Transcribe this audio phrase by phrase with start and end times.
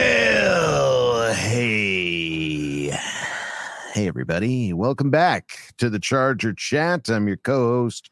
[0.00, 2.90] Well, hey.
[3.94, 4.72] Hey, everybody.
[4.72, 7.08] Welcome back to the Charger Chat.
[7.08, 8.10] I'm your co host,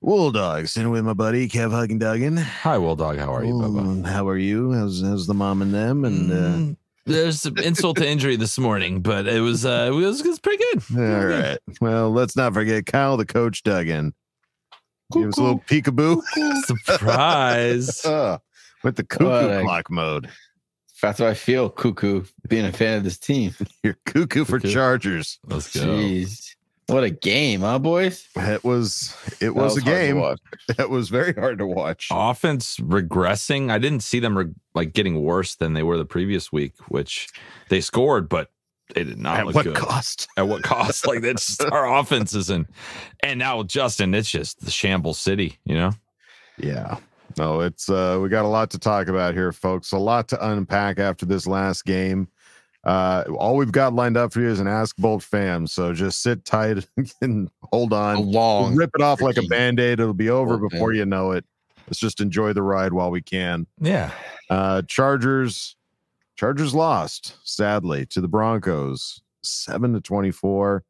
[0.00, 2.36] Wool Dog, sitting with my buddy, Kev Huggin Duggan.
[2.36, 3.18] Hi, Will Dog.
[3.18, 4.06] How are you, Bubba?
[4.06, 4.72] How are you?
[4.72, 6.04] How's, how's the mom and them?
[6.04, 9.94] And, uh, Mm, There's some insult to injury this morning, but it was uh, it
[9.96, 10.84] was, it was pretty good.
[10.96, 11.58] all right.
[11.80, 14.14] Well, let's not forget Kyle, the coach, Duggan.
[15.12, 16.22] Give us a little peekaboo
[16.66, 18.04] Surprise!
[18.04, 18.38] uh,
[18.86, 20.30] with the cuckoo What a- clock mode.
[21.02, 23.54] That's how I feel, cuckoo, being a fan of this team.
[23.82, 25.38] You're cuckoo for Chargers.
[25.44, 25.82] Let's go.
[25.86, 26.54] Jeez.
[26.86, 28.26] What a game, huh, boys?
[28.36, 30.38] It was it That was, a game watch.
[30.78, 32.08] that was very hard to watch.
[32.12, 33.70] Offense regressing.
[33.72, 37.28] I didn't see them re- like getting worse than they were the previous week, which
[37.68, 38.50] they scored, but
[38.94, 39.76] they did not At look what good.
[39.76, 40.28] cost?
[40.36, 41.06] At what cost?
[41.08, 42.68] Like that's our offense isn't.
[43.20, 45.58] And now Justin, it's just the shamble city.
[45.64, 45.92] You know.
[46.56, 46.98] Yeah.
[47.38, 49.92] No, it's uh we got a lot to talk about here, folks.
[49.92, 52.28] A lot to unpack after this last game.
[52.84, 55.66] Uh all we've got lined up for you is an Ask Bolt fam.
[55.66, 56.86] So just sit tight
[57.20, 58.30] and hold A on.
[58.32, 58.62] long.
[58.70, 60.00] We'll rip it off like a band-aid.
[60.00, 60.96] It'll be over Bolt before fam.
[60.98, 61.44] you know it.
[61.86, 63.66] Let's just enjoy the ride while we can.
[63.80, 64.10] Yeah.
[64.48, 65.76] Uh Chargers
[66.36, 70.84] Chargers lost sadly to the Broncos 7 to 24.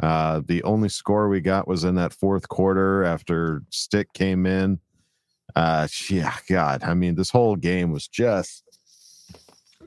[0.00, 4.78] Uh the only score we got was in that fourth quarter after Stick came in.
[5.56, 6.82] Uh yeah, god.
[6.82, 8.62] I mean, this whole game was just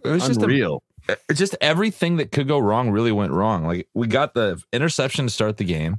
[0.04, 0.84] It was just a unreal.
[1.34, 3.66] just everything that could go wrong really went wrong.
[3.66, 5.98] Like we got the interception to start the game,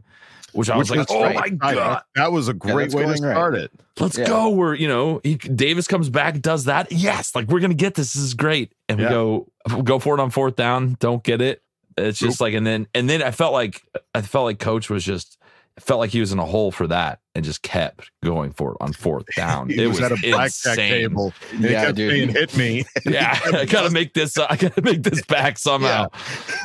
[0.52, 1.58] which I was Which like, was oh great.
[1.60, 3.32] my I- god, that was a great that's way to going right.
[3.34, 3.70] start it.
[4.00, 4.26] let's Yeah.
[4.26, 4.50] go.
[4.50, 6.90] We're you know he, Davis comes back, does that.
[6.92, 8.14] Yes, like we're gonna get this.
[8.14, 9.46] This is great, and we go
[9.82, 10.96] go for it on fourth down.
[11.00, 11.62] Don't get it.
[11.96, 13.82] It's just like and then and then I felt like
[14.14, 15.38] I felt like coach was just
[15.80, 18.76] felt like he was in a hole for that and just kept going for it
[18.80, 19.68] on fourth down.
[19.68, 20.90] He it was was at a blackjack insane.
[21.08, 21.32] table.
[21.52, 22.10] And he Yeah, kept dude.
[22.12, 22.84] saying, hit me.
[23.04, 24.38] Yeah, I gotta make this.
[24.38, 26.08] I gotta make this back somehow.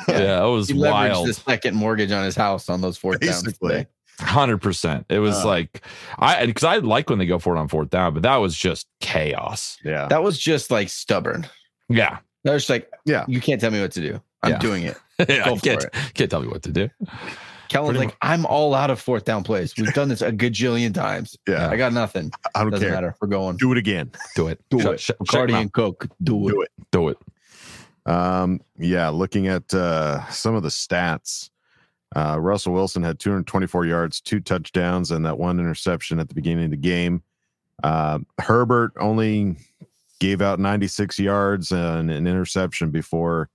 [0.07, 1.27] Yeah, it was He wild.
[1.27, 3.43] the second mortgage on his house on those fourth downs.
[3.43, 3.69] Basically.
[3.69, 3.87] today.
[4.19, 5.05] Hundred percent.
[5.09, 5.47] It was Uh.
[5.47, 5.81] like
[6.19, 8.55] I because I like when they go for it on fourth down, but that was
[8.55, 9.77] just chaos.
[9.83, 10.07] Yeah.
[10.07, 11.47] That was just like stubborn.
[11.87, 13.25] Yeah, That was just like, Yeah.
[13.27, 14.21] you can't tell me what to do.
[14.43, 14.59] I'm Yeah.
[14.59, 14.97] doing it.
[15.19, 15.93] I Go for can't it.
[16.13, 16.89] can't tell me what to do.
[17.69, 19.73] Kellen's Pretty like, I'm all out of fourth down plays.
[19.77, 21.37] We've done this a gajillion times.
[21.47, 21.69] Yeah.
[21.69, 22.31] I got nothing.
[22.55, 22.93] I don't Doesn't care.
[22.95, 23.15] matter.
[23.21, 23.57] We're going.
[23.57, 24.11] Do it again.
[24.35, 24.61] Do it.
[24.69, 24.99] Do Shut- it.
[24.99, 26.07] shut- shut Bacardi and Coke.
[26.23, 26.51] Do it.
[26.51, 26.69] Do it.
[26.91, 27.17] Do it.
[28.05, 31.49] Um, yeah, looking at uh, some of the stats,
[32.15, 36.65] uh, Russell Wilson had 224 yards, two touchdowns, and that one interception at the beginning
[36.65, 37.21] of the game.
[37.83, 39.57] Uh, Herbert only
[40.19, 43.49] gave out 96 yards and an interception before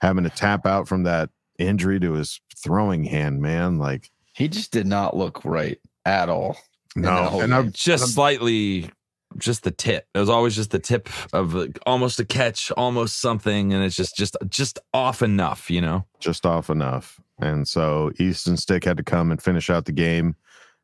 [0.00, 3.40] having to tap out from that injury to his throwing hand.
[3.40, 6.56] Man, like He just did not look right at all.
[6.96, 7.72] no, and I game.
[7.74, 8.90] Just slightly,
[9.38, 10.06] just the tip.
[10.14, 13.96] It was always just the tip of like, almost a catch, almost something, and it's
[13.96, 16.04] just just just off enough, you know.
[16.20, 17.20] just off enough.
[17.40, 20.36] And so Easton Stick had to come and finish out the game,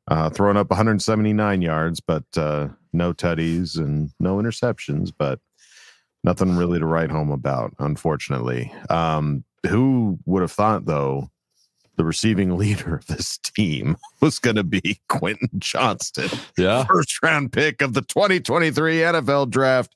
[0.08, 5.38] uh, throwing up 179 yards, but uh, no tutties and no interceptions, but
[6.24, 8.72] nothing really to write home about, unfortunately.
[8.90, 11.30] Um, who would have thought, though,
[11.96, 16.84] the receiving leader of this team was going to be Quentin Johnston, Yeah.
[16.88, 19.94] first round pick of the 2023 NFL draft.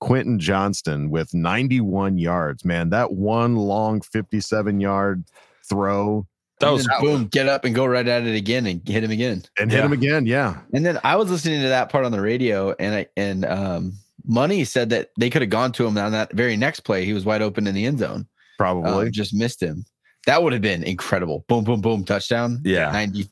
[0.00, 2.64] Quentin Johnston with 91 yards.
[2.64, 5.22] Man, that one long 57 yard
[5.68, 6.26] throw
[6.58, 9.44] That was boom, get up and go right at it again and hit him again.
[9.60, 9.84] and hit Yeah.
[9.86, 10.26] him again.
[10.26, 10.58] Yeah.
[10.74, 13.92] And then I was listening to that part on the radio, and I and um,
[14.26, 17.04] Money said that they could have gone to him on that very next play.
[17.04, 18.26] He was wide open in the end zone.
[18.62, 19.06] Probably.
[19.06, 19.84] Um, just missed him.
[20.26, 21.44] That would have been incredible.
[21.48, 22.60] Boom, boom, boom, touchdown.
[22.64, 22.90] Yeah.
[22.92, 23.26] ninety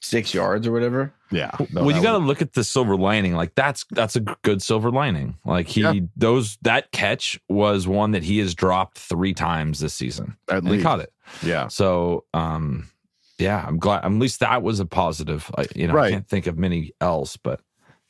[0.00, 1.12] six yards or whatever.
[1.30, 1.50] Yeah.
[1.72, 3.34] no, well, you got to look at the silver lining.
[3.34, 5.36] Like that's that's a good silver lining.
[5.44, 5.94] Like he Yeah.
[6.16, 10.36] those that catch was one that he has dropped three times this season.
[10.50, 10.84] at And he least.
[10.84, 11.12] caught it.
[11.42, 11.68] Yeah.
[11.68, 12.90] So um
[13.38, 15.50] yeah, I'm glad at least that was a positive.
[15.58, 16.08] I you know, Right.
[16.08, 17.60] I can't think of many else, but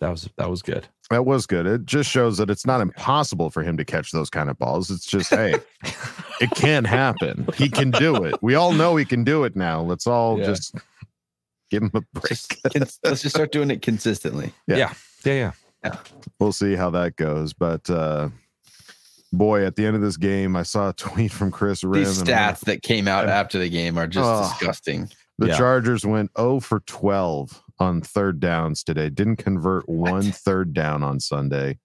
[0.01, 0.89] that was that was good.
[1.11, 1.67] That was good.
[1.67, 4.91] It just shows that it's not impossible for him to catch those kind of balls.
[4.91, 5.55] It's just, hey,
[6.41, 7.47] it can happen.
[7.57, 8.35] He can do it.
[8.43, 9.83] We all know he can do it now.
[9.83, 10.47] Let's all Yeah.
[10.47, 10.75] just
[11.71, 12.39] give him a break.
[12.73, 14.53] Just, let's just start doing it consistently.
[14.67, 14.77] Yeah.
[14.77, 14.93] Yeah,
[15.33, 15.53] yeah.
[15.85, 15.97] yeah
[16.41, 17.53] we'll see how that goes.
[17.53, 18.31] But uh
[19.33, 21.95] boy, at the end of this game, I saw a tweet from Kris Rhim.
[22.05, 24.49] These and like, stats that came out after the game are just Oh.
[24.49, 25.11] disgusting.
[25.39, 25.57] The Yeah.
[25.59, 29.09] Chargers went 0 for 12 on third downs today.
[29.11, 31.79] Didn't convert one third down on Sunday.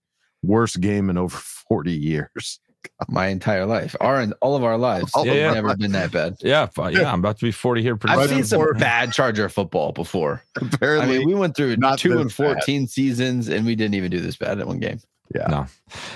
[0.44, 2.60] Worst game in over 40 years.
[3.10, 6.12] My entire life, our all of our lives, All it's of our never been that
[6.14, 6.38] bad.
[6.42, 8.38] Yeah, yeah, I'm about to be 40 here pretty I've soon.
[8.38, 10.42] seen some bad Charger football before.
[10.56, 13.96] Apparently, I Apparently, mean, we went through not two and fourteen seasons, and we didn't
[13.96, 15.02] even do this bad at one game.
[15.36, 15.48] yeah.
[15.48, 15.66] No.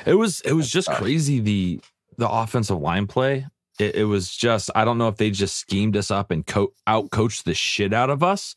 [0.05, 0.99] It was it was just tough.
[0.99, 1.81] crazy the
[2.17, 3.45] the offensive line play.
[3.79, 6.73] It, it was just I don't know if they just schemed us up and co-
[6.87, 8.55] out coached the shit out of us,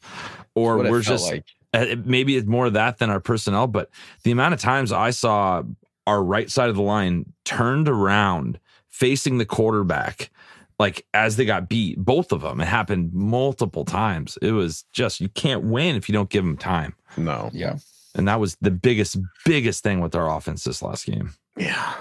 [0.54, 1.44] or we're just like.
[1.72, 3.66] uh, maybe it's more of that than our personnel.
[3.66, 3.90] But
[4.24, 5.62] the amount of times I saw
[6.06, 10.30] our right side of the line turned around facing the quarterback,
[10.78, 12.60] like as they got beat, both of them.
[12.60, 14.38] It happened multiple times.
[14.42, 17.50] It was just you can't win if you don't give them time, No.
[17.52, 17.78] Yeah,
[18.14, 21.32] and that was the biggest biggest thing with our offense this last game.
[21.56, 21.94] Yeah.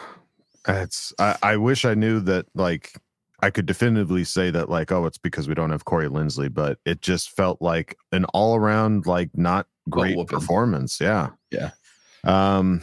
[0.68, 2.94] It's I, I wish I knew that like
[3.45, 6.80] I could definitively say that like, oh, it's because we don't have Corey Linsley, but
[6.83, 10.39] it just felt like an all around like not great whooping.
[10.39, 11.00] performance.
[11.00, 11.30] Yeah.
[11.51, 11.69] Yeah.
[12.24, 12.81] Um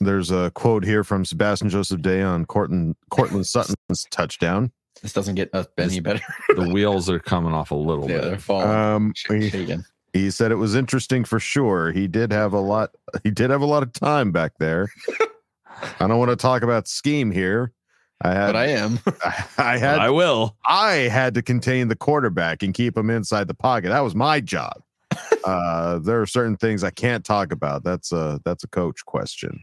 [0.00, 4.72] there's a quote here from Sebastian Joseph Day on Courtland Courtland Sutton's touchdown.
[5.02, 6.22] this doesn't get us any better.
[6.56, 8.24] The wheels are coming off a little yeah, bit.
[8.24, 8.70] they're falling.
[8.70, 9.76] Um he,
[10.14, 11.92] he said it was interesting for sure.
[11.92, 12.92] He did have a lot
[13.24, 14.88] he did have a lot of time back there.
[16.00, 17.74] I don't want to talk about scheme here.
[18.22, 18.98] I had But I am.
[19.58, 20.56] I had I will.
[20.64, 23.88] I had to contain the quarterback and keep him inside the pocket.
[23.88, 24.82] That was my job.
[25.44, 27.82] uh, there are certain things I can't talk about.
[27.82, 29.62] That's a that's a coach question.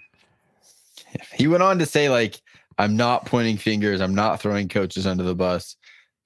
[1.33, 2.41] he went on to say, like,
[2.77, 4.01] I'm not pointing fingers.
[4.01, 5.75] I'm not throwing coaches under the bus.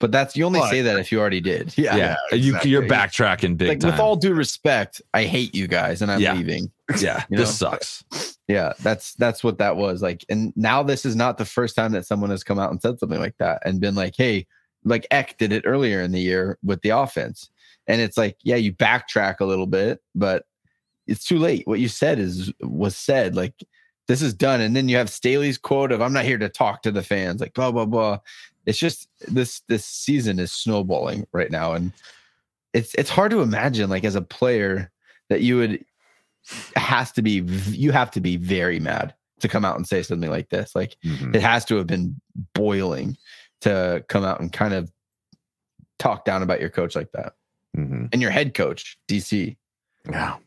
[0.01, 1.73] But that's you only But- say that if you already did.
[1.77, 1.95] Yeah.
[1.95, 2.69] Yeah, exactly.
[2.71, 3.91] you, you're backtracking big Like time.
[3.91, 6.33] with all due respect, I hate you guys and I'm Yeah.
[6.33, 6.69] leaving.
[6.99, 7.69] yeah, you this know?
[7.71, 8.03] sucks.
[8.49, 10.25] Yeah, that's that's what that was like.
[10.29, 12.99] And now this is not the first time that someone has come out and said
[12.99, 14.45] something like that and been like, "Hey,
[14.83, 17.49] like Eck did it earlier in the year with the offense."
[17.87, 20.45] And it's like, yeah, you backtrack a little bit, but
[21.07, 21.65] it's too late.
[21.65, 23.35] What you said is was said.
[23.35, 23.53] Like
[24.07, 26.81] this is done, and then you have Staley's quote of "I'm not here to talk
[26.81, 28.19] to the fans." Like blah blah blah.
[28.65, 31.91] It's just this this season is snowballing right now, and
[32.73, 34.91] it's it's hard to imagine like as a player
[35.29, 35.85] that you would
[36.75, 40.29] has to be you have to be very mad to come out and say something
[40.29, 41.35] like this like Mhm.
[41.35, 42.19] it has to have been
[42.53, 43.15] boiling
[43.61, 44.91] to come out and kind of
[45.99, 47.33] talk down about your coach like that
[47.77, 48.09] Mhm.
[48.11, 49.55] and your head coach dc
[50.09, 50.37] Yeah.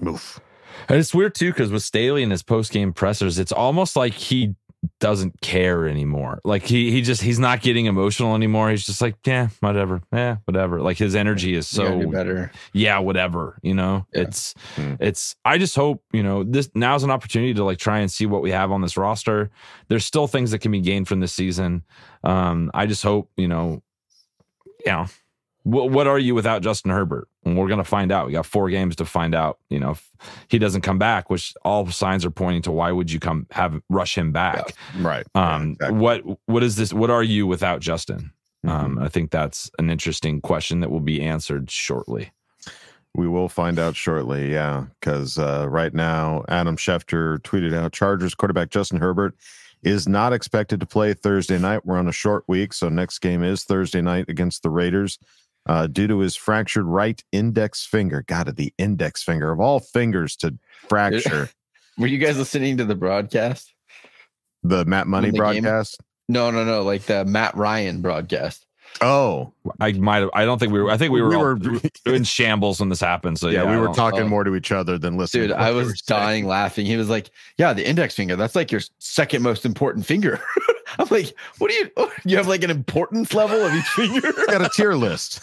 [0.00, 0.40] move.
[0.88, 4.12] And it's weird too because with Staley and his post game pressers, it's almost like
[4.14, 4.54] he
[4.98, 6.40] doesn't care anymore.
[6.44, 8.70] Like he he just he's not getting emotional anymore.
[8.70, 10.80] He's just like, yeah, whatever, yeah, whatever.
[10.80, 13.58] Like his energy is You gotta do so better yeah, whatever.
[13.62, 14.22] You know, Yeah.
[14.22, 14.94] it's Hmm.
[14.98, 15.36] it's.
[15.44, 18.40] I just hope you know this now's an opportunity to like try and see what
[18.42, 19.50] we have on this roster.
[19.88, 21.82] There's still things that can be gained from this season.
[22.24, 23.82] Um, I just hope you know,
[24.86, 25.06] you know,
[25.64, 27.28] what what are you without Justin Herbert?
[27.44, 28.26] And we're gonna find out.
[28.26, 29.58] We got four games to find out.
[29.68, 30.10] You know, if
[30.48, 32.70] he doesn't come back, which all signs are pointing to.
[32.70, 34.74] Why would you come have rush him back?
[34.98, 35.26] Right.
[35.34, 35.98] Um, Yeah, exactly.
[35.98, 36.92] what what is this?
[36.92, 38.32] What are you without Justin?
[38.66, 39.04] Um, Mhm.
[39.04, 42.30] I think that's an interesting question that will be answered shortly.
[43.14, 44.52] We will find out shortly.
[44.52, 44.84] Yeah.
[45.00, 49.34] Because uh, right now, Adam Schefter tweeted out Chargers quarterback Justin Herbert
[49.82, 51.84] is not expected to play Thursday night.
[51.86, 52.72] We're on a short week.
[52.74, 55.18] So next game is Thursday night against the Raiders.
[55.66, 60.34] Uh, due to his fractured right index finger, God, the index finger of all fingers
[60.36, 60.56] to
[60.88, 61.50] fracture.
[61.98, 63.72] were you guys listening to the broadcast
[64.62, 66.00] the Matt Money When the game- broadcast.
[66.28, 68.66] no no no like the matt ryan broadcast
[69.00, 70.30] Oh, I might have.
[70.34, 70.90] I don't think we were.
[70.90, 73.38] I think we were, We all were- in shambles when this happened.
[73.38, 74.28] So yeah, yeah, we were talking oh.
[74.28, 75.48] more to each other than listening.
[75.48, 78.80] dude i was dying laughing he was like yeah the index finger that's like your
[78.98, 80.40] second most important finger
[80.98, 81.90] i'm like what do you
[82.24, 85.40] you have like an importance level of each finger Got a tier list.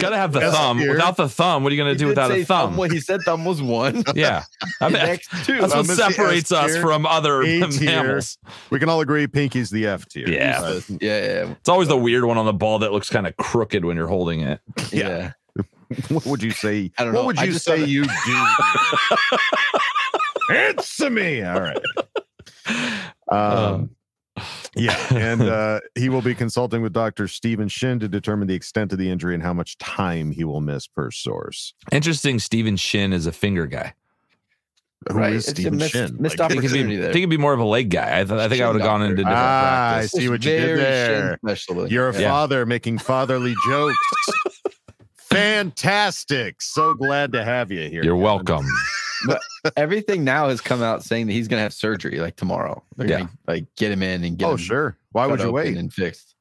[0.00, 0.78] Gotta have the Yes, thumb.
[0.78, 0.92] here.
[0.92, 2.76] Without the thumb, what are you gonna He do without a thumb?
[2.76, 4.04] Well, he said thumb was one.
[4.14, 4.44] yeah,
[4.80, 5.60] I mean, Index two.
[5.60, 7.84] that's what Thumb is separates us tier, from other A tier.
[7.86, 8.38] mammals.
[8.70, 10.28] We can all agree Pinky's the F tier.
[10.28, 10.60] Yeah.
[10.60, 13.36] But yeah, yeah, It's always the weird one on the ball that looks kind of
[13.38, 14.60] crooked when you're holding it.
[14.92, 15.32] yeah.
[16.10, 16.90] what would you say?
[16.98, 17.24] I don't know.
[17.24, 18.46] what would you say you do?
[20.50, 21.42] Answer me.
[21.42, 21.78] All right.
[23.30, 23.90] Um,
[24.74, 27.28] yeah, and uh, he will be consulting with Dr.
[27.28, 30.60] Steven Shin to determine the extent of the injury and how much time he will
[30.60, 31.74] miss per source.
[31.92, 32.38] Interesting.
[32.38, 33.94] Steven Shin is a finger guy.
[35.08, 36.16] Who is Right, it's a Stephen missed- Shin?
[36.20, 37.10] missed Like, I think, it'd Opportunity be, there.
[37.10, 38.20] I think it'd be more of a leg guy.
[38.20, 40.50] I, th- I think I would have gone into different Ah, I see what you
[40.52, 41.38] did there.
[41.56, 41.86] shin.
[41.88, 42.30] You're a Yeah.
[42.30, 43.96] father making fatherly jokes.
[45.16, 46.62] Fantastic.
[46.62, 48.04] So glad to have you here.
[48.04, 48.20] You're Kevin.
[48.20, 48.66] welcome.
[49.26, 49.40] But
[49.76, 52.82] everything now has come out saying that he's gonna have surgery like tomorrow.
[52.96, 53.18] They're Yeah.
[53.18, 54.96] gonna like get him in and get Oh, him sure.
[55.12, 55.76] Why would you wait?
[55.76, 56.34] and fixed.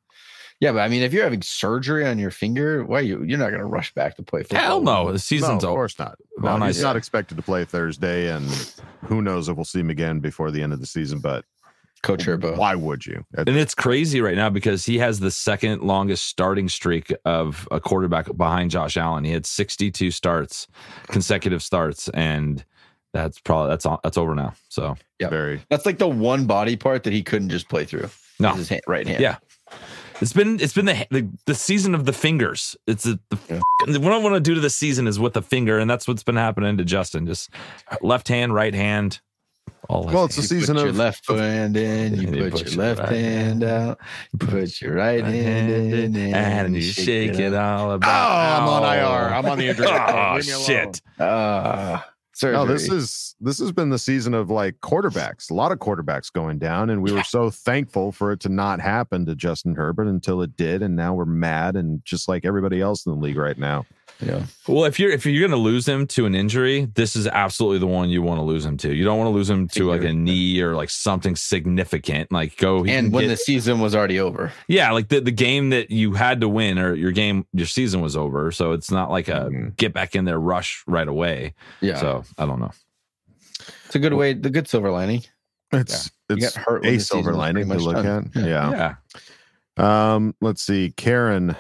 [0.60, 3.50] Yeah, but I mean, if you're having surgery on your finger, why you you're not
[3.52, 4.60] gonna rush back to play football?
[4.60, 5.06] Hell no.
[5.08, 5.76] The No, season's of over.
[5.78, 6.18] course not.
[6.38, 6.82] Well, he's nice.
[6.82, 8.46] not expected to play Thursday, and
[9.06, 11.20] who knows if we'll see him again before the end of the season.
[11.20, 11.46] But
[12.04, 12.58] Coach Herbo.
[12.58, 13.24] why would you?
[13.36, 17.68] At- And it's crazy right now because he has the second longest starting streak of
[17.72, 19.24] a quarterback behind Josh Allen.
[19.24, 20.68] He had 62 starts,
[21.08, 22.64] consecutive starts, and
[23.14, 24.54] that's probably that's on, that's over now.
[24.70, 25.30] So Yeah.
[25.30, 25.62] Very.
[25.70, 28.10] That's like the one body part that he couldn't just play through.
[28.40, 29.22] no, his hand, right hand.
[29.22, 29.38] Yeah.
[30.22, 32.76] it's been it's been the the, the season of the fingers.
[32.88, 33.38] It's the, the
[33.88, 33.98] Yeah.
[34.00, 36.24] what I want to do to the season is with the finger, and that's what's
[36.24, 37.26] been happening to Justin.
[37.26, 37.50] Just
[38.02, 39.20] left hand, right hand.
[39.90, 42.62] All Well, it's the season put of your left hand in, you you put, put
[42.62, 44.00] your your left right hand out,
[44.32, 48.62] you put your right hand in, and and you shake it all Oh, about.
[48.62, 49.34] I'm on IR.
[49.34, 49.88] I'm on the injury.
[49.90, 50.66] Oh Leave me alone.
[50.66, 51.02] shit!
[51.20, 52.58] Ah, surgery.
[52.58, 55.50] No, this is this has been the season of like quarterbacks.
[55.52, 58.80] A lot of quarterbacks going down, and we were so thankful for it to not
[58.80, 62.82] happen to Justin Herbert until it did, and now we're mad and just like everybody
[62.82, 63.86] else in the league right now.
[64.26, 64.44] Yeah.
[64.68, 67.80] Well, if you're if you're going to lose him to an injury, this is absolutely
[67.80, 68.94] the one you want to lose him to.
[68.94, 72.32] You don't want to lose him to like a knee or like something significant.
[72.32, 74.52] Like go And when get- the season was already over.
[74.68, 78.02] yeah, like the the game that you had to win or your game your season
[78.02, 79.76] was over, so it's not like a Mhm.
[79.78, 81.54] get back in there rush right away.
[81.82, 81.98] Yeah.
[82.00, 82.72] So I don't know.
[83.86, 85.24] it's a good way, the good silver lining.
[85.74, 88.32] It's You it's hurt a silver lining to look done.
[88.36, 88.42] at.
[88.44, 88.72] Yeah.
[88.72, 88.96] yeah.
[89.78, 90.94] Yeah, Um, let's see.
[90.98, 91.56] Karen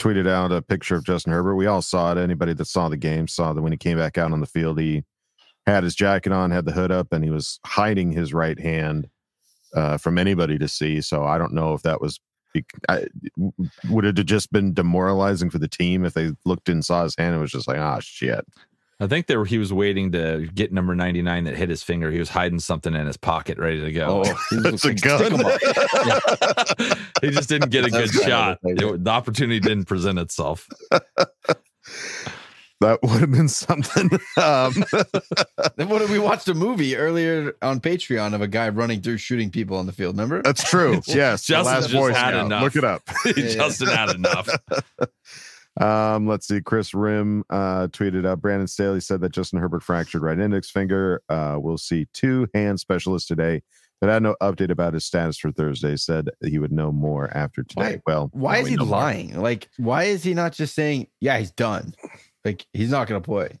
[0.00, 1.54] tweeted out a picture of Justin Herbert.
[1.54, 2.18] We all saw it.
[2.18, 4.80] Anybody that saw the game saw that when he came back out on the field,
[4.80, 5.04] he
[5.66, 9.08] had his jacket on, had the hood up, and he was hiding his right hand
[9.74, 11.00] uh, from anybody to see.
[11.00, 12.18] So I don't know if that was.
[12.88, 13.06] I,
[13.88, 17.14] would it have just been demoralizing for the team if they looked and saw his
[17.16, 18.44] hand and was just like, ah, shit.
[19.00, 22.10] I think there he was waiting to get number ninety nine that hit his finger.
[22.10, 24.22] He was hiding something in his pocket, ready to go.
[24.26, 25.18] Oh, he That's a gun.
[25.20, 25.58] Sycamore.
[27.22, 28.58] he just didn't get a good That's kind of shot.
[28.62, 28.94] the.
[28.94, 30.68] It- the opportunity didn't present itself.
[32.82, 34.08] That would have been something.
[34.38, 34.72] Um,
[35.76, 39.18] Then what did we watched a movie earlier on Patreon of a guy running through
[39.18, 40.14] shooting people on the field?
[40.16, 40.40] Remember?
[40.40, 41.02] that's true.
[41.06, 41.46] Yes.
[41.46, 42.46] the Justin's last just Boy had Scout.
[42.46, 42.62] enough.
[42.62, 43.02] Look it up.
[43.26, 43.32] yeah.
[43.54, 44.48] Justin had enough.
[45.80, 46.60] Um, let's see.
[46.60, 51.22] Kris Rhim uh, tweeted out Brandon Staley said that Justin Herbert fractured right index finger.
[51.28, 53.62] Uh, we'll see two hand specialists today,
[54.00, 55.96] but had no update about his status for Thursday.
[55.96, 58.00] Said he would know more after today.
[58.04, 58.98] Why- well, Why is we he know more.
[58.98, 59.40] lying?
[59.40, 61.94] Like, why is he not just saying, "Yeah, he's done"?
[62.44, 63.58] Like, he's not going to play.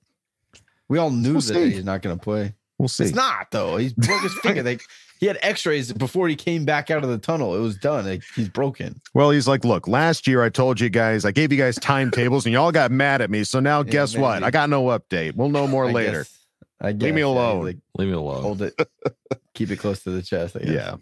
[0.88, 1.70] We all knew We'll that see.
[1.70, 2.54] he's not going to play.
[2.78, 3.04] We'll see.
[3.04, 3.76] It's not though.
[3.76, 4.62] He's broke his finger.
[4.62, 4.82] Like,
[5.20, 7.54] he had X-rays before he came back out of the tunnel.
[7.54, 8.06] It was done.
[8.06, 9.00] Like, he's broken.
[9.14, 12.46] Well, he's like, look, last year I told you guys, I gave you guys timetables,
[12.46, 13.44] and y'all got mad at me.
[13.44, 14.42] So now, Yeah, guess what?
[14.42, 15.36] I got no update.
[15.36, 16.18] We'll know more I later.
[16.20, 16.36] guess-
[16.82, 17.64] I guess, Leave me yeah, alone.
[17.66, 18.40] like, Leave me alone.
[18.42, 18.74] hold it.
[19.54, 20.56] Keep it close to the chest.
[20.56, 20.70] I guess.
[20.70, 20.96] Yeah.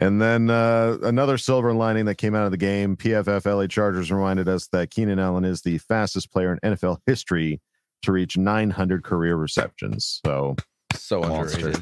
[0.00, 4.10] And then uh, another silver lining that came out of the game PFF LA Chargers
[4.10, 7.60] reminded us that Keenan Allen is the fastest player in NFL history
[8.02, 10.20] to reach 900 career receptions.
[10.26, 10.56] So
[10.94, 11.72] So Monster.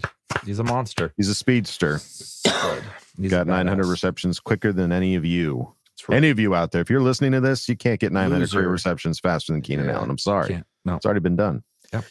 [0.49, 1.13] He's a monster.
[1.17, 1.99] he's a speedster.
[1.99, 3.91] He's got 900 badass.
[3.91, 5.75] receptions quicker than any of you.
[6.09, 6.17] Right.
[6.17, 8.69] Any of you out there, if you're listening to this, you can't get 900 career
[8.71, 9.97] receptions faster than Keenan Yeah.
[9.97, 10.09] Allen.
[10.11, 10.49] I'm sorry.
[10.49, 10.67] Can't.
[10.85, 10.97] No.
[10.97, 11.63] It's already been done.
[11.93, 12.05] Yep.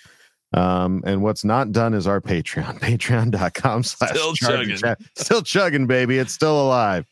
[0.53, 4.77] Um, and what's not done is our Patreon, patreon.com slash Still chugging.
[5.15, 6.19] Still chugging, baby.
[6.19, 7.05] It's still alive.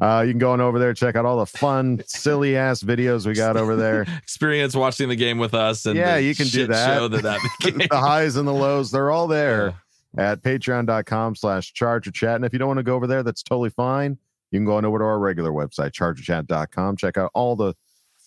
[0.00, 3.24] Uh, you can go on over there, check out all the fun, silly ass videos
[3.24, 4.02] we got over there.
[4.22, 5.86] Experience watching the game with us.
[5.86, 6.96] And Yeah, you can do that.
[6.98, 7.40] Show that that
[7.88, 9.74] the highs and the lows, they're all there
[10.18, 12.36] at patreon.com slash charger chat.
[12.36, 14.18] And if you don't want to go over there, that's totally fine.
[14.50, 16.96] You can go on over to our regular website, chargerchat.com.
[16.96, 17.74] Check out all the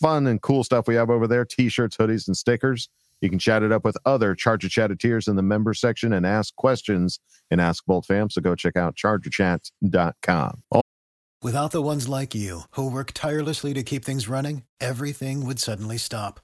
[0.01, 2.89] fun and cool stuff we have over there t-shirts, hoodies, and stickers.
[3.21, 6.53] You can chat it up with other Charger Chatteteers in the member section and ask
[6.55, 8.29] questions and ask Bolt Fam.
[8.29, 10.63] So go check out chargerchat.com.
[11.41, 15.97] Without the ones like you, who work tirelessly to keep things running, everything would suddenly
[15.97, 16.39] stop.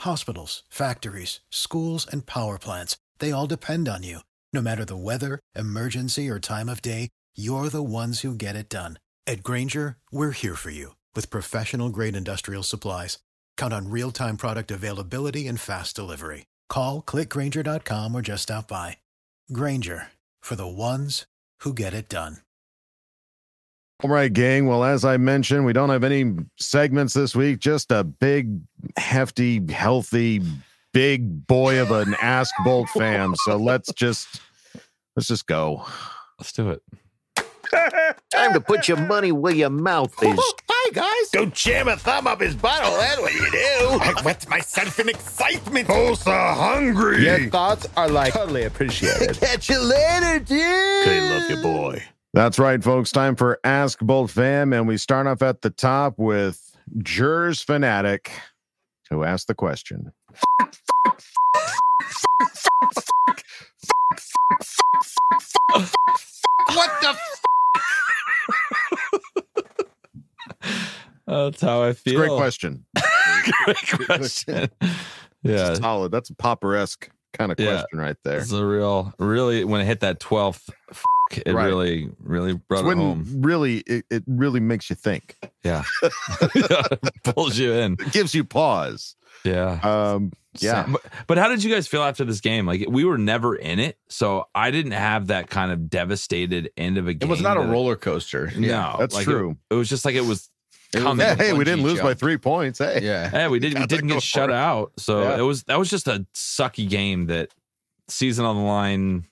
[0.00, 4.20] Hospitals, factories, schools, and power plants, they all depend on you.
[4.52, 8.68] No matter the weather, emergency, or time of day, you're the ones who get it
[8.68, 8.98] done.
[9.26, 13.18] At Grainger, we're here for you with professional grade industrial supplies.
[13.56, 16.46] count on real time product availability and fast delivery.
[16.68, 18.96] Call clickgrainger.com or just stop by.
[19.52, 20.08] Grainger
[20.40, 21.26] for the ones
[21.60, 22.38] who get it done.
[24.02, 24.66] All right, gang.
[24.66, 28.58] Well, as I mentioned, we don't have any segments this week, just a big,
[28.96, 30.40] hefty, healthy,
[30.92, 33.34] big boy of an Ask Bolt fam.
[33.44, 34.40] So let's just
[35.16, 35.84] let's just go.
[36.38, 36.82] Let's do it.
[38.32, 40.36] Time to put your money where your mouth is.
[40.38, 41.30] Oh, hi, guys.
[41.30, 42.98] Don't jam a thumb up his butthole.
[42.98, 43.58] That's what you do.
[43.60, 45.86] I wet myself in excitement.
[45.88, 47.24] Oh, so hungry.
[47.24, 49.36] Your thoughts are like totally appreciated.
[49.40, 50.60] Catch you later, dude.
[50.60, 52.02] Okay, love you, boy.
[52.32, 53.12] That's right, folks.
[53.12, 54.72] Time for Ask Bolt Fam.
[54.72, 58.32] And we start off at the top with Jers Fanatic,
[59.10, 60.12] who asked the question.
[66.68, 67.16] What the?
[71.26, 72.16] That's how I feel.
[72.18, 72.84] Great question.
[73.64, 74.68] Great question.
[75.42, 75.74] Yeah.
[75.74, 76.12] Solid.
[76.12, 77.72] That's a popper esque kind of Yeah.
[77.82, 78.38] question right there.
[78.38, 80.70] It's a real, really, when it hit that 12th,
[81.32, 81.66] it Right.
[81.66, 83.24] really, really brought It's it when home.
[83.38, 85.36] really it, it really makes you think.
[85.64, 85.84] Yeah.
[87.24, 87.94] Pulls you in.
[87.94, 89.14] It gives you pause.
[89.44, 89.78] Yeah.
[89.82, 90.86] Um yeah.
[90.90, 92.66] But, but how did you guys feel after this game?
[92.66, 96.98] Like we were never in it, so I didn't have that kind of devastated end
[96.98, 97.28] of a game.
[97.28, 98.50] It was not a roller coaster.
[98.56, 99.56] No, That's like, true.
[99.70, 100.50] It, was just like it was
[100.92, 101.26] It was coming.
[101.26, 102.78] Yeah, hey, we didn't lose by three points.
[102.78, 103.00] Hey.
[103.02, 103.30] Yeah.
[103.30, 104.56] Hey, we didn't we didn't get shut it.
[104.56, 104.92] out.
[104.98, 105.38] So Yeah.
[105.38, 107.50] it was that was just a sucky game that
[108.08, 109.26] season on the line.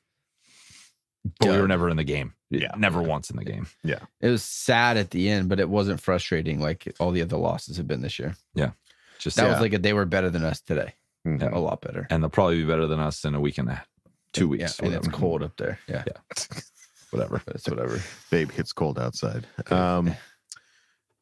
[1.40, 2.32] But we were never in the game.
[2.50, 2.70] Yeah.
[2.78, 3.66] Never once in the game.
[3.84, 7.36] Yeah, it was sad at the end, but it wasn't frustrating like all the other
[7.36, 8.36] losses have been this year.
[8.54, 8.70] Yeah,
[9.18, 9.52] just That Yeah.
[9.52, 10.94] was like a, they were better than us today.
[11.36, 11.52] Mhm.
[11.52, 12.06] A lot better.
[12.10, 13.84] and they'll probably be better than us in a week and a
[14.32, 14.78] two weeks.
[14.80, 15.78] Yeah, and it's cold up there.
[15.88, 16.04] Yeah.
[17.10, 17.40] Whatever.
[17.48, 18.00] It's whatever.
[18.30, 19.46] Baby, it's cold outside.
[19.70, 20.14] Um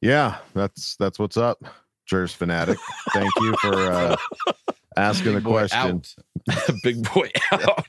[0.01, 1.59] yeah, that's that's what's up.
[2.07, 2.79] Jers Fanatic.
[3.13, 4.17] Thank you for uh
[4.97, 6.03] asking the Big boy question.
[6.83, 7.87] Big boy out.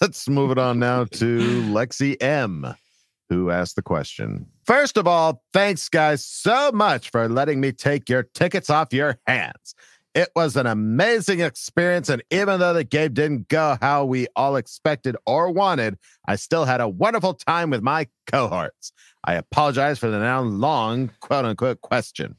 [0.00, 1.38] Let's move it on now to
[1.72, 2.74] Lexi M,
[3.28, 4.46] who asked the question.
[4.66, 9.18] First of all, thanks, guys, so much for letting me take your tickets off your
[9.26, 9.74] hands.
[10.14, 14.56] It was an amazing experience, and even though the game didn't go how we all
[14.56, 15.96] expected or wanted,
[16.28, 18.92] I still had a wonderful time with my cohorts.
[19.24, 22.36] I apologize for the now long quote unquote question.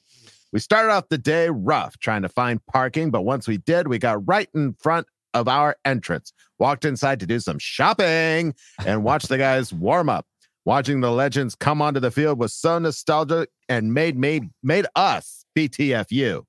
[0.51, 3.97] We started off the day rough trying to find parking, but once we did, we
[3.97, 8.53] got right in front of our entrance, walked inside to do some shopping,
[8.85, 10.27] and watched the guys warm up.
[10.63, 15.43] Watching the legends come onto the field was so nostalgic and made me made us
[15.57, 16.45] BTFU.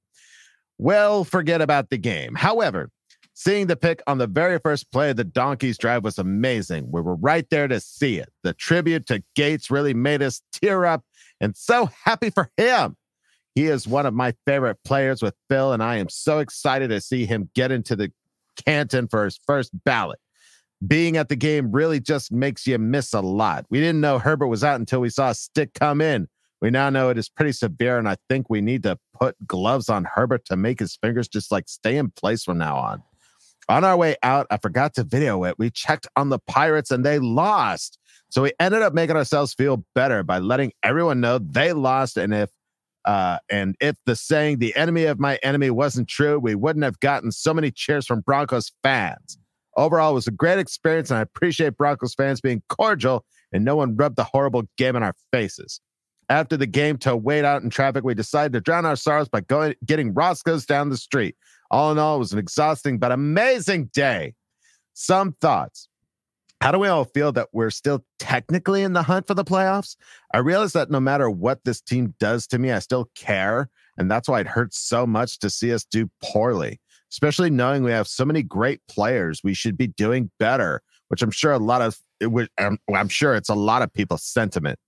[0.78, 2.34] Well, forget about the game.
[2.34, 2.90] However,
[3.34, 6.90] seeing the pick on the very first play of the Donkeys drive was amazing.
[6.90, 8.30] We were right there to see it.
[8.42, 11.04] The tribute to Gates really made us tear up
[11.40, 12.96] and so happy for him.
[13.54, 17.00] He is one of my favorite players with Phil, and I am so excited to
[17.00, 18.12] see him get into the
[18.64, 20.18] Canton for his first ballot.
[20.84, 23.64] Being at the game really just makes you miss a lot.
[23.70, 26.28] We didn't know Herbert was out until we saw a stick come in.
[26.64, 29.90] We now know it is pretty severe, and I think we need to put gloves
[29.90, 33.02] on Herbert to make his fingers just like stay in place from now on.
[33.68, 35.58] On our way out, I forgot to video it.
[35.58, 37.98] We checked on the Pirates and they lost.
[38.30, 42.16] So we ended up making ourselves feel better by letting everyone know they lost.
[42.16, 42.48] And if
[43.04, 46.98] uh, and if the saying "the enemy of my enemy" wasn't true, we wouldn't have
[47.00, 49.36] gotten so many cheers from Broncos fans.
[49.76, 53.76] Overall, it was a great experience, and I appreciate Broncos fans being cordial and no
[53.76, 55.78] one rubbed the horrible game in our faces.
[56.28, 59.40] After the game, to wait out in traffic, we decided to drown our sorrows by
[59.40, 61.36] going getting Roscoe's down the street.
[61.70, 64.34] All in all, it was an exhausting but amazing day.
[64.94, 65.88] Some thoughts.
[66.60, 69.96] How do we all feel that we're still technically in the hunt for the playoffs?
[70.32, 73.68] I realize that no matter what this team does to me, I still care.
[73.98, 76.80] And that's why it hurts so much to see us do poorly,
[77.12, 79.40] especially knowing we have so many great players.
[79.44, 83.34] We should be doing better, which I'm sure a lot of, I'm, um, I'm sure
[83.34, 84.78] it's a lot of people's sentiment.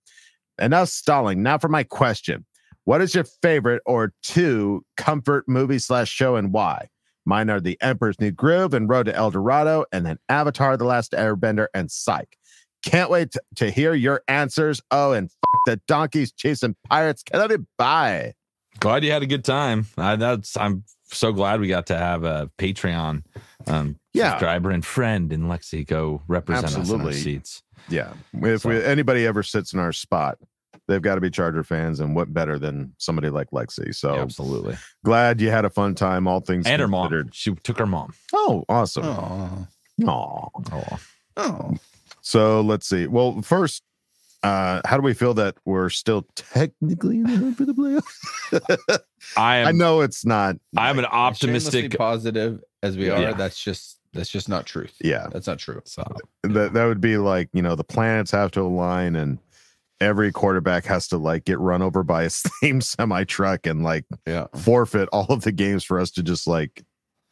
[0.59, 1.43] Enough stalling.
[1.43, 2.45] Now for my question.
[2.85, 6.87] What is your favorite or two comfort movie slash show and why?
[7.25, 10.85] Mine are The Emperor's New Groove and Road to El Dorado, and then Avatar, The
[10.85, 12.37] Last Airbender, and Psych.
[12.85, 14.81] Can't wait to, to hear your answers.
[14.91, 17.23] Oh, and fuck the donkeys, chasing Pirates.
[17.23, 18.33] Can I be bye?
[18.79, 19.87] glad you had a good time.
[19.97, 23.23] I, that's I'm so glad we got to have a Patreon
[23.65, 24.29] um, Yeah.
[24.31, 27.07] subscriber and friend in Lexi go represent us in Absolutely.
[27.07, 27.63] our seats.
[27.89, 28.13] Yeah.
[28.41, 30.37] If we, anybody ever sits in our spot,
[30.87, 33.93] they've got to be Charger fans, and what better than somebody like Lexi?
[33.95, 34.77] So Yeah, absolutely.
[35.03, 36.27] glad you had a fun time.
[36.27, 37.29] All things And her mom.
[37.31, 38.13] She took her mom.
[38.33, 39.05] Oh, awesome.
[39.05, 39.67] Oh.
[40.05, 40.49] Aw.
[40.71, 40.99] Oh,
[41.37, 41.73] Oh.
[42.21, 43.07] So let's see.
[43.07, 43.83] Well, first,
[44.43, 48.99] Uh, how do we feel that we're still technically in the hunt for the playoffs?
[49.35, 49.67] I am.
[49.67, 50.57] I know it's not.
[50.77, 51.97] I'm an optimistic.
[51.97, 53.19] positive as we are.
[53.19, 53.33] Yeah.
[53.33, 54.95] That's just that's just not truth.
[55.01, 55.81] Yeah, That's not true.
[55.85, 56.03] So
[56.43, 59.39] that that would be like you know the planets have to align and
[60.01, 62.29] every quarterback has to like get run over by a
[62.61, 64.47] same semi truck and like Yeah.
[64.55, 66.83] forfeit all of the games for us to just like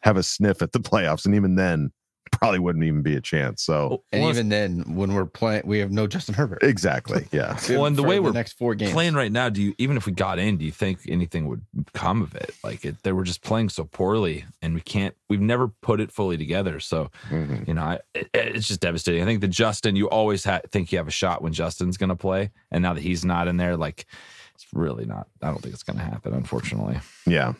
[0.03, 1.91] have a sniff at the playoffs and even then
[2.39, 5.79] probably wouldn't even be a chance so And Well, even then, when we're playing, we
[5.79, 6.63] have no Justin Herbert.
[6.63, 8.91] exactly yeah Well, and the for way we're next four games.
[8.91, 11.61] playing right now, do you even if we got in, do you think anything would
[11.93, 12.53] come of it?
[12.63, 15.15] Like it, they were just playing so poorly, and we can't.
[15.29, 16.79] We've never put it fully together.
[16.79, 17.67] So Mhm.
[17.67, 19.21] you know, I, it, it's just devastating.
[19.21, 22.09] I think the Justin, you always ha- think you have a shot when Justin's going
[22.09, 24.05] to play, and now that he's not in there, like
[24.53, 25.27] it's really not.
[25.41, 26.99] I don't think it's going to happen, unfortunately.
[27.25, 27.53] yeah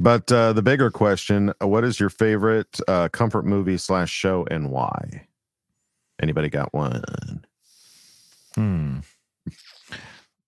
[0.00, 4.46] but uh the bigger question uh, what is your favorite uh comfort movie slash show
[4.50, 5.26] and why
[6.20, 7.02] anybody got one
[8.54, 8.98] Hmm.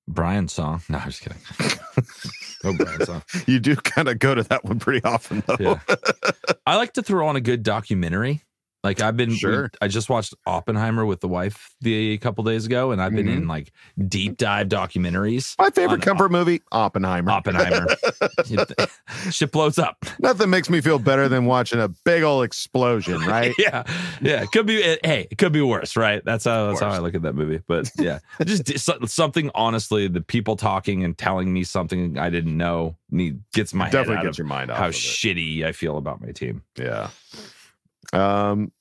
[0.08, 0.82] Brian song.
[0.88, 1.38] No, I'm just kidding.
[2.64, 3.22] no Brian song.
[3.46, 5.78] you do kind of go to that one pretty often though Yeah.
[6.66, 8.42] I like to throw on a good documentary.
[8.82, 9.70] Like I've been, we- Sure.
[9.80, 13.28] I just watched Oppenheimer with the wife the a couple days ago, and I've been
[13.28, 13.50] in mm-hmm.
[13.50, 13.72] like
[14.08, 15.54] deep dive documentaries.
[15.58, 17.86] my favorite comfort movie oppenheimer Oppenheimer.
[19.30, 20.04] Shit blows up.
[20.18, 23.54] Nothing makes me feel better than watching a big old explosion, right?
[23.58, 23.82] yeah,
[24.22, 24.42] yeah.
[24.42, 24.76] It could be.
[24.76, 26.22] it- hey, it could be worse, right?
[26.24, 26.68] That's how.
[26.68, 26.88] That's how.
[26.88, 27.60] I look at that movie.
[27.66, 29.50] But yeah, just something.
[29.54, 33.92] Honestly, the people talking and telling me something I didn't know need gets my head
[33.92, 34.96] Definitely out gets of your mind off how of it.
[34.96, 36.62] shitty I feel about my team.
[36.78, 37.10] Yeah.
[38.12, 38.72] Um,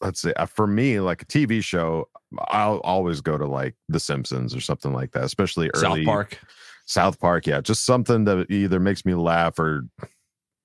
[0.00, 0.32] let's see.
[0.34, 2.08] Uh, for me, like a TV show,
[2.48, 6.38] I'll always go to like The Simpsons or something like that, especially early South Park.
[6.86, 9.82] South Park, yeah, just something that either makes me laugh or,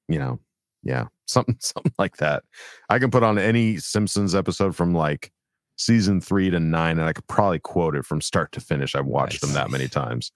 [0.08, 0.40] you know,
[0.84, 2.44] yeah, something something like that.
[2.90, 5.32] I can put on any Simpsons episode from like
[5.78, 8.96] season three to nine, and I could probably quote it from start to finish.
[8.96, 10.32] I've watched them that many times.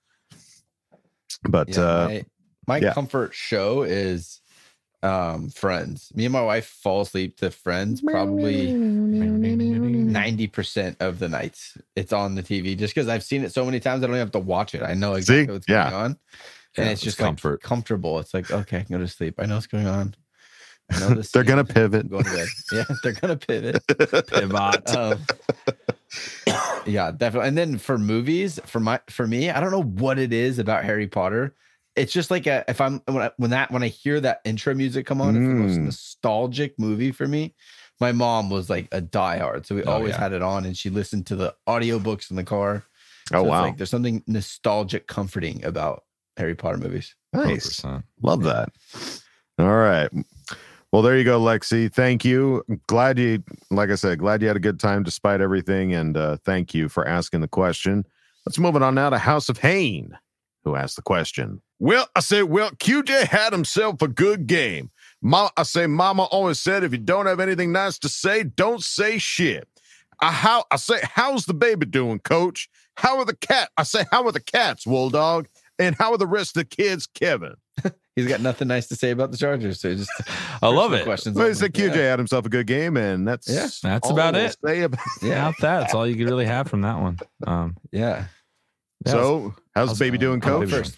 [1.43, 2.25] But Yeah, uh, my,
[2.67, 2.93] my yeah.
[2.93, 4.41] comfort show is
[5.03, 6.11] um Friends.
[6.15, 8.73] Me and my wife fall asleep to Friends probably
[9.13, 11.77] 90% of the nights.
[11.95, 14.25] It's on the TV just because I've seen it so many times I don't even
[14.25, 14.81] have to watch it.
[14.83, 15.51] I know exactly See?
[15.51, 15.89] what's Yeah.
[15.89, 16.17] going on.
[16.77, 17.53] And it's it's just comfort.
[17.53, 18.19] like comfortable.
[18.19, 19.35] It's like, okay, I can go to sleep.
[19.39, 20.13] I know what's going on.
[20.91, 21.49] I know this they're scene.
[21.49, 22.09] gonna pivot.
[22.09, 22.47] Going to bed.
[22.71, 23.81] Yeah, they're gonna pivot.
[24.27, 24.83] Pivot.
[24.87, 25.19] Um,
[26.85, 27.47] yeah, definitely.
[27.49, 30.83] And then for movies, for my for me, I don't know what it is about
[30.85, 31.55] Harry Potter.
[31.97, 34.73] It's just like a if I'm when I, when that when I hear that intro
[34.73, 35.85] music come on, it's the most Mm.
[35.85, 37.55] nostalgic movie for me.
[37.99, 40.21] My mom was like a diehard, so we Oh, always yeah.
[40.21, 42.83] had it on, and she listened to the audiobooks in the car.
[43.33, 46.03] Oh So it's wow, like there's something nostalgic, comforting about
[46.37, 47.15] Harry Potter movies.
[47.33, 47.81] nice.
[47.81, 48.03] 100%.
[48.21, 48.69] Love that.
[49.59, 50.09] All right.
[50.91, 51.91] Well, there you go, Lexi.
[51.91, 52.63] Thank you.
[52.87, 55.93] Glad you, like I said, glad you had a good time despite everything.
[55.93, 58.05] And uh, thank you for asking the question.
[58.45, 60.17] Let's move it on now to House of Hain,
[60.63, 61.61] who asked the question.
[61.79, 64.89] Well, I say, well, QJ had himself a good game.
[65.21, 68.83] Ma, I say, Mama always said, if you don't have anything nice to say, don't
[68.83, 69.67] say shit.
[70.19, 72.69] I how I say, how's the baby doing, Coach?
[72.95, 73.69] How are the cat?
[73.77, 75.47] I say, how are the cats, Wool Dog?
[75.77, 77.53] And how are the rest of the kids, Kevin?
[78.15, 80.09] He's got nothing nice to say about the Chargers, so just
[80.63, 81.03] I love it.
[81.03, 81.35] Questions.
[81.35, 81.91] Well, on he said them.
[81.91, 84.55] QJ had himself a good game, and that's Yeah, that's about it.
[84.65, 85.79] Say about Yeah, Yeah, that.
[85.81, 87.19] That's all you could really have from that one.
[87.45, 88.25] Um, yeah.
[89.05, 90.91] yeah, So, how's, how's- baby doing, how's I'll Coach?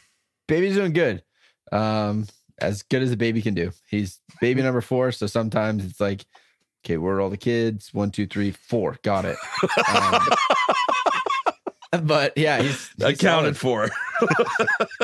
[0.50, 1.24] Baby's doing good.
[1.72, 2.28] Um,
[2.60, 3.72] as good as a baby can do.
[3.90, 6.26] He's baby number four, so sometimes it's like,
[6.84, 7.94] okay, where are all the kids?
[7.94, 8.98] One, two, three, four.
[9.04, 9.38] Got it.
[9.96, 10.22] Um,
[12.06, 13.90] but yeah, he's, he's accounted solid.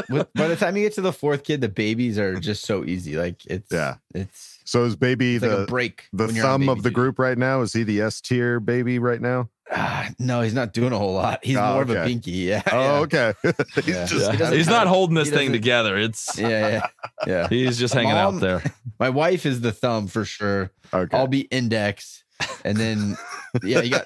[0.10, 0.25] for.
[0.36, 3.15] By the time you get to the fourth kid, the babies are just so easy.
[3.15, 3.95] Like it's Yeah.
[4.13, 6.03] it's, So, is baby it's like the break.
[6.12, 7.62] the when you're on thumb of the group right now?
[7.62, 9.49] Is he the S tier baby right now?
[9.71, 11.43] Ah, no, he's not doing a whole lot.
[11.43, 12.08] He's Oh, more of a okay.
[12.12, 12.32] pinky.
[12.32, 12.62] Yeah.
[12.71, 13.32] Oh, yeah.
[13.32, 13.34] okay.
[13.75, 14.06] He's Yeah.
[14.06, 15.97] just He doesn't He's not holding this thing together.
[15.97, 16.88] It's Yeah, yeah,
[17.25, 17.47] yeah.
[17.49, 18.63] he's just hanging Mom- out there.
[18.99, 20.69] My wife is the thumb for sure.
[20.93, 21.17] okay.
[21.17, 22.23] I'll be index,
[22.63, 23.17] and then
[23.63, 24.06] yeah, you got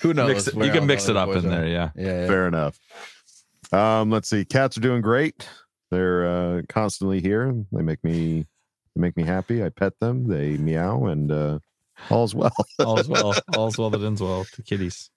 [0.00, 0.28] who knows.
[0.28, 1.66] Mix it, you can all mix it up in there.
[1.66, 1.90] Yeah.
[1.96, 2.26] Yeah, yeah.
[2.28, 2.78] Fair enough.
[3.72, 4.44] Um, let's see.
[4.44, 5.48] Cats are doing great.
[5.90, 7.52] They're uh, constantly here.
[7.72, 8.46] They make me
[8.94, 9.64] they make me happy.
[9.64, 10.28] I pet them.
[10.28, 11.58] They meow, and uh,
[12.10, 12.54] all's well.
[12.78, 13.34] All's well.
[13.56, 14.46] All's well that ends well.
[14.56, 15.10] The kitties.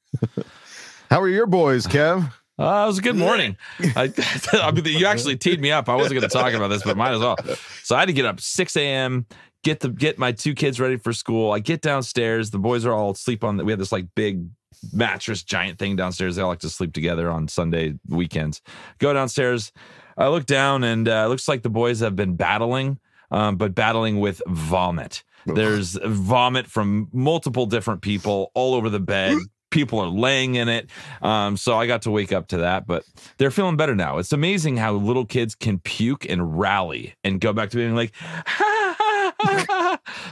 [1.09, 2.31] How are your boys, Kev?
[2.59, 3.55] Uh, it was a good morning.
[3.95, 4.11] I,
[4.53, 5.89] I mean, you actually teed me up.
[5.89, 7.37] I wasn't going to talk about this, but might as well.
[7.83, 9.27] So I had to get up 6 a.m.
[9.63, 11.51] get the get my two kids ready for school.
[11.51, 12.49] I get downstairs.
[12.49, 13.57] The boys are all asleep on.
[13.57, 14.47] The, we have this like big
[14.91, 16.35] mattress giant thing downstairs.
[16.35, 18.61] They all like to sleep together on Sunday weekends.
[18.97, 19.71] Go downstairs.
[20.17, 23.75] I look down and uh, it looks like the boys have been battling, um, but
[23.75, 25.23] battling with vomit.
[25.55, 29.37] There's vomit from multiple different people all over the bed.
[29.69, 30.89] People are laying in it.
[31.21, 33.03] Um, so I got to wake up to that, but
[33.37, 34.17] they're feeling better now.
[34.17, 38.13] It's amazing how little kids can puke and rally and go back to being like,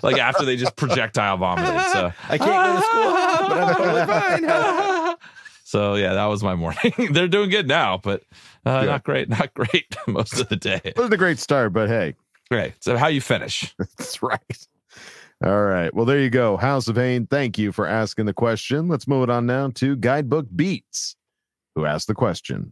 [0.04, 1.82] like after they just projectile vomited.
[1.91, 3.12] So I can't go to school,
[3.49, 5.15] but I'm totally fine.
[5.67, 6.93] So yeah, that was my morning.
[7.12, 8.21] They're doing good now, but
[8.67, 8.86] uh, Yeah.
[8.86, 10.80] not great, not great most of the day.
[10.84, 12.13] It was a great start, but hey,
[12.51, 12.73] Great.
[12.82, 13.73] So how you finish?
[13.97, 14.39] that's right.
[15.43, 15.93] All right.
[15.93, 16.58] Well, there you go.
[16.58, 18.88] House of Hain, thank you for asking the question.
[18.88, 21.15] Let's move it on now to Guidebook Beats,
[21.76, 22.71] who asked the question.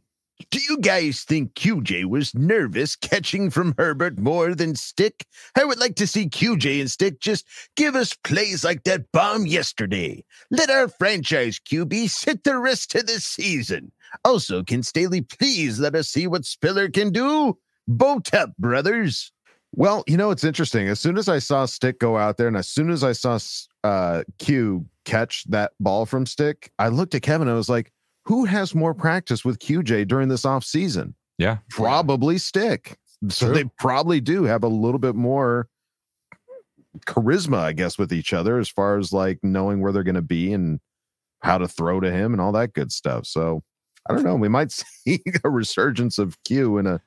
[0.50, 5.26] Do you guys think QJ was nervous catching from Herbert more than Stick?
[5.56, 7.46] I would like to see QJ and Stick just
[7.76, 10.24] give us plays like that bomb yesterday.
[10.50, 13.92] Let our franchise QB sit the rest of the season.
[14.26, 17.58] Also, can Staley please let us see what Spiller can do?
[17.88, 19.32] Boat up, brothers.
[19.76, 20.88] Well, you know, it's interesting.
[20.88, 23.40] As soon as I saw Stick go out there and as soon as I saw
[23.84, 27.48] uh, Q catch that ball from Stick, I looked at Kevin.
[27.48, 27.92] And I was like,
[28.26, 31.16] who has more practice with QJ during this off season?
[31.40, 31.58] Yeah.
[31.70, 32.98] Probably Stick.
[33.30, 33.56] So True.
[33.56, 35.68] they probably do have a little bit more
[37.08, 40.22] charisma, I guess, with each other as far as like knowing where they're going to
[40.22, 40.80] be and
[41.42, 43.26] how to throw to him and all that good stuff.
[43.26, 43.64] So
[44.08, 44.36] I don't know.
[44.36, 44.72] We might
[45.06, 47.02] see a resurgence of Q in a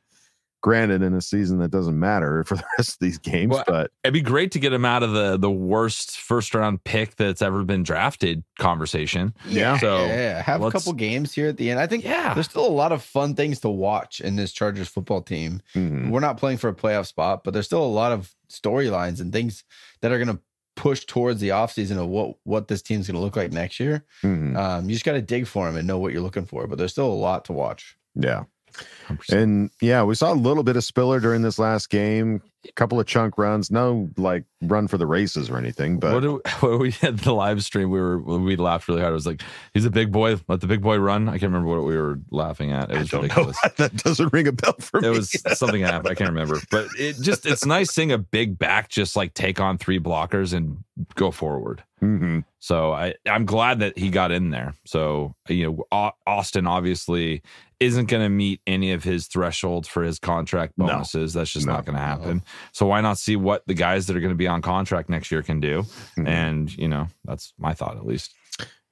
[0.62, 3.90] granted in a season that doesn't matter for the rest of these games, Well, but
[4.02, 7.42] It'd be great to get him out of the the worst first round pick that's
[7.42, 9.34] ever been drafted conversation.
[9.46, 9.78] yeah.
[9.78, 11.78] So yeah, have a couple games here at the end.
[11.80, 12.34] I think Yeah.
[12.34, 15.60] there's still a lot of fun things to watch in this Chargers football team.
[15.74, 16.10] Mhm.
[16.10, 19.32] We're not playing for a playoff spot, but there's still a lot of storylines and
[19.32, 19.64] things
[20.00, 20.40] that are going to
[20.76, 24.04] push towards the offseason of what what this team's going to look like next year.
[24.22, 24.56] Mhm.
[24.56, 26.66] Um, you just got to dig for them and know what you're looking for.
[26.66, 27.96] But there's still a lot to watch.
[28.14, 28.44] yeah.
[29.08, 29.32] 100%.
[29.32, 32.98] And yeah, we saw a little bit of Spiller during this last game, a couple
[32.98, 36.78] of chunk runs, no like run for the races or anything, but what, do, what
[36.78, 39.12] we had the live stream, we were we laughed really hard.
[39.12, 39.42] It was like,
[39.74, 40.40] he's a big boy.
[40.48, 41.28] Let the big boy run.
[41.28, 42.90] I can't remember what we were laughing at.
[42.90, 43.28] It was don't know.
[43.28, 43.58] ridiculous.
[43.76, 45.08] that doesn't ring a bell for me.
[45.08, 46.08] It was something happened.
[46.08, 49.60] I can't remember, but it just it's nice seeing a big back just like take
[49.60, 50.82] on three blockers and
[51.14, 51.82] go forward.
[52.02, 52.44] Mhm.
[52.58, 54.74] So I I'm glad that he got in there.
[54.84, 57.42] So you know Austin obviously
[57.80, 60.86] isn't going to meet any of his thresholds for his contract No.
[60.86, 61.34] bonuses.
[61.34, 61.74] That's just No.
[61.74, 62.42] not going to happen.
[62.72, 65.30] So why not see what the guys that are going to be on contract next
[65.30, 65.84] year can do?
[66.16, 66.26] Mhm.
[66.28, 68.32] And you know that's my thought at least.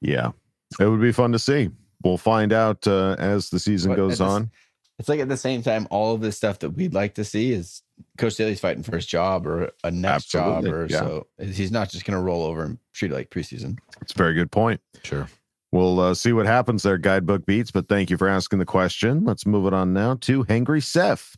[0.00, 0.32] Yeah,
[0.78, 1.70] it would be fun to see.
[2.02, 4.50] We'll find out uh, as the season But goes at the s- on.
[4.98, 7.50] It's like at the same time, all of this stuff that we'd like to see
[7.52, 7.82] is
[8.18, 10.98] Coach Staley's fighting for his job or a next Absolutely, job, or yeah.
[11.00, 13.76] so he's not just going to roll over and treat it like preseason.
[14.02, 14.80] It's a very good point.
[15.02, 15.26] Sure.
[15.74, 17.72] We'll uh, see what happens there, Guidebook Beats.
[17.72, 19.24] But thank you for asking the question.
[19.24, 21.34] Let's move it on now to Hangry Seth,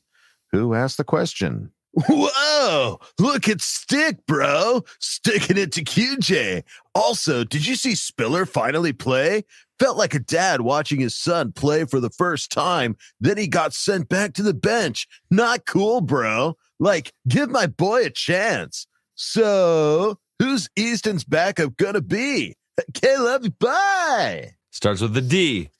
[0.53, 1.73] who asked the question.
[1.95, 4.85] Whoa, look at Stick, bro.
[5.01, 6.65] Sticking it to QJ.
[6.95, 9.45] Also, did you see Spiller finally play?
[9.79, 12.95] Felt like a dad watching his son play for the first time.
[13.19, 15.09] Then he got sent back to the bench.
[15.31, 16.59] Not cool, bro.
[16.79, 18.87] Like, give my boy a chance.
[19.15, 22.55] So, who's Easton's backup gonna be?
[22.81, 23.51] Okay, love you.
[23.51, 24.55] Bye.
[24.71, 25.71] Starts with a D,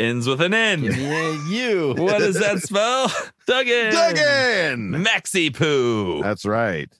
[0.00, 0.80] ends with an N.
[0.82, 1.94] Give me a U.
[1.98, 3.12] what does that spell?
[3.46, 3.92] Duggan.
[3.92, 5.04] Duggan.
[5.04, 6.22] Maxi poo.
[6.22, 6.92] That's right.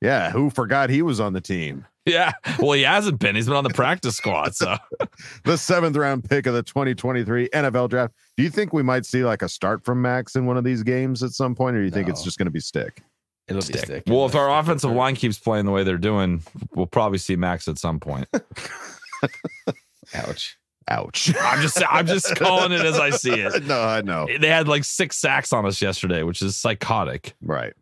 [0.00, 1.86] Yeah, who forgot he was on the team?
[2.04, 2.32] Yeah.
[2.58, 3.36] Well, he hasn't been.
[3.36, 4.56] He's been on the practice squad.
[4.56, 4.76] So
[5.44, 8.14] The seventh round pick of the 2023 NFL draft.
[8.36, 10.82] Do you think we might see like a start from Max in one of these
[10.82, 13.02] games at some point, or do you think it's just going to be stick?
[13.48, 13.84] It'll stick.
[13.84, 14.04] stick.
[14.06, 16.42] Well, if our offensive line keeps playing the way they're doing,
[16.74, 18.28] we'll probably see Max at some point.
[20.14, 20.56] ouch.
[20.88, 21.34] Ouch.
[21.40, 23.64] I'm just I'm just calling it as I see it.
[23.64, 24.26] no, I know.
[24.26, 27.34] They had like six sacks on us yesterday, which is psychotic.
[27.40, 27.72] Right.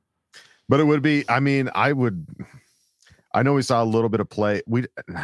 [0.69, 2.27] But it would be, I mean, I would,
[3.35, 4.63] I know we saw a little bit of play.
[4.67, 4.87] We,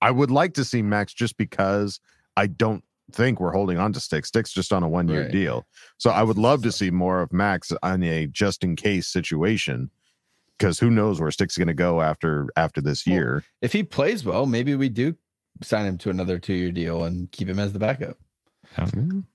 [0.00, 2.00] I would like to see Max just because
[2.36, 4.28] I don't think we're holding on to Sticks.
[4.28, 5.30] Sticks just on a one year Right.
[5.32, 5.66] deal.
[5.98, 9.90] So I would love to see more of Max on a just in case situation
[10.58, 13.44] because who knows where Sticks is going to go after after this Well, year.
[13.60, 15.16] If he plays well, maybe we do
[15.62, 18.16] sign him to another two year deal and keep him as the backup.
[18.76, 19.26] Him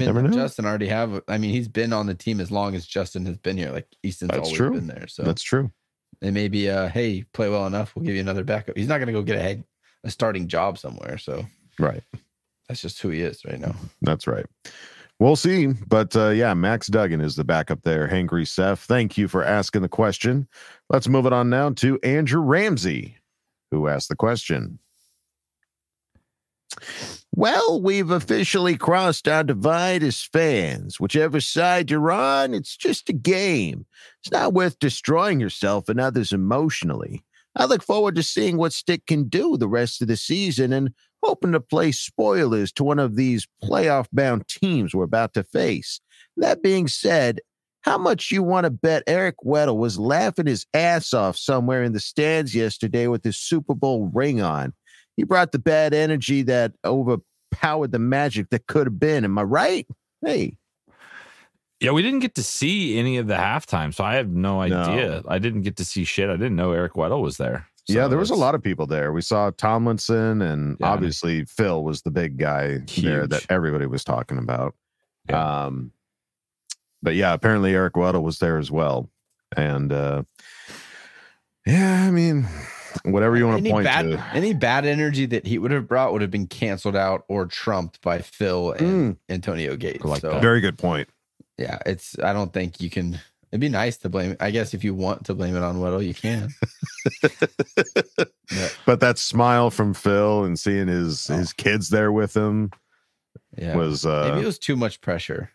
[0.00, 0.36] Never and know.
[0.36, 1.22] Justin already have.
[1.28, 3.70] I mean, he's been on the team as long as Justin has been here.
[3.70, 4.72] Like Easton's That's always true.
[4.72, 5.06] been there.
[5.08, 5.70] So That's true.
[6.20, 7.94] it may be, uh, hey, play well enough.
[7.96, 8.76] We'll give you another backup.
[8.76, 9.64] He's not going to go get a head,
[10.04, 11.16] a starting job somewhere.
[11.18, 11.46] So
[11.78, 12.02] Right.
[12.68, 13.74] That's just who he is right now.
[14.02, 14.46] That's right.
[15.18, 15.66] We'll see.
[15.66, 18.06] But uh, yeah, Max Duggan is the backup there.
[18.08, 20.46] Hangry Seth, thank you for asking the question.
[20.90, 23.16] Let's move it on now to Andrew Ramsey,
[23.70, 24.78] who asked the question.
[27.34, 31.00] Well, we've officially crossed our divide as fans.
[31.00, 33.86] Whichever side you're on, it's just a game.
[34.20, 37.24] It's not worth destroying yourself and others emotionally.
[37.56, 40.92] I look forward to seeing what Stick can do the rest of the season and
[41.22, 46.00] hoping to play spoilers to one of these playoff bound teams we're about to face.
[46.36, 47.40] That being said,
[47.82, 51.92] how much you want to bet Eric Weddle was laughing his ass off somewhere in
[51.92, 54.74] the stands yesterday with his Super Bowl ring on?
[55.16, 59.24] He brought the bad energy that overpowered the magic that could have been.
[59.24, 59.86] Am I right?
[60.24, 60.56] Hey,
[61.80, 65.22] Yeah, we didn't get to see any of the halftime, so I have no idea.
[65.26, 66.28] I didn't get to see shit.
[66.28, 67.68] I didn't know Eric Weddle was there.
[67.88, 69.12] Yeah, there was a lot of people there.
[69.12, 70.90] We saw Tomlinson, and Yeah.
[70.90, 74.74] obviously Phil was the big guy there that everybody was talking about.
[75.28, 75.64] Yeah.
[75.66, 75.92] Um,
[77.02, 79.08] but yeah, apparently Eric Weddle was there as well,
[79.56, 80.22] and uh,
[81.66, 82.46] yeah, I mean,
[83.04, 84.24] whatever you want to point bad to.
[84.32, 88.00] any bad energy that he would have brought would have been canceled out or trumped
[88.00, 90.04] by Phil and Antonio Gates.
[90.04, 90.42] I like so that.
[90.42, 91.08] Very good point.
[91.58, 93.18] yeah, it's I don't think you can.
[93.50, 94.36] It'd be nice to blame.
[94.40, 96.50] I guess if you want to blame it on Weddle, you can.
[98.50, 102.70] But, But that smile from Phil and seeing his his kids there with him
[103.56, 105.50] yeah, was uh, maybe it was too much pressure.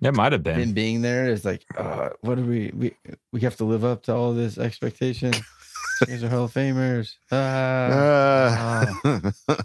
[0.00, 0.60] It might have been.
[0.60, 2.94] Him being there is like, uh, what do we we
[3.32, 5.32] we have to live up to all this expectation.
[6.06, 7.14] These are Hall of Famers.
[7.32, 9.20] Ah, uh,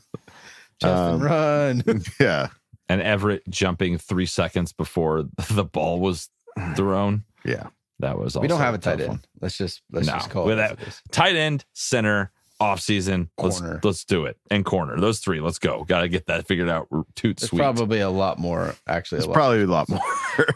[0.81, 1.83] Justin um, Run.
[2.19, 2.47] yeah,
[2.89, 6.29] and Everett jumping three seconds before the ball was
[6.75, 7.23] thrown.
[7.45, 7.67] yeah.
[7.99, 9.17] That was we don't have a tight tough one.
[9.17, 9.27] end.
[9.39, 10.57] Let's just let's No, just call with it.
[10.57, 11.01] that- as it is.
[11.11, 13.29] Tight end, center, off season.
[13.37, 13.79] Let's Corner.
[13.83, 14.37] let's do it.
[14.51, 14.99] And corner.
[14.99, 15.39] Those three.
[15.41, 15.83] Let's go.
[15.85, 16.87] Got to get that figured out.
[17.15, 17.59] Toot There's sweet.
[17.59, 18.75] probably a lot more.
[18.87, 19.35] Actually, It's a lot.
[19.35, 20.01] probably a lot more.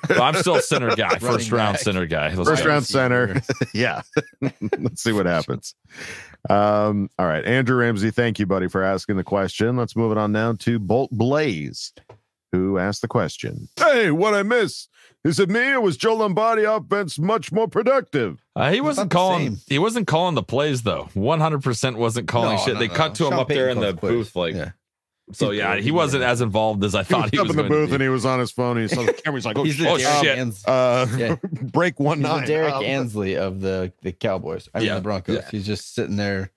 [0.10, 1.10] Well, I'm still center guy.
[1.20, 1.82] First Running round back.
[1.84, 2.34] center guy.
[2.34, 2.70] Let's First go.
[2.70, 3.40] round center.
[3.76, 4.02] yeah.
[4.80, 5.76] Let's see what happens.
[6.50, 7.46] Um, all right.
[7.46, 9.78] Andrew Ramsey, thank you, buddy, for asking the question.
[9.78, 11.94] Let's move it on now to Bolt Blaze,
[12.52, 13.70] who asked the question.
[13.78, 14.88] Hey, what I miss?
[15.28, 18.42] Is it me or was Joe Lombardi offense much more productive?
[18.56, 19.58] Uh, he wasn't calling.
[19.68, 21.10] He wasn't calling the plays though.
[21.14, 22.74] One hundred percent wasn't calling No, shit.
[22.76, 23.14] no, they no, cut no.
[23.16, 24.12] to him Sean up there in the calls plays.
[24.14, 24.72] booth, like yeah.
[25.34, 25.52] so.
[25.52, 27.64] Yeah, he wasn't as involved as I thought He was thought he up in the
[27.70, 28.78] going booth and he was on his phone.
[28.78, 29.38] He saw the camera.
[29.38, 29.88] He's like, oh, He's shit.
[29.88, 30.68] Oh, shit.
[30.68, 31.36] Uh, Yeah.
[31.72, 32.48] break one He's the nine.
[32.48, 34.70] Derek Um, Ansley of the the Cowboys.
[34.74, 35.36] I mean Yeah, the Broncos.
[35.36, 35.50] yeah.
[35.52, 36.52] He's just sitting there.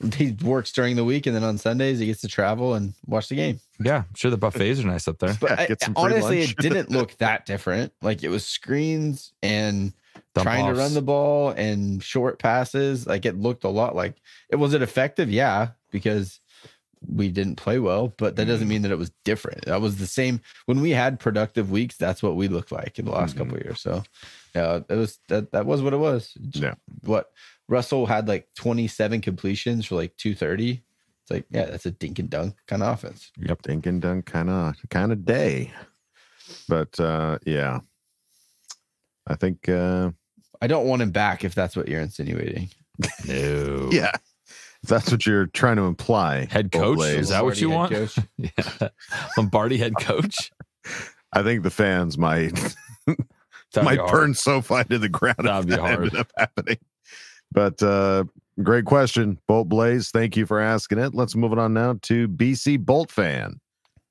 [0.14, 3.28] He works during the week, and then on Sundays he gets to travel and watch
[3.28, 3.60] the game.
[3.78, 5.36] Yeah, I'm sure the buffets are nice up there.
[5.40, 6.50] But Yeah, I- get some free honestly, lunch.
[6.52, 7.92] it didn't look that different.
[8.00, 9.92] Like it was screens and
[10.34, 13.06] Dump trying to run the ball and short passes.
[13.06, 14.14] Like it looked a lot like
[14.48, 14.56] it.
[14.56, 15.30] Was it effective?
[15.30, 16.40] Yeah, because
[17.08, 18.50] we didn't play well, but that Mm-hmm.
[18.50, 19.64] doesn't mean that it was different.
[19.66, 21.96] That was the same when we had productive weeks.
[21.96, 23.80] That's what we looked like in the last couple of years.
[23.80, 24.02] So,
[24.54, 25.52] yeah, it was that.
[25.52, 26.36] That was what it was.
[26.38, 26.62] Mm-hmm.
[26.62, 26.74] Yeah.
[27.04, 27.30] What
[27.70, 30.82] Russell had like twenty seven completions for like two thirty.
[31.22, 33.30] It's like yeah, that's a dink and dunk kind of offense.
[33.38, 33.62] Yep.
[33.62, 35.72] dink and dunk kind of kind of day.
[36.68, 37.80] But uh, yeah,
[39.26, 40.10] I think uh,
[40.60, 42.70] I don't want him back if that's what you're insinuating.
[43.26, 43.88] No.
[43.92, 44.12] yeah,
[44.82, 46.46] if that's what you're trying to imply.
[46.50, 46.96] Head coach?
[46.96, 47.18] Blaze.
[47.18, 47.92] Is that what you want?
[47.92, 48.52] Lombardi head
[48.82, 48.88] yeah.
[49.36, 50.50] Lombardi head coach.
[51.32, 52.74] I think the fans might
[53.72, 54.10] That'd might be hard.
[54.10, 56.16] burn SoFi to the ground if That'd be that ended hard.
[56.16, 56.78] up happening.
[57.52, 58.24] But uh,
[58.62, 60.10] great question, Bolt Blaze.
[60.10, 61.14] Thank you for asking it.
[61.14, 63.60] Let's move it on now to BC Bolt fan,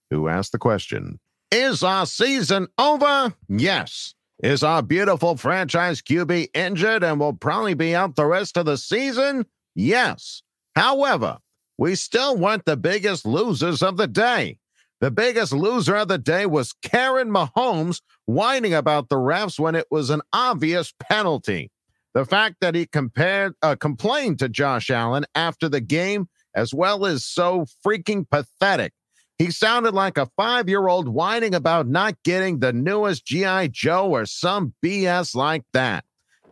[0.09, 1.19] who asked the question:
[1.51, 3.33] Is our season over?
[3.47, 4.13] Yes.
[4.41, 8.77] Is our beautiful franchise QB injured and will probably be out the rest of the
[8.77, 9.45] season?
[9.75, 10.43] Yes.
[10.77, 11.39] However,
[11.77, 14.57] we still weren't the biggest losers of the day.
[15.01, 19.87] The biggest loser of the day was Karen Mahomes whining about the refs when it
[19.89, 21.69] was an obvious penalty.
[22.13, 27.05] The fact that he compared uh, complained to Josh Allen after the game as well
[27.05, 28.93] is so freaking pathetic.
[29.37, 34.73] He sounded like a five-year-old whining about not getting the newest GI Joe or some
[34.83, 36.03] BS like that.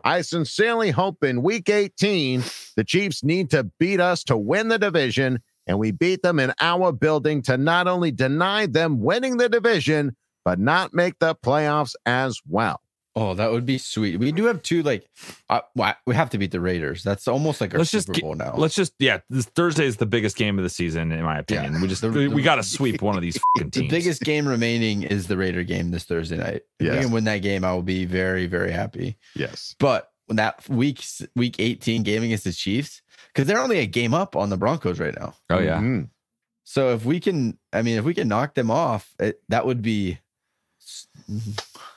[0.06, 2.44] I sincerely hope in week 18
[2.78, 6.54] the Chiefs need to beat us to win the division and we beat them in
[6.62, 10.16] our building to not only deny them winning the division
[10.46, 12.80] but not make the playoffs as well.
[13.20, 14.20] Oh, that would be sweet.
[14.20, 15.10] We do have two like
[15.50, 15.62] uh,
[16.06, 17.02] we have to beat the Raiders.
[17.02, 18.54] That's almost like our Let's just Super get- Bowl now.
[18.56, 19.22] Let's just yeah.
[19.28, 21.74] This Thursday is the biggest game of the season, in my opinion.
[21.74, 21.82] Yeah.
[21.82, 24.48] We just The- we, the- got to sweep one of these fucking the biggest game
[24.48, 26.62] remaining is the Raider game this Thursday night.
[26.80, 26.96] If Yes.
[26.96, 29.18] we can win that game, I will be very, very happy.
[29.36, 29.76] Yes.
[29.80, 31.04] But when that week
[31.36, 33.02] week 18 game against the Chiefs,
[33.34, 35.34] because they're only a game up on the Broncos right now.
[35.50, 35.80] Oh yeah.
[35.80, 36.10] Mhm.
[36.66, 39.82] So if we can, I mean, if we can knock them off, it, that would
[39.82, 40.20] be.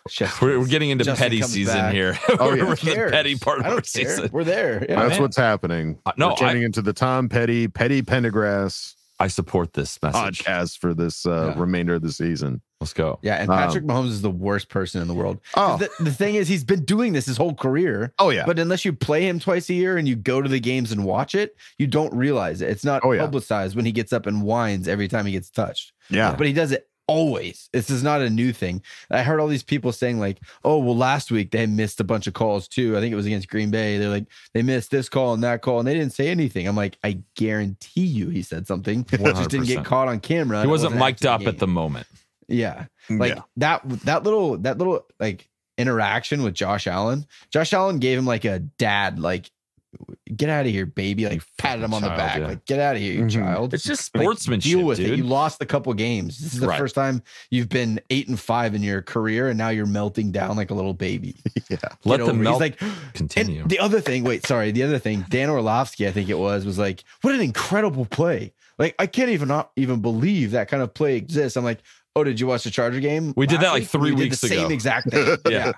[0.08, 1.92] Chef's We're, we're getting into Justin petty season back.
[1.94, 2.18] here.
[2.38, 2.62] Oh, we're yeah.
[2.62, 3.84] in the petty part of our care.
[3.84, 4.30] season.
[4.32, 4.84] We're there.
[4.88, 4.96] Yeah.
[5.00, 5.22] That's man.
[5.22, 5.98] what's happening.
[6.06, 10.42] Uh, no, We're turning into the Tom Petty, Petty Pendergrass I support this message.
[10.42, 11.60] podcast for this uh, Yeah.
[11.60, 12.62] remainder of the season.
[12.80, 13.18] Let's go.
[13.22, 15.38] Yeah, and Um, Patrick Mahomes is the worst person in the world.
[15.54, 15.76] Oh.
[15.76, 18.14] The, the thing is, he's been doing this his whole career.
[18.18, 20.58] Oh yeah, But unless you play him twice a year and you go to the
[20.60, 22.70] games and watch it, you don't realize it.
[22.70, 23.20] It's not Oh, yeah.
[23.20, 25.92] publicized when he gets up and whines every time he gets touched.
[26.08, 26.34] yeah.
[26.34, 27.68] But he does it always.
[27.72, 28.82] This is not a new thing.
[29.10, 32.28] I heard all these people saying, like, oh, well, last week they missed a bunch
[32.28, 32.96] of calls too.
[32.96, 33.98] I think it was against Green Bay.
[33.98, 36.68] They're like, they missed this call and that call, and they didn't say anything.
[36.68, 39.04] I'm like, I guarantee you he said something.
[39.10, 40.58] Just didn't get caught on camera.
[40.58, 42.06] He and it wasn't mic'd after up at the moment.
[42.46, 42.86] Yeah.
[43.08, 43.42] Like yeah.
[43.56, 45.48] that that little that little like
[45.78, 47.26] interaction with Josh Allen.
[47.52, 49.50] Josh Allen gave him like a dad like
[50.36, 51.26] get out of here, baby.
[51.26, 52.38] Like patted him on the back.
[52.38, 52.46] yeah.
[52.46, 53.30] Like get out of here, you Mhm.
[53.32, 53.74] child.
[53.74, 55.10] It's just Like, sportsmanship, deal with dude.
[55.10, 55.16] it.
[55.18, 56.38] You lost a couple games.
[56.38, 56.78] This is the Right.
[56.78, 60.56] first time you've been eight and five in your career, and now you're melting down
[60.56, 61.34] like a little baby.
[61.68, 61.76] yeah.
[62.04, 62.32] Let the over.
[62.34, 62.78] He's melt like
[63.14, 63.62] continue.
[63.62, 66.64] and the other thing, wait, sorry, the other thing, Dan Orlovsky, I think it was,
[66.64, 68.52] was like, what an incredible play.
[68.78, 71.56] Like, I can't even not even believe that kind of play exists.
[71.56, 71.80] I'm like,
[72.16, 73.32] oh, did you watch the Charger game?
[73.36, 73.88] We did that, like, week?
[73.88, 74.56] three We did weeks the ago.
[74.56, 75.36] Same exact thing.
[75.48, 75.72] Yeah.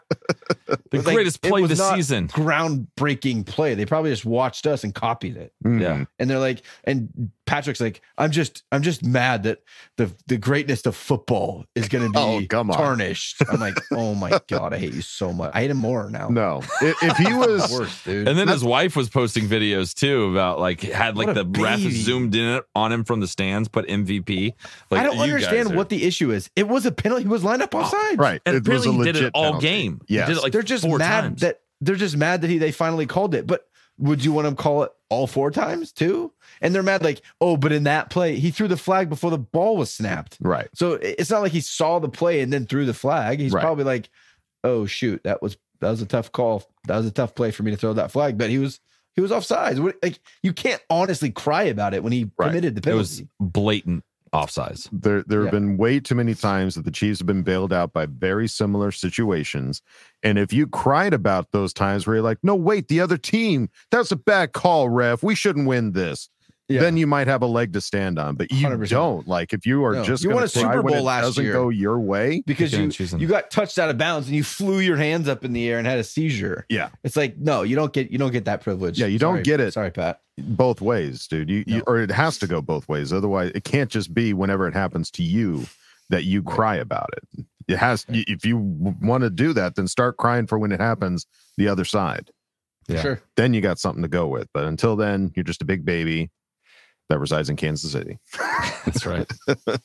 [0.68, 2.28] It the was like- greatest it play of the season.
[2.28, 3.74] Groundbreaking play.
[3.74, 5.52] They probably just watched us and copied it.
[5.64, 5.80] Mm.
[5.80, 6.04] Yeah.
[6.18, 9.62] And they're like, and Patrick's like, I'm just, I'm just mad that
[9.98, 12.76] the the greatness of football is going to be Oh, come on.
[12.76, 13.42] tarnished.
[13.50, 15.50] I'm like, oh my god, I hate you so much.
[15.54, 16.28] I hate him more now.
[16.28, 18.28] No, if, if he was worse, dude.
[18.28, 21.60] And then his wife was posting videos too about like had like What a the
[21.60, 21.90] ref baby.
[21.90, 24.52] zoomed in on him from the stands, put MVP.
[24.90, 26.48] Like I don't you understand guys are- what the issue is.
[26.56, 27.24] It was a penalty.
[27.24, 28.18] He was lined up offside.
[28.18, 29.66] right, And it was a apparently he did it all penalty.
[29.66, 30.00] game.
[30.06, 30.28] Yeah, Yes.
[30.28, 31.40] did it like they're just four mad times.
[31.42, 33.46] that they're just mad that he they finally called it.
[33.46, 33.66] But
[33.98, 36.32] would you want him to call it all four times too?
[36.60, 39.38] And they're mad like, oh, but in that play, he threw the flag before the
[39.38, 40.38] ball was snapped.
[40.40, 40.68] right.
[40.74, 43.40] So it- it's not like he saw the play and then threw the flag.
[43.40, 43.60] He's Right.
[43.62, 44.08] probably like,
[44.64, 46.62] oh shoot, that was that was a tough call.
[46.86, 48.38] That was a tough play for me to throw that flag.
[48.38, 48.80] But he was
[49.14, 49.78] he was offsides.
[49.80, 52.46] What- Like you can't honestly cry about it when he Right.
[52.48, 53.28] committed the penalty, it penalty.
[53.40, 54.88] was blatant offsides.
[54.92, 55.58] There, there have Yeah.
[55.60, 58.90] been way too many times that the Chiefs have been bailed out by very similar
[58.90, 59.82] situations.
[60.22, 63.68] And if you cried about those times where you're like, no, wait, the other team,
[63.90, 65.22] that's a bad call, ref.
[65.22, 66.28] We shouldn't win this.
[66.68, 66.80] Yeah.
[66.80, 68.88] Then you might have a leg to stand on, but you 100%.
[68.88, 69.28] don't.
[69.28, 70.04] Like if you are No.
[70.04, 71.52] just You gonna won a Super Bowl it last doesn't year.
[71.52, 72.42] go your way.
[72.46, 75.44] because Picking you you got touched out of bounds and you flew your hands up
[75.44, 76.64] in the air and had a seizure.
[76.70, 76.88] Yeah.
[77.04, 78.98] It's like no, you don't get you don't get that privilege.
[78.98, 79.72] Yeah, you don't get it.
[79.74, 80.20] Sorry, Pat.
[80.38, 81.50] both ways, dude.
[81.50, 83.12] You, you or it has to go both ways.
[83.12, 85.66] Otherwise, it can't just be whenever it happens to you
[86.10, 87.44] that you cry about it.
[87.68, 88.06] It has.
[88.08, 91.26] y If you want to do that, then start crying for when it happens
[91.58, 92.30] the other side.
[92.88, 93.02] Yeah.
[93.02, 93.20] Sure.
[93.36, 94.48] Then you got something to go with.
[94.54, 96.30] But until then, you're just a big baby
[97.08, 98.18] that resides in Kansas City.
[98.84, 99.30] That's right.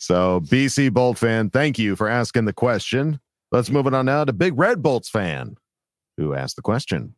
[0.00, 3.20] So, BC Bolt fan, thank you for asking the question.
[3.52, 5.56] Let's move it on now to Big Red Bolts fan,
[6.16, 7.16] who asked the question.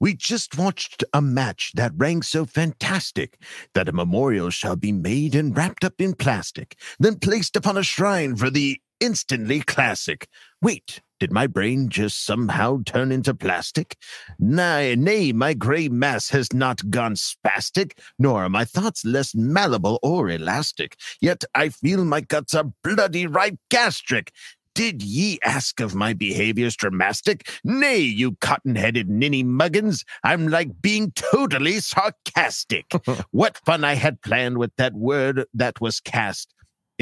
[0.00, 3.38] We just watched a match that rang so fantastic
[3.74, 7.82] that a memorial shall be made and wrapped up in plastic, then placed upon a
[7.82, 10.26] shrine for the instantly classic.
[10.62, 13.96] Wait, did my brain just somehow turn into plastic?
[14.40, 20.00] Nay, nay, my gray mass has not gone spastic, nor are my thoughts less malleable
[20.02, 20.96] or elastic.
[21.20, 24.32] Yet I feel my guts are bloody right gastric.
[24.74, 27.48] Did ye ask of my behaviors dramatic?
[27.62, 32.90] Nay, you cotton headed ninny muggins, I'm like being totally sarcastic.
[33.30, 36.51] what fun I had planned with that word that was cast.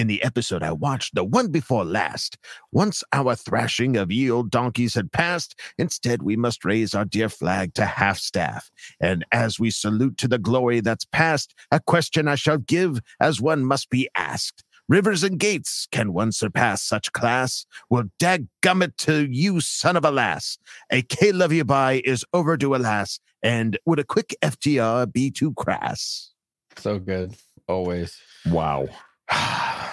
[0.01, 2.39] In the episode I watched, the one before last,
[2.73, 7.29] once our thrashing of ye old donkeys had passed, instead we must raise our dear
[7.29, 8.71] flag to half staff.
[8.99, 13.43] And as we salute to the glory that's past, a question I shall give as
[13.43, 14.65] one must be asked.
[14.89, 17.67] Rivers and gates, can one surpass such class?
[17.91, 20.57] Well, dadgummit to you, son of a lass.
[20.91, 23.21] A K love you by is overdue, alas.
[23.43, 26.31] And would a quick FTR be too crass?
[26.79, 27.35] So good.
[27.69, 28.17] Always.
[28.47, 28.89] Wow.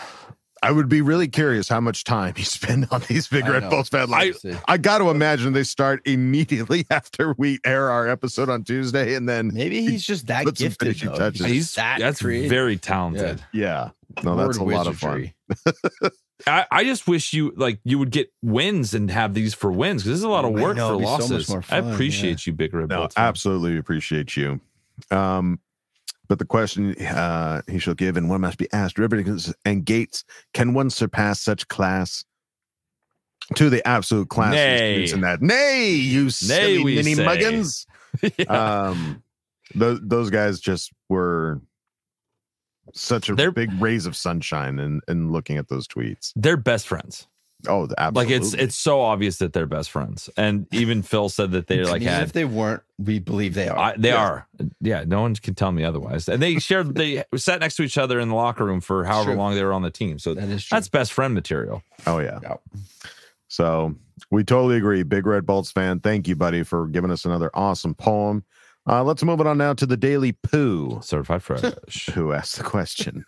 [0.64, 3.64] I would be really curious how much time you spend on these Big I Red
[3.64, 3.70] know.
[3.70, 4.10] Bolts fan.
[4.10, 4.58] Like, Seriously.
[4.68, 9.30] I got to imagine they start immediately after we air our episode on Tuesday, and
[9.30, 10.98] then Maybe he's just that gifted.
[11.00, 11.16] though.
[11.16, 11.46] touches.
[11.46, 12.50] He's that that's creative.
[12.50, 13.44] very talented.
[13.54, 13.92] yeah,
[14.24, 15.32] no, that's a lot of fun.
[16.48, 20.04] I, I just wish you like you would get wins and have these for wins
[20.04, 21.50] because this is a lot of work know, for it'd so much losses.
[21.72, 23.26] I fun, appreciate you, Big Red No, Bolts fan.
[23.26, 24.60] absolutely appreciate you.
[25.12, 25.60] Um,
[26.28, 30.24] but the question uh, he shall give, and one must be asked: Rivers and gates,
[30.54, 32.24] can one surpass such class?
[33.56, 35.10] To the absolute class Nay.
[35.10, 35.42] in that.
[35.42, 37.24] Nay, you silly we mini say.
[37.26, 37.86] muggins.
[38.38, 38.46] Yeah.
[38.90, 39.24] um
[39.76, 41.62] those those guys just were
[42.94, 46.88] such a They're- big rays of sunshine and and looking at those tweets They're best
[46.88, 47.28] friends.
[47.68, 51.52] Oh, the- Like it's it's so obvious that they're best friends, and even Phil said
[51.52, 53.78] that they're like Even had if they weren't, we believe they are.
[53.78, 54.24] I, they Yeah.
[54.24, 54.48] are.
[54.80, 56.30] Yeah, no one can tell me otherwise.
[56.30, 59.32] And they shared, they sat next to each other in the locker room for however
[59.32, 59.38] True.
[59.40, 60.20] long they were on the team.
[60.20, 60.76] So That is true.
[60.76, 61.82] that's best friend material.
[62.06, 62.40] oh yeah.
[62.44, 62.56] Yeah.
[63.48, 63.96] So
[64.30, 65.04] we totally agree.
[65.04, 66.00] Big Red Bolts fan.
[66.00, 68.44] Thank you, buddy, for giving us another awesome poem.
[68.90, 71.00] Uh, let's move it on now to the Daily Poo.
[71.02, 72.06] Certified fresh.
[72.14, 73.26] who asked the question.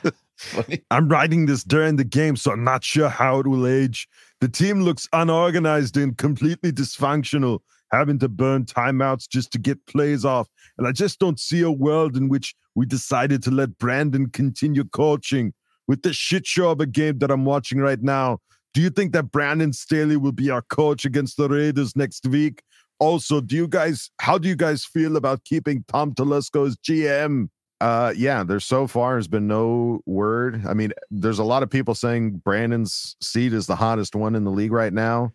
[0.90, 4.08] I'm writing this during the game, so I'm not sure how it will age.
[4.40, 7.58] The team looks unorganized and completely dysfunctional,
[7.90, 10.48] having to burn timeouts just to get plays off.
[10.78, 14.84] And I just don't see a world in which we decided to let Brandon continue
[14.84, 15.52] coaching
[15.86, 18.38] with the shit show of a game that I'm watching right now.
[18.72, 22.62] Do you think that Brandon Staley will be our coach against the Raiders next week?
[23.02, 27.48] Also, do you guys, how do you guys feel about keeping Tom Telesco as GM?
[27.80, 30.62] Uh, yeah, there so far has been no word.
[30.68, 34.44] I mean, there's a lot of people saying Brandon's seat is the hottest one in
[34.44, 35.32] the league right now.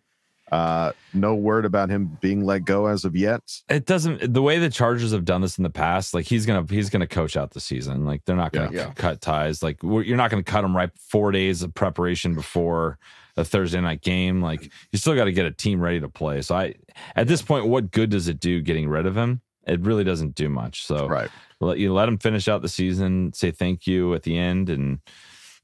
[0.50, 3.42] Uh, no word about him being let go as of yet.
[3.68, 6.14] It doesn't the way the Chargers have done this in the past.
[6.14, 8.06] Like he's gonna he's gonna coach out the season.
[8.06, 8.86] Like they're not gonna Yeah.
[8.86, 8.92] Yeah.
[8.94, 9.62] cut ties.
[9.62, 12.98] Like we're, you're not gonna cut him right four days of preparation before
[13.38, 14.42] a Thursday night game.
[14.42, 16.42] Like you still got to get a team ready to play.
[16.42, 16.74] So I
[17.16, 19.40] at this point, what good does it do getting rid of him?
[19.66, 20.84] It really doesn't do much.
[20.84, 21.30] So Right.
[21.60, 24.98] let you let him finish out the season, say thank you at the end, and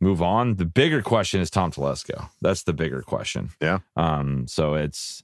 [0.01, 0.57] move on.
[0.57, 2.29] The bigger question is Tom Telesco.
[2.43, 3.51] That's the bigger question.
[3.61, 3.79] Yeah.
[3.97, 4.47] Um.
[4.47, 5.23] So it's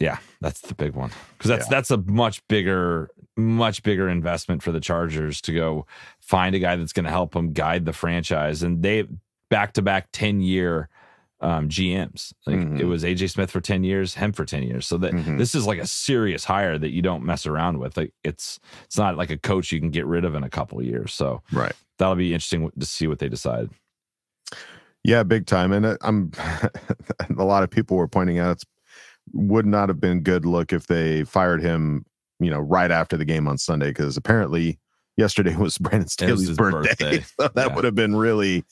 [0.00, 4.70] yeah, that's the big one because that's that's a much bigger, much bigger investment for
[4.72, 5.86] the Chargers to go
[6.20, 9.06] find a guy that's going to help them guide the franchise, and they
[9.50, 10.88] back to back ten year.
[11.40, 12.80] Um, GMs like Mhm.
[12.80, 14.88] it was AJ Smith for 10 years, him for 10 years.
[14.88, 15.38] So that Mhm.
[15.38, 17.96] this is like a serious hire that you don't mess around with.
[17.96, 20.80] Like it's it's not like a coach you can get rid of in a couple
[20.80, 21.14] of years.
[21.14, 21.72] So Right.
[21.98, 23.70] that'll be interesting to see what they decide.
[25.04, 25.72] Yeah, big time.
[25.72, 26.32] And uh, I'm
[27.38, 28.64] a lot of people were pointing out it's
[29.32, 32.04] would not have been good look if they fired him,
[32.40, 34.78] you know, right after the game on Sunday because apparently
[35.16, 37.18] yesterday was Brandon Staley's birthday.
[37.18, 37.24] birthday.
[37.38, 37.74] So that Yeah.
[37.76, 38.64] would have been really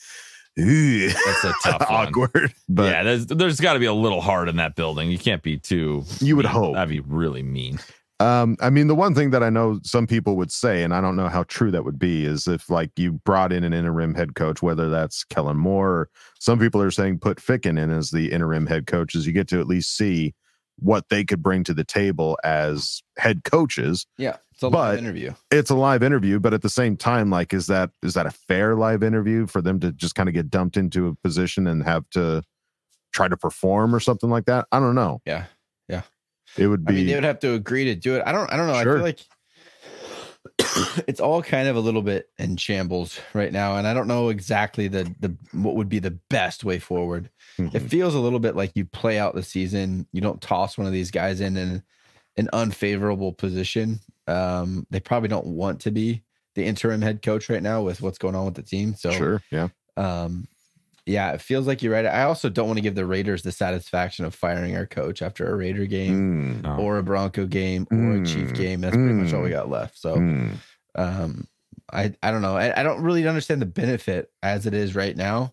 [0.59, 2.09] ooh, That's a tough one.
[2.09, 2.55] awkward.
[2.69, 5.11] But yeah, there's there's got to be a little hard in that building.
[5.11, 6.05] You can't be too.
[6.21, 6.53] You would mean.
[6.55, 6.75] hope.
[6.75, 7.79] that'd be really mean.
[8.19, 11.03] Um, I mean, the one thing that I know some people would say, and I
[11.03, 14.15] don't know how true that would be, is if like you brought in an interim
[14.15, 18.11] head coach, whether that's Kellen Moore, or some people are saying put Ficken in as
[18.11, 20.35] the interim head coach, is you get to at least see
[20.79, 24.07] what they could bring to the table as head coaches.
[24.17, 24.37] Yeah.
[24.57, 25.35] It's a But- live interview.
[25.51, 28.31] It's a live interview, but at the same time, like, is that is that a
[28.31, 31.83] fair live interview for them to just kind of get dumped into a position and
[31.85, 32.43] have to
[33.13, 34.67] try to perform or something like that?
[34.73, 35.21] I don't know.
[35.27, 35.45] Yeah.
[35.89, 36.03] Yeah.
[36.57, 38.23] It would I be mean, they would have to agree to do it.
[38.25, 38.51] I don't.
[38.51, 38.83] I don't know.
[38.83, 38.93] Sure.
[38.93, 39.21] I feel like
[41.07, 44.29] it's all kind of a little bit in shambles right now, and I don't know
[44.31, 47.31] exactly the the what would be the best way forward.
[47.59, 47.91] It Mhm.
[47.91, 50.07] feels a little bit like you play out the season.
[50.13, 51.83] You don't toss one of these guys in an
[52.37, 54.01] an unfavorable position.
[54.27, 56.23] Um, they probably don't want to be
[56.55, 58.95] the interim head coach right now with what's going on with the team.
[58.95, 59.69] So sure, yeah.
[59.97, 60.49] um,
[61.05, 62.05] yeah, it feels like you're right.
[62.07, 65.47] I also don't want to give the Raiders the satisfaction of firing our coach after
[65.49, 66.77] a Raider game Mm, No.
[66.79, 68.81] or a Bronco game or a Chief Mm, game.
[68.81, 69.97] That's pretty much all we mm, got left.
[69.99, 70.57] So mm.
[70.97, 71.47] um
[71.93, 72.57] I I don't know.
[72.57, 75.53] I, I don't really understand the benefit as it is right now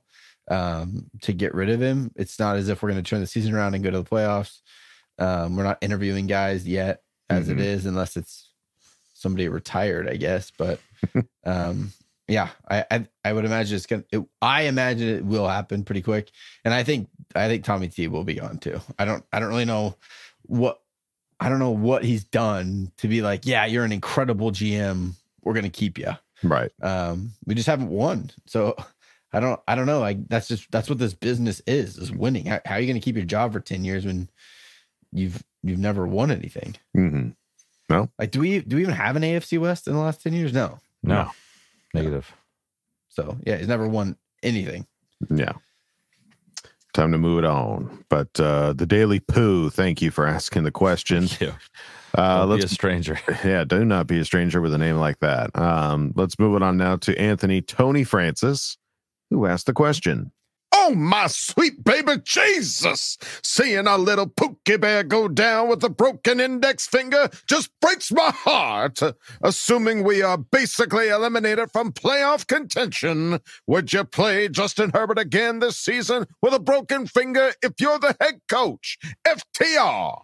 [0.49, 2.11] um to get rid of him.
[2.15, 4.09] It's not as if we're going to turn the season around and go to the
[4.09, 4.61] playoffs.
[5.19, 7.61] Um we're not interviewing guys yet as it Mhm.
[7.61, 8.49] is unless it's
[9.13, 10.79] somebody retired, I guess, but
[11.45, 11.91] um
[12.27, 14.05] yeah, I, I I would imagine it's gonna.
[14.11, 16.31] It, I imagine it will happen pretty quick,
[16.63, 18.79] and I think I think Tommy T will be gone too.
[18.97, 19.97] I don't I don't really know
[20.43, 20.79] what
[21.41, 23.45] I don't know what he's done to be like.
[23.45, 25.11] Yeah, you're an incredible GM.
[25.43, 26.11] We're gonna keep you.
[26.43, 26.71] Right.
[26.81, 28.73] Um, we just haven't won, so
[29.33, 29.99] I don't I don't know.
[29.99, 32.45] Like that's just that's what this business is is winning.
[32.45, 34.29] How, how are you gonna keep your job for ten years when
[35.13, 36.75] you've you've never won anything?
[36.93, 37.29] hmm
[38.19, 40.53] Like, do we do we even have an AFC West in the last ten years?
[40.53, 40.79] No.
[41.03, 41.31] No,
[41.93, 42.31] negative.
[43.09, 44.87] So yeah, he's never won anything.
[45.29, 45.53] Yeah.
[46.93, 48.05] Time to move it on.
[48.09, 51.27] But uh the Daily Pooh, thank you for asking the question.
[51.27, 51.53] Thank you.
[52.15, 53.19] Uh Don't be a stranger.
[53.43, 55.55] yeah, do not be a stranger with a name like that.
[55.57, 58.77] Um, let's move it on now to Anthony Tony Francis,
[59.31, 60.31] who asked the question.
[60.75, 63.17] Oh, my sweet baby Jesus!
[63.43, 68.31] Seeing our little Pookie Bear go down with a broken index finger just breaks my
[68.31, 68.99] heart.
[69.43, 75.77] Assuming we are basically eliminated from playoff contention, would you play Justin Herbert again this
[75.77, 78.97] season with a broken finger if you're the head coach?
[79.27, 80.23] FTR.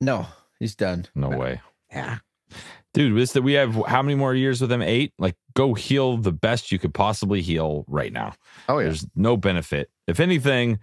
[0.00, 0.26] No,
[0.60, 1.06] he's done.
[1.16, 1.60] No way.
[1.90, 2.18] Yeah.
[2.94, 3.16] Dude.
[3.16, 5.12] This that we have how many more years with them Eight.
[5.18, 8.34] Like, go heal the best you could possibly heal right now.
[8.68, 8.86] Oh yeah.
[8.86, 9.90] There's no benefit.
[10.06, 10.78] If anything,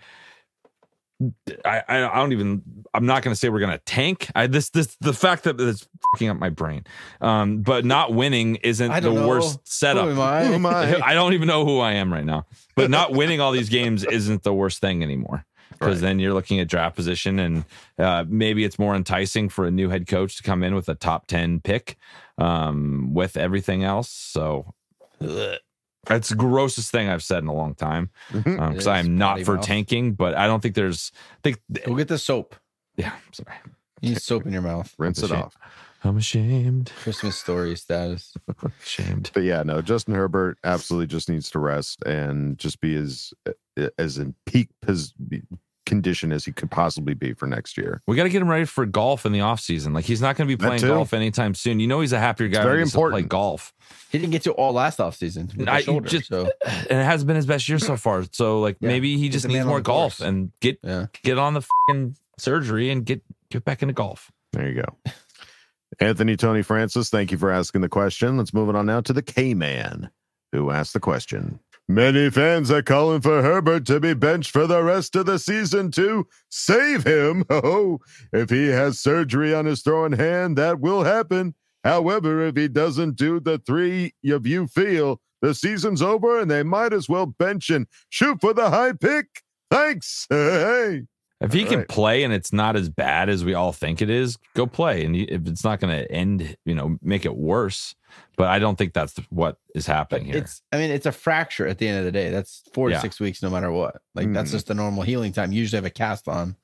[1.66, 2.62] I I, don't even.
[2.93, 4.30] I'm not going to say we're going to tank.
[4.36, 6.86] I this this the fact that it's fucking up my brain.
[7.20, 9.28] Um, but not winning isn't the know.
[9.28, 10.05] worst setup.
[10.05, 10.45] Who am I?
[10.45, 10.99] Who am I?
[11.01, 12.45] I don't even know who I am right now.
[12.76, 15.45] But not winning all these games isn't the worst thing anymore.
[15.80, 16.09] Because Right.
[16.09, 17.65] then you're looking at draft position, and
[17.97, 20.95] uh, maybe it's more enticing for a new head coach to come in with a
[20.95, 21.95] top ten pick
[22.38, 24.09] um, with everything else.
[24.09, 24.73] So
[26.05, 28.09] that's the grossest thing I've said in a long time.
[28.32, 28.51] Mm-hmm.
[28.51, 29.65] Because It is I'm not for mouth.
[29.65, 31.11] tanking, but I don't think there's.
[31.15, 32.55] I think Go get the soap.
[32.97, 33.11] yeah.
[33.13, 33.57] I'm sorry.
[34.01, 34.93] You need soap in your mouth.
[34.97, 35.38] Rinse it Shame.
[35.39, 35.57] off.
[36.05, 36.93] I'm ashamed.
[37.01, 38.34] Christmas story status.
[38.82, 39.32] Ashamed.
[39.34, 43.34] But yeah, no, Justin Herbert absolutely just needs to rest and just be as
[43.97, 45.13] as in peak pos-
[45.89, 48.01] condition as he could possibly be for next year.
[48.07, 49.93] We got to get him ready for golf in the offseason.
[49.93, 51.81] Like he's not going to be playing golf anytime soon.
[51.81, 52.59] You know he's a happier guy.
[52.59, 53.73] when very he gets to play golf,
[54.11, 56.07] He didn't get to all last offseason with the I- shoulder.
[56.07, 58.23] just- so and it hasn't been his best year so far.
[58.31, 58.87] So like Yeah.
[58.87, 60.27] maybe he just needs more golf course.
[60.27, 61.07] and get yeah.
[61.23, 63.21] get on the fucking surgery and get
[63.51, 64.31] get back into golf.
[64.53, 65.11] There you go.
[65.99, 68.37] Anthony Tony Francis, thank you for asking the question.
[68.37, 70.09] Let's move it on now to the K Man,
[70.51, 71.59] who asked the question.
[71.91, 75.89] Many fans are calling for Herbert to be benched for the rest of the season
[75.93, 77.43] to save him.
[77.49, 77.97] Oh,
[78.31, 81.55] if he has surgery on his throwing hand, that will happen.
[81.83, 86.61] However, if he doesn't do the three of you feel, the season's over and they
[86.61, 89.41] might as well bench and shoot for the high pick.
[89.71, 90.27] Thanks.
[90.29, 91.05] Hey.
[91.41, 91.87] If he All can right.
[91.87, 95.05] play and it's not as bad as we all think it is, go play.
[95.05, 97.95] And if it's not going to end, you know, make it worse.
[98.35, 100.37] But I don't think that's what is happening here.
[100.37, 102.29] It's I mean, it's a fracture at the end of the day.
[102.29, 102.97] That's four Yeah.
[102.97, 104.01] to six weeks no matter what.
[104.15, 104.53] Like that's Mhm.
[104.53, 105.53] just the normal healing time.
[105.53, 106.57] You usually have a cast on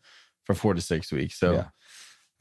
[0.44, 1.40] for four to six weeks.
[1.40, 1.66] So Yeah.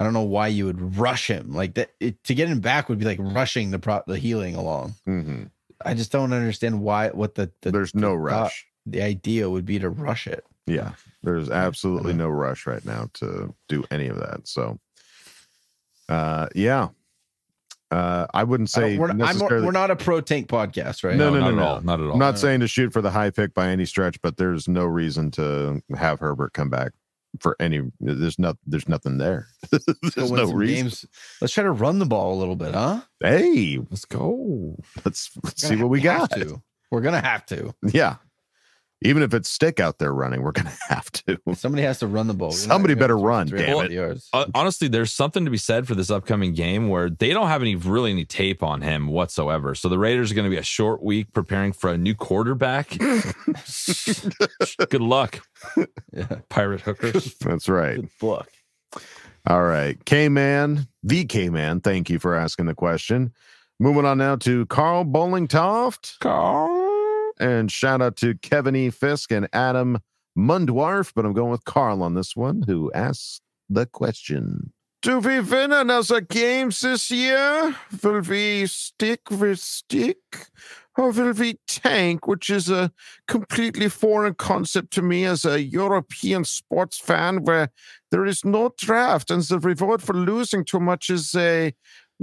[0.01, 1.53] I don't know why you would rush him.
[1.55, 4.57] Like that it, to get him back would be like rushing the pro, the healing
[4.57, 4.95] along.
[5.07, 5.51] Mhm.
[5.85, 8.67] I just don't understand why what the, the There's no the thought- rush.
[8.87, 10.45] the idea would be to rush it.
[10.67, 10.93] Yeah,
[11.23, 14.49] there's absolutely no rush right now to do any of that.
[14.49, 14.79] So,
[16.09, 16.89] uh, yeah,
[17.91, 19.67] uh, I wouldn't I say we're, not, I'm, necessarily.
[19.67, 21.17] we're not a pro tank podcast, right?
[21.17, 21.65] no, no, not no, at no.
[21.67, 21.81] all.
[21.83, 22.13] Not at all.
[22.15, 22.41] I'm not No.
[22.41, 25.83] saying to shoot for the high pick by any stretch, but there's no reason to
[25.97, 26.93] have Herbert come back
[27.41, 27.83] for any.
[28.01, 28.57] There's not.
[28.67, 29.49] There's nothing there.
[29.73, 29.85] Let's
[30.15, 30.85] there's win no reason.
[30.85, 31.07] games.
[31.41, 33.03] Let's try to run the ball a little bit, huh?
[33.21, 34.77] Hey, Let's go.
[35.05, 36.31] let's let's see what we got.
[36.33, 36.63] to.
[36.91, 37.75] We're gonna have to.
[37.93, 38.17] Yeah,
[39.03, 41.39] even if it's stick out there running, we're gonna have to.
[41.55, 42.49] Somebody has to run the ball.
[42.51, 43.93] We're Somebody better run, 350 damn it.
[43.95, 44.29] yards.
[44.33, 47.61] Uh, honestly, there's something to be said for this upcoming game where they don't have
[47.63, 49.75] any really any tape on him whatsoever.
[49.75, 52.97] So the Raiders are going to be a short week preparing for a new quarterback.
[54.91, 55.41] Good luck,
[56.13, 56.27] Yeah.
[56.49, 57.35] pirate hookers.
[57.41, 57.97] That's right.
[57.97, 58.49] Good luck.
[59.47, 60.03] All right.
[60.07, 63.33] K Man, the K Man, thank you for asking the question.
[63.81, 66.21] Moving on now to Carl Bowlingtoft.
[66.21, 66.74] Carl.
[67.39, 68.91] And shout out to Kevin E.
[68.91, 69.99] Fisk and Adam
[70.37, 74.73] Mundwarf, but I'm going with Carl on this one, who asked the question.
[75.03, 77.77] Do we win another games this year?
[78.03, 80.17] Will we stick with stick?
[80.97, 82.93] Or will we tank, which is a
[83.29, 87.71] completely foreign concept to me as a European sports fan where
[88.11, 91.75] there is no draft and the reward for losing too much is a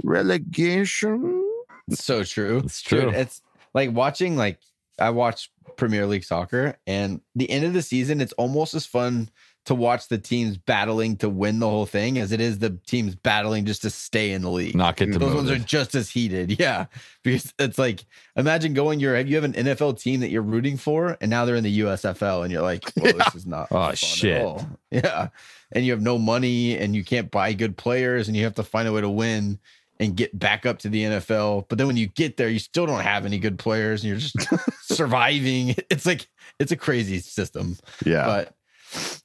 [0.02, 1.44] relegation?
[1.86, 2.62] It's so true.
[2.64, 3.02] It's true.
[3.02, 3.42] Dude, it's
[3.74, 4.58] like watching like
[5.02, 9.30] I watch Premier League soccer and the end of the season it's almost as fun
[9.64, 13.14] to watch the teams battling to win the whole thing as it is the teams
[13.14, 14.74] battling just to stay in the league.
[14.74, 16.56] Not get Those ones are just as heated.
[16.60, 16.86] Yeah.
[17.22, 18.04] Because it's like
[18.36, 21.54] imagine going your you have an NFL team that you're rooting for and now they're
[21.56, 24.42] in the USFL and you're like, well, this is not Oh, fun at shit.
[24.42, 24.66] all.
[24.90, 25.28] Yeah.
[25.70, 28.62] And you have no money and you can't buy good players and you have to
[28.64, 29.58] find a way to win
[30.02, 31.66] and get back up to the NFL.
[31.68, 34.18] But then when you get there, you still don't have any good players and you're
[34.18, 34.36] just
[34.92, 35.74] surviving.
[35.90, 36.28] It's like
[36.58, 37.78] it's a crazy system.
[38.04, 38.26] Yeah.
[38.26, 38.54] But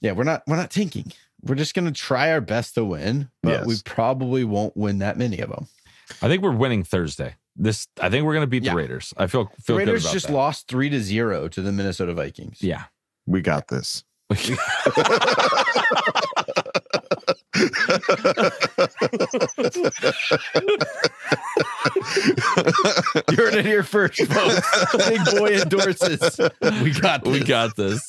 [0.02, 1.12] yeah, we're not we're not tanking.
[1.42, 5.40] We're just gonna try our best to win, but we probably won't win that many
[5.40, 5.68] of them.
[6.22, 7.36] I think we're winning Thursday.
[7.56, 8.72] This I think we're going to beat Yeah.
[8.72, 9.14] the Raiders.
[9.18, 10.34] I feel The feel good Raiders about just that.
[10.34, 12.62] lost three to zero to the Minnesota Vikings.
[12.62, 12.84] Yeah.
[13.26, 14.04] we got this.
[23.30, 24.88] You heard it here first, folks.
[25.10, 26.40] Big boy endorses.
[26.82, 28.06] We got We got this.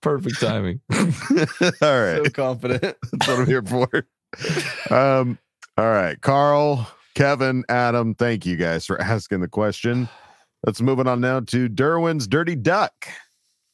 [0.00, 0.80] Perfect timing.
[0.92, 2.24] All right.
[2.24, 2.82] so confident.
[2.82, 4.06] That's what I'm here for.
[4.90, 5.38] Um,
[5.76, 6.20] all right.
[6.20, 10.08] Carl, Kevin, Adam, thank you guys for asking the question.
[10.64, 12.92] Let's move it on now to Derwin's Dirty Duck,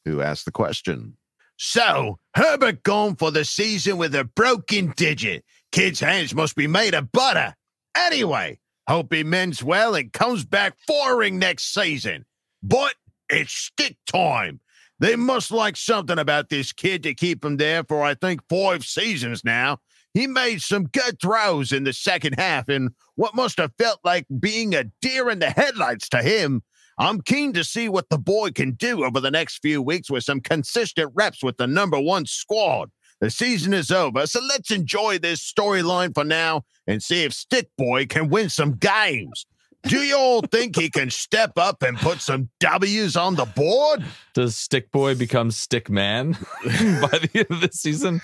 [0.05, 1.17] who asked the question.
[1.57, 5.45] So, Herbert gone for the season with a broken digit.
[5.73, 7.55] kid's hands must be made of butter.
[7.97, 12.25] Anyway, hope he mends well and comes back firing next season.
[12.63, 12.95] But
[13.29, 14.61] it's stick time.
[15.01, 18.85] They must like something about this kid to keep him there for, I think, five
[18.85, 19.79] seasons now.
[20.13, 24.27] He made some good throws in the second half in what must have felt like
[24.39, 26.63] being a deer in the headlights to him.
[26.99, 30.25] I'm keen to see what the boy can do over the next few weeks with
[30.25, 32.91] some consistent reps with the number one squad.
[33.21, 37.71] The season is over, so let's enjoy this storyline for now and see if Stick
[37.79, 39.47] Boy can win some games.
[39.87, 44.05] Do you all think he can step up and put some W's on the board?
[44.33, 46.33] Does Stick Boy become Stick Man
[46.65, 48.23] by the end of the season?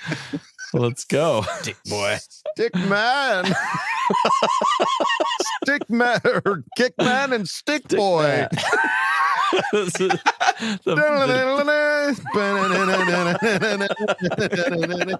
[0.73, 1.43] Let's go.
[1.61, 2.19] Stick Boy.
[2.55, 3.45] Stick man.
[5.63, 8.47] stick man or kick man and stick, boy.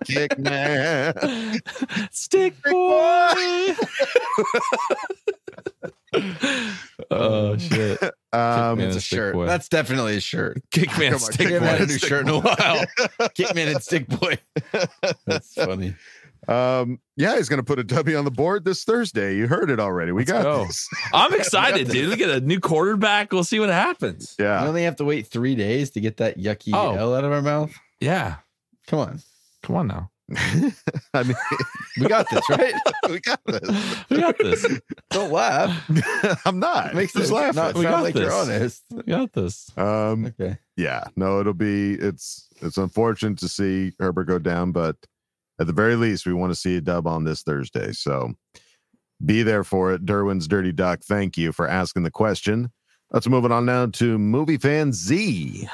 [0.05, 1.61] kick man.
[2.13, 3.75] Stick boy.
[7.11, 8.03] oh shit.
[8.33, 9.35] Um, It's a shirt.
[9.35, 9.47] Boy.
[9.47, 10.63] That's definitely a shirt.
[10.71, 11.67] Kickman Come on, Stick Kickman Boy.
[11.67, 12.41] had a new shirt in a Boy.
[12.59, 12.85] while.
[13.31, 14.39] Kickman and Stick Boy.
[15.27, 15.95] That's funny.
[16.49, 19.37] Um, yeah, he's gonna put a W on the board this Thursday.
[19.37, 20.11] You heard it already.
[20.13, 20.65] We Let's got go.
[20.65, 20.89] this.
[21.13, 22.09] I'm excited, dude.
[22.09, 23.31] Look at a new quarterback.
[23.33, 24.37] We'll see what happens.
[24.39, 24.63] Yeah.
[24.63, 26.95] We only have to wait three days to get that yucky Oh.
[26.95, 27.73] L out of our mouth.
[28.01, 28.37] Yeah.
[28.87, 29.21] Come on.
[29.63, 30.11] Come on now.
[31.15, 31.37] I mean,
[31.99, 32.75] We got this, right?
[33.11, 34.05] we got this.
[34.11, 34.81] We got this.
[35.11, 36.41] Don't laugh.
[36.47, 36.95] I'm not.
[36.95, 37.55] Makes Just laugh.
[37.55, 38.23] not We sound got like this.
[38.23, 38.83] you're honest.
[38.93, 39.71] We got this.
[39.77, 40.59] Um, Okay.
[40.77, 44.97] yeah, no, it'll be it's it's unfortunate to see Herbert go down, but
[45.61, 47.93] at the very least, we want to see a dub on this Thursday.
[47.93, 48.33] So
[49.25, 50.07] be there for it.
[50.07, 52.71] Derwin's Dirty Duck, thank you for asking the question.
[53.11, 55.69] Let's move it on now to movie fan Z,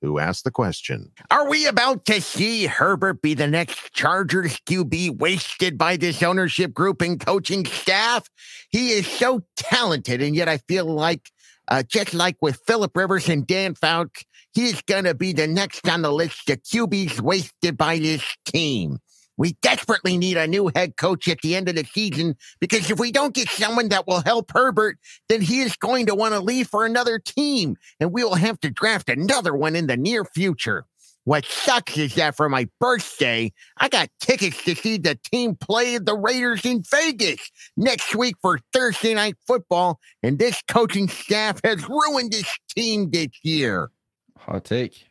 [0.00, 1.10] who asked the question.
[1.30, 6.72] Are we about to see Herbert be the next Chargers QB wasted by this ownership
[6.72, 8.28] group and coaching staff?
[8.70, 11.30] He is so talented, and yet I feel like,
[11.68, 15.88] uh, just like with Philip Rivers and Dan Fouts, he's going to be the next
[15.88, 18.98] on the list of QBs wasted by this team.
[19.40, 23.00] We desperately need a new head coach at the end of the season because if
[23.00, 24.98] we don't get someone that will help Herbert,
[25.30, 28.60] then he is going to want to leave for another team, and we will have
[28.60, 30.84] to draft another one in the near future.
[31.24, 35.96] What sucks is that for my birthday, I got tickets to see the team play
[35.96, 41.88] the Raiders in Vegas next week for Thursday night football, and this coaching staff has
[41.88, 43.90] ruined this team this year.
[44.36, 45.06] Hot take.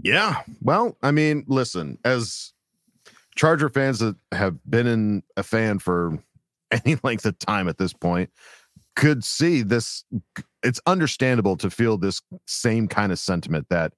[0.00, 0.40] Yeah.
[0.62, 2.54] Well, I mean, listen, as
[3.36, 6.18] Charger fans that have been in a fan for
[6.70, 8.30] any length of time at this point
[8.96, 10.04] could see this.
[10.62, 13.92] It's understandable to feel this same kind of sentiment that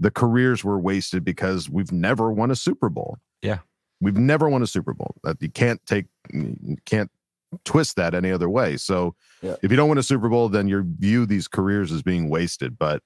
[0.00, 3.18] the careers were wasted because we've never won a Super Bowl.
[3.42, 3.58] Yeah.
[4.00, 5.16] We've never won a Super Bowl.
[5.24, 7.10] That you can't take, you can't
[7.64, 8.76] twist that any other way.
[8.76, 9.56] So Yeah.
[9.62, 12.78] if you don't win a Super Bowl, then you view these careers as being wasted.
[12.78, 13.02] But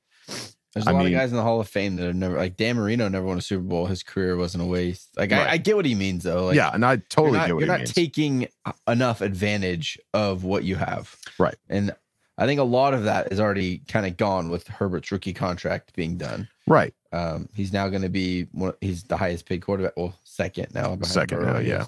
[0.72, 2.36] There's a I lot mean- of guys in the Hall of Fame that have never,
[2.36, 3.86] like Dan Marino, never won a Super Bowl.
[3.86, 5.10] His career wasn't a waste.
[5.16, 5.46] Like Right.
[5.46, 6.46] I, I get what he means though.
[6.46, 7.92] Like, yeah, and I totally not, get what you're not means.
[7.92, 8.48] taking
[8.88, 11.14] enough advantage of what you have.
[11.38, 11.56] Right.
[11.68, 11.94] And
[12.38, 15.94] I think a lot of that is already kind of gone with Herbert's rookie contract
[15.94, 16.48] being done.
[16.66, 16.94] right.
[17.14, 18.72] Um, he's now going to be one.
[18.80, 19.92] He's the highest paid quarterback.
[19.98, 20.96] Well, second now.
[21.02, 21.84] Second now, yeah.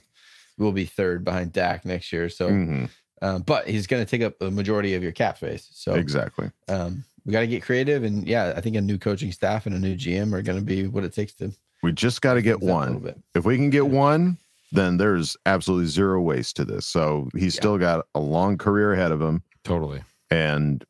[0.59, 2.29] Will be third behind Dak next year.
[2.29, 2.91] So, Mhm,
[3.23, 5.67] um, but he's going to take up the majority of your cap space.
[5.73, 6.51] So, Exactly.
[6.69, 8.05] um, we got to get creative.
[8.05, 10.65] And yeah, I think a new coaching staff and a new GM are going to
[10.65, 11.53] be what it takes to
[11.83, 13.23] We just got to get things out a little one.
[13.35, 14.39] If we can get one,
[14.73, 16.87] then there's absolutely zero waste to this.
[16.87, 17.61] So he's Yeah.
[17.61, 20.03] still got a long career ahead of him, Totally.
[20.31, 20.85] and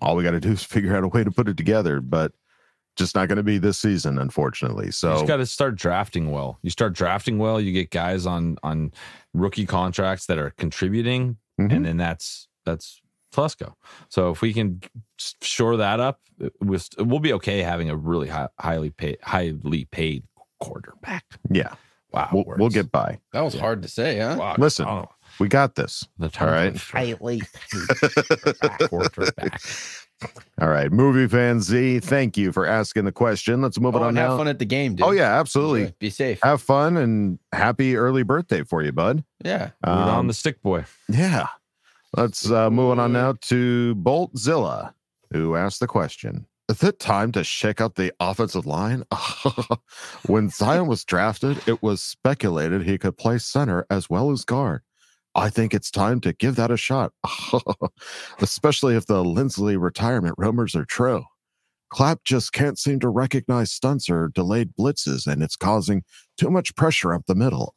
[0.00, 2.00] all we got to do is figure out a way to put it together.
[2.00, 2.32] But
[2.96, 4.86] just not going to be this season, unfortunately.
[4.86, 6.58] you So just got to start drafting well.
[6.62, 8.92] You start drafting well, you get guys on on
[9.34, 11.72] rookie contracts that are contributing, Mhm.
[11.72, 13.00] and then that's that's
[13.32, 13.74] Flusco.
[14.08, 14.90] So if we can s-
[15.42, 19.84] shore that up, it was, we'll be okay having a really high, highly paid highly
[19.86, 20.22] paid
[20.60, 21.24] quarterback.
[21.50, 21.74] yeah,
[22.12, 23.18] Wow, we'll, we'll get by.
[23.32, 24.36] That was hard to say, huh?
[24.38, 25.08] Wow, Listen, oh,
[25.38, 26.06] We got this.
[26.18, 26.74] the All right.
[26.76, 27.42] Highly
[28.88, 29.60] quarterback.
[30.60, 33.62] All right, movie fan Z, thank you for asking the question.
[33.62, 34.36] Let's move it Oh, on and have now.
[34.38, 35.06] fun at the game, dude.
[35.06, 35.82] Oh yeah, absolutely.
[35.82, 35.94] Enjoy.
[36.00, 36.40] Be safe.
[36.42, 39.22] Have fun and happy early birthday for you, bud.
[39.44, 39.70] Yeah.
[39.86, 40.86] Root on Um, the stick boy.
[41.08, 41.46] Yeah.
[42.16, 44.92] Let's uh, move on now to Boltzilla,
[45.30, 46.46] who asked the question.
[46.68, 49.04] Is it time to shake up the offensive line?
[50.26, 54.82] when Zion was drafted, it was speculated he could play center as well as guard.
[55.34, 57.12] I think it's time to give that a shot,
[58.40, 61.24] especially if the Linsley retirement rumors are true.
[61.90, 66.02] Clapp just can't seem to recognize stunts or delayed blitzes, and it's causing
[66.36, 67.72] too much pressure up the middle.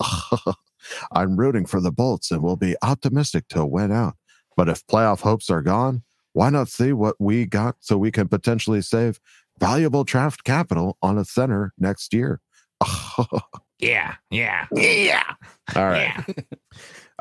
[1.14, 4.16] I'm rooting for the Bolts and will be optimistic to win out.
[4.58, 6.04] But if playoff hopes are gone,
[6.34, 9.20] why not see what we got so we can potentially save
[9.60, 12.42] valuable draft capital on a center next year?
[13.82, 15.24] Yeah, yeah, yeah.
[15.76, 16.14] All right.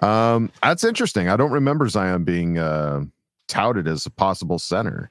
[0.03, 1.29] Um, that's interesting.
[1.29, 3.03] I don't remember Zion being uh,
[3.49, 5.11] touted as a possible center.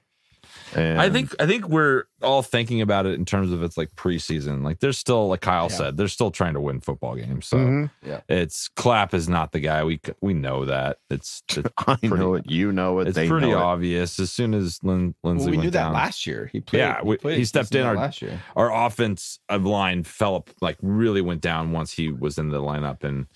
[0.76, 3.89] And I think I think we're all thinking about it in terms of it's like
[3.95, 4.63] preseason.
[4.63, 5.78] Like there's still like Kyle Yeah.
[5.78, 7.47] said, they're still trying to win football games.
[7.47, 7.91] So Mhm.
[8.05, 8.22] Yeah.
[8.30, 9.84] it's Clapp is not the guy.
[9.84, 10.97] We we know that.
[11.09, 12.49] It's, it's I pretty- know it.
[12.49, 13.07] You know it.
[13.07, 13.61] It's they pretty know it.
[13.61, 14.20] obvious.
[14.20, 16.49] As soon as Lin, Linsley Well, we went knew that last year.
[16.51, 16.80] He played.
[16.80, 18.39] yeah, we, played he stepped in our last year.
[18.55, 22.61] our offense of line fell up like really went down once he was in the
[22.61, 23.28] lineup, and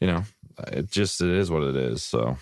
[0.00, 0.24] you know
[0.68, 2.02] it just it is what it is.
[2.02, 2.36] So.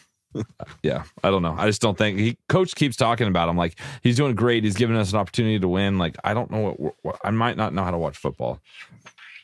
[0.83, 1.55] Yeah, I don't know.
[1.57, 4.65] I just don't think he coach keeps talking about him like he's doing great.
[4.65, 5.99] He's giving us an opportunity to win.
[5.99, 8.61] Like I don't know what, what I might not know how to watch football.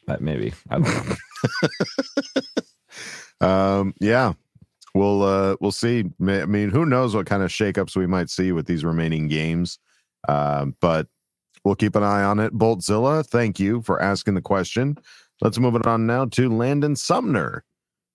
[0.07, 1.17] That maybe I don't know.
[3.41, 4.33] Um, yeah,
[4.95, 6.05] we'll uh, we'll see.
[6.21, 9.79] I mean, who knows what kind of shakeups we might see with these remaining games?
[10.29, 11.07] Um, but
[11.65, 12.53] we'll keep an eye on it.
[12.53, 14.99] Boltzilla, thank you for asking the question.
[15.41, 17.65] Let's move it on now to Landon Sumner,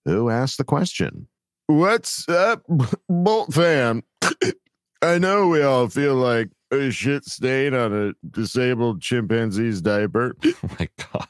[0.04, 1.26] who asked the question.
[1.66, 2.62] What's up,
[3.08, 4.02] Bolt fam?
[5.02, 10.36] I know we all feel like a shit stain on a disabled chimpanzee's diaper.
[10.44, 11.26] oh my god.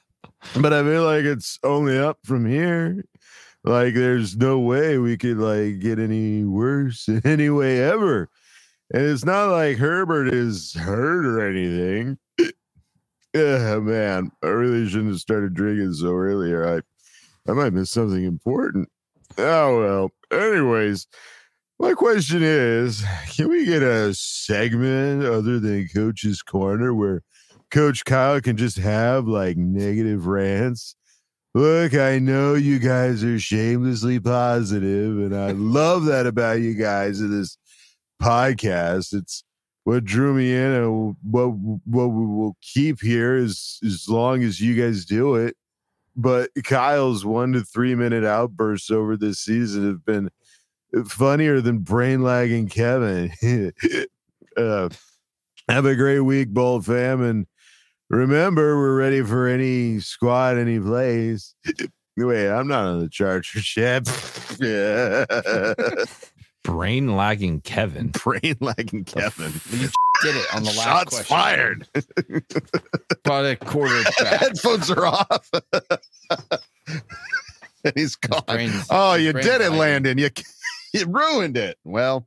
[0.61, 3.05] but I feel like it's only up from here.
[3.63, 8.29] Like there's no way we could like get any worse in any way ever.
[8.93, 12.19] And it's not like Herbert is hurt or anything.
[13.37, 16.69] Yeah, man, I really shouldn't have started drinking so earlier.
[16.69, 18.89] I I might miss something important.
[19.39, 20.13] Oh well.
[20.35, 21.07] Anyways,
[21.79, 23.05] my question is,
[23.37, 27.23] can we get a segment other than Coach's Corner where
[27.75, 30.95] Coach Kyle can just have like negative rants.
[31.55, 37.21] Look, I know you guys are shamelessly positive, and I love that about you guys
[37.21, 37.59] in this
[38.23, 39.13] podcast.
[39.13, 39.43] It's
[39.83, 41.49] what drew me in, and what
[41.85, 45.57] what we will keep here is as long as you guys do it.
[46.17, 50.31] But Kyle's one to three minute outbursts over this season have been
[51.07, 53.33] funnier than brain lagging Kevin.
[54.57, 54.89] uh,
[55.69, 57.47] have a great week, Bolt fam, and
[58.11, 61.55] remember, we're ready for any squad, any plays.
[62.17, 64.09] Wait, I'm not on the Chargers yet.
[64.61, 65.25] yeah.
[66.63, 68.09] Brain lagging Kevin.
[68.09, 69.53] Brain lagging Kevin.
[70.25, 71.37] You did it on the last Shots question.
[71.37, 71.89] fired.
[73.25, 74.41] About a quarter back.
[74.41, 75.51] Headphones are off.
[77.85, 78.43] and he's gone.
[78.49, 79.71] Oh, brain's- oh, you did it.
[79.73, 80.19] Landon.
[80.19, 80.31] You
[80.95, 81.79] you ruined it.
[81.85, 82.27] Well,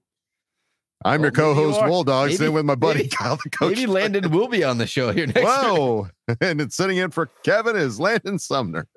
[1.05, 1.87] I'm your Well, maybe you co-host, are.
[1.89, 3.75] Bulldog, sitting with my buddy maybe- Kyle, the coach.
[3.75, 5.45] Maybe Landon will be on the show here next week.
[5.47, 6.09] Whoa!
[6.41, 8.87] and it's sitting in for Kevin is Landon Sumner.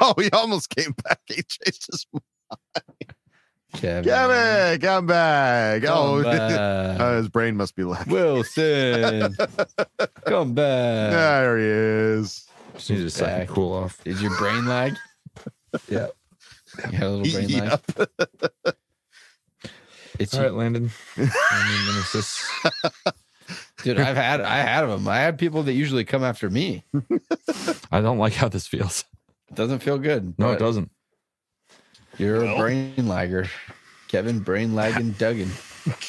[0.00, 1.20] oh, he almost came back.
[1.26, 2.06] He chased his
[3.74, 4.04] Kevin.
[4.04, 4.80] Kevin.
[4.80, 5.82] Come back.
[5.82, 7.00] Come oh, back.
[7.00, 8.12] uh, his brain must be lagging.
[8.12, 9.36] Wilson.
[10.24, 11.10] Come back.
[11.12, 12.46] there he is.
[12.74, 13.48] Just need a second back.
[13.48, 14.00] to cool off.
[14.04, 14.94] Is your brain lag?
[15.88, 16.08] yeah.
[16.90, 17.80] You had a little brain lag.
[20.18, 20.90] It's All right, Landon.
[21.16, 21.32] Landon
[21.86, 22.48] Nemesis.
[23.82, 23.98] dude.
[23.98, 25.08] I've had I had them.
[25.08, 26.84] I had people that usually come after me.
[27.90, 29.04] I don't like how this feels.
[29.48, 30.34] It doesn't feel good.
[30.38, 30.90] No, it doesn't.
[32.18, 33.48] You're a brain lagger.
[34.08, 35.50] Kevin brain lagging Duggan.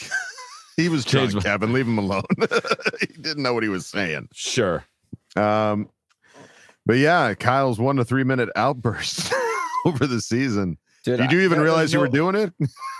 [0.77, 1.71] He was Change drunk, my- Kevin.
[1.71, 2.25] Leave him alone.
[2.99, 4.27] he didn't know what he was saying.
[4.33, 4.83] Sure.
[5.37, 5.87] Um,
[6.85, 9.33] but yeah, Kyle's one to three minute outburst
[9.85, 10.77] over the season.
[11.05, 12.53] Dude, Did you I- even there- realize there's you were doing it?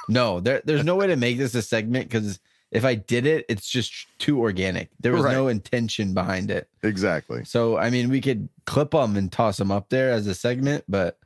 [0.08, 2.40] No, there, there's no way to make this a segment because
[2.72, 4.90] if I did it, it's just too organic.
[5.02, 5.34] There was Right.
[5.34, 6.70] no intention behind it.
[6.82, 7.44] exactly.
[7.44, 10.86] So I mean, we could clip them and toss them up there as a segment,
[10.88, 11.18] but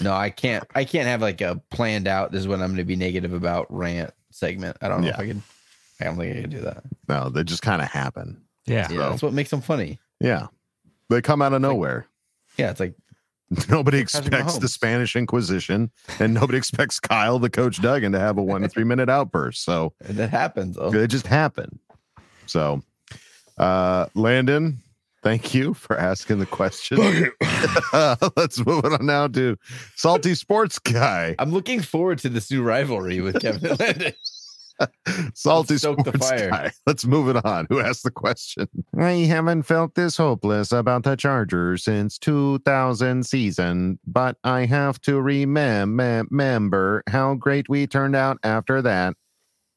[0.00, 0.64] no, I can't.
[0.74, 2.32] I can't have like a planned out.
[2.32, 4.76] This is what I'm going to be negative about rant segment.
[4.80, 5.42] I don't know if I can.
[6.00, 6.84] I don't think I can do that.
[7.08, 8.40] No, they just kind of happen.
[8.66, 8.86] Yeah.
[8.90, 9.98] Yeah, that's what makes them funny.
[10.20, 10.48] Yeah.
[11.10, 12.06] They come out of nowhere.
[12.56, 12.94] Yeah, it's like
[13.70, 18.36] Nobody Patrick expects the Spanish Inquisition, and nobody expects Kyle, the coach Duggan, to have
[18.36, 19.64] a one to three minute outburst.
[19.64, 20.76] So that happens.
[20.76, 20.92] Though.
[20.92, 21.78] it just happened.
[22.44, 22.82] So,
[23.56, 24.82] uh, Landon,
[25.22, 26.98] thank you for asking the question.
[28.36, 29.56] let's move on now to
[29.96, 31.34] Salty Sports Guy.
[31.38, 34.12] I'm looking forward to this new rivalry with Kevin and Landon.
[35.34, 36.50] Salty Let's the Sports fire.
[36.50, 36.70] Guy.
[36.86, 37.66] Let's move it on.
[37.68, 38.68] Who asked the question?
[38.96, 45.20] I haven't felt this hopeless about the Chargers since 2000 season, but I have to
[45.20, 49.14] remember how great we turned out after that.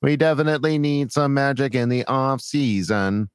[0.02, 3.30] We definitely need some magic in the off season.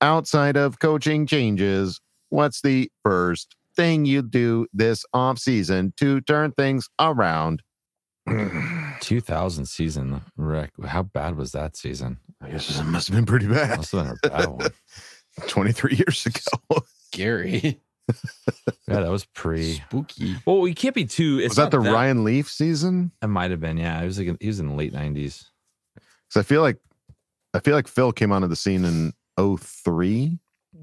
[0.00, 6.52] Outside of coaching changes, what's the first thing you do this off season to turn
[6.52, 7.62] things around?
[9.00, 10.70] 2000 season, Rick.
[10.86, 12.18] How bad was that season?
[12.42, 13.78] I guess it must have been pretty bad.
[13.78, 14.70] Must have been a bad one.
[15.48, 16.82] 23 years ago.
[17.12, 17.80] Gary.
[18.88, 19.74] Yeah, that was pre.
[19.74, 20.36] Spooky.
[20.46, 21.40] Well, we can't be too.
[21.40, 23.12] It's Was that not the Ryan Leaf season?
[23.20, 23.76] It might have been.
[23.76, 25.44] Yeah, it was like he was in the late 90s.
[25.94, 26.78] Because I feel like
[27.52, 30.38] I feel like Phil came onto the scene in 03,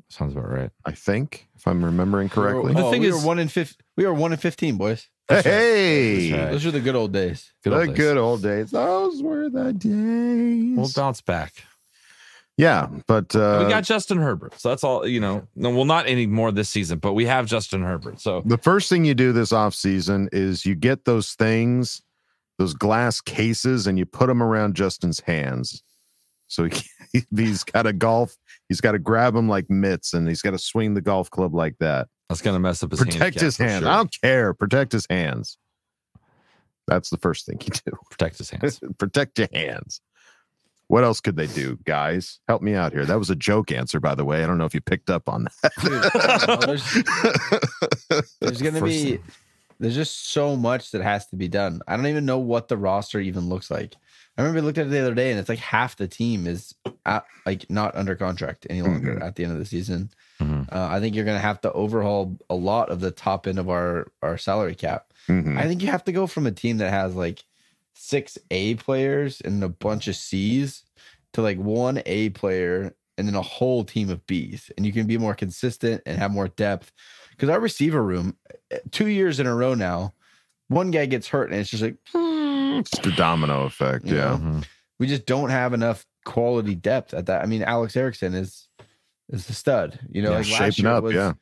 [0.09, 0.69] Sounds about right.
[0.85, 2.73] I think, if I'm remembering correctly.
[2.75, 3.77] Oh, The thing we is- were one in fifth.
[3.97, 5.07] We were one in fifteen, boys.
[5.29, 6.51] hey, That's right.
[6.51, 7.51] Those are the good old days.
[7.63, 7.97] Good old the days.
[7.97, 8.71] good old days.
[8.71, 10.77] Those were the days.
[10.77, 11.53] We'll bounce back.
[12.57, 15.07] yeah, but uh, we got Justin Herbert, so that's all.
[15.07, 18.19] You know, no, well, not any more this season, but we have Justin Herbert.
[18.21, 22.01] So the first thing you do this off season is you get those things,
[22.59, 25.83] those glass cases, and you put them around Justin's hands.
[26.47, 26.65] So
[27.13, 28.35] he, he's got a golf.
[28.69, 31.53] He's got to grab him like mitts, and he's got to swing the golf club
[31.53, 32.07] like that.
[32.29, 33.83] that's gonna mess up his Protect handicap his hands.
[33.83, 33.91] sure.
[33.91, 34.53] I don't care.
[34.53, 35.57] Protect his hands.
[36.87, 37.97] That's the first thing you do.
[38.11, 38.79] Protect his hands.
[38.97, 40.01] Protect your hands.
[40.87, 42.39] What else could they do, guys?
[42.47, 43.05] Help me out here.
[43.05, 44.43] That was a joke answer, by the way.
[44.43, 45.47] I don't know if you picked up on
[45.81, 46.65] Dude, that.
[48.39, 49.19] there's gonna First be
[49.79, 51.81] there's just so much that has to be done.
[51.87, 53.95] I don't even know what the roster even looks like.
[54.37, 56.45] I remember I looked at it the other day and it's like half the team
[56.45, 56.75] is
[57.05, 60.09] at, like not under contract any longer at the end of the season.
[60.41, 60.67] Mhm.
[60.71, 63.69] Uh, I think you're gonna have to overhaul a lot of the top end of
[63.69, 65.13] our our salary cap.
[65.29, 65.57] Mhm.
[65.57, 67.45] I think you have to go from a team that has like
[67.93, 70.83] six A players and a bunch of C's
[71.33, 74.69] to like one A player and then a whole team of B's.
[74.75, 76.91] And you can be more consistent and have more depth.
[77.31, 78.35] Because our receiver room,
[78.71, 80.13] eh, two years in a row now,
[80.67, 81.95] one guy gets hurt and it's just like,
[82.79, 84.05] It's the domino effect.
[84.05, 84.21] You Yeah.
[84.31, 84.37] know?
[84.37, 84.65] Mhm.
[84.99, 87.41] we just don't have enough quality depth at that.
[87.43, 88.67] I mean, Alex Erickson is
[89.29, 89.99] is the stud.
[90.09, 91.33] You know, Yeah, like last shaping year up, was, yeah.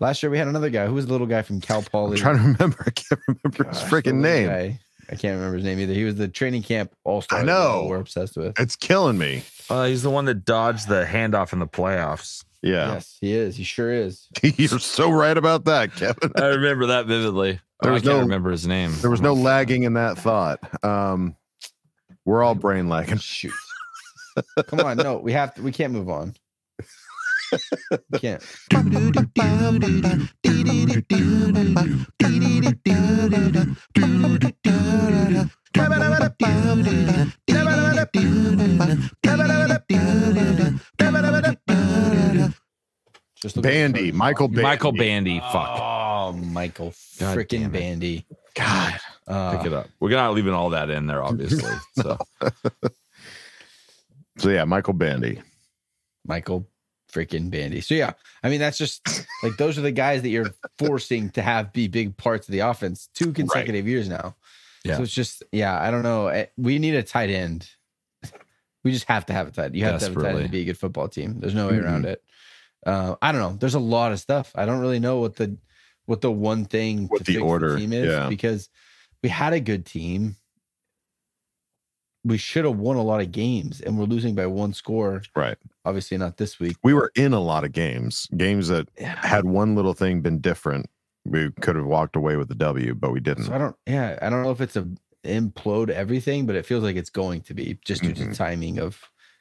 [0.00, 2.12] Last year we had another guy who was the little guy from Cal Poly.
[2.12, 2.82] I'm trying to remember.
[2.86, 4.48] I can't remember his freaking name.
[4.48, 4.80] guy.
[5.10, 5.92] I can't remember his name either.
[5.92, 7.40] He was the training camp all star.
[7.40, 7.86] I know.
[7.90, 8.58] We're obsessed with.
[8.58, 9.42] It's killing me.
[9.68, 12.42] Uh, he's the one that dodged the handoff in the playoffs.
[12.62, 12.94] Yeah.
[12.94, 13.56] Yes, he is.
[13.56, 14.26] He sure is.
[14.42, 16.32] You're so right about that, Kevin.
[16.36, 17.60] I remember that vividly.
[17.84, 18.92] There was I can't no- remember his name.
[19.00, 20.58] There was no lagging in that thought.
[20.82, 21.36] Um,
[22.24, 23.18] we're all brain lagging.
[23.18, 23.52] Shoot.
[24.66, 25.62] Come on, no, we have to.
[25.62, 26.34] We can't move on.
[28.10, 28.42] We can't.
[43.44, 44.10] Just the Bandy.
[44.10, 44.62] Michael Bandy.
[44.62, 45.38] Michael Bandy.
[45.38, 45.78] Fuck.
[45.78, 47.70] Oh, Michael God freaking.
[47.70, 48.24] Bandy.
[48.54, 48.98] God.
[49.28, 49.86] Uh, Pick it up.
[50.00, 51.70] We're not leaving all that in there, obviously.
[52.00, 52.16] So
[54.38, 55.42] So yeah, Michael Bandy.
[56.26, 56.66] Michael
[57.12, 57.82] freaking Bandy.
[57.82, 59.06] So yeah, I mean that's just
[59.42, 62.60] like those are the guys that you're forcing to have be big parts of the
[62.60, 64.36] offense two consecutive years now.
[64.84, 64.96] Yeah.
[64.96, 66.28] So it's just yeah, I don't know.
[66.28, 67.68] Eh, We need a tight end.
[68.84, 69.74] We just have to have a tight.
[69.74, 71.40] You have to have a tight end to be a good football team.
[71.40, 71.84] There's no way Mm-hmm.
[71.84, 72.22] around it.
[72.84, 73.56] Uh, I don't know.
[73.58, 74.52] There's a lot of stuff.
[74.54, 75.56] I don't really know what the
[76.06, 78.28] what the one thing What to the fix order, team is yeah.
[78.28, 78.68] because
[79.22, 80.36] we had a good team.
[82.26, 85.22] We should have won a lot of games, and we're losing by one score.
[85.36, 85.58] Right.
[85.84, 86.76] Obviously, not this week.
[86.82, 88.28] We were in a lot of games.
[88.34, 90.88] Games that had one little thing been different,
[91.26, 93.44] we could have walked away with the W, but we didn't.
[93.44, 94.88] So I don't, yeah, I don't know if it's a
[95.24, 98.78] implode everything, but it feels like it's going to be just due to the timing
[98.78, 98.98] of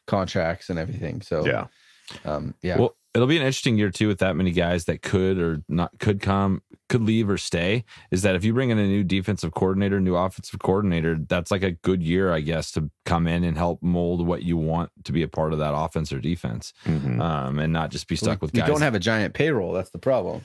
[0.07, 1.21] contracts and everything.
[1.21, 2.27] So Mm-hmm.
[2.27, 2.33] Yeah.
[2.33, 5.37] um, yeah, Well, it'll be an interesting year too with that many guys that could
[5.37, 7.83] or not could come, could leave or stay.
[8.11, 11.63] Is that if you bring in a new defensive coordinator, new offensive coordinator, that's like
[11.63, 15.11] a good year, I guess, to come in and help mold what you want to
[15.11, 17.19] be a part of that offense or defense, Mhm.
[17.21, 18.67] um, and not just be stuck with guys.
[18.67, 19.73] don't have a giant payroll.
[19.73, 20.41] That's the problem.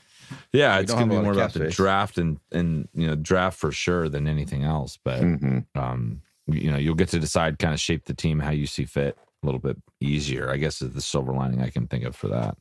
[0.53, 3.15] yeah, we it's going to be more about cap the draft and and you know
[3.17, 4.99] draft for sure than anything else.
[5.03, 5.65] But Mhm.
[5.75, 8.85] um, you know, you'll get to decide, kind of shape the team how you see
[8.87, 10.51] fit a little bit easier.
[10.51, 12.57] I guess is the silver lining I can think of for that.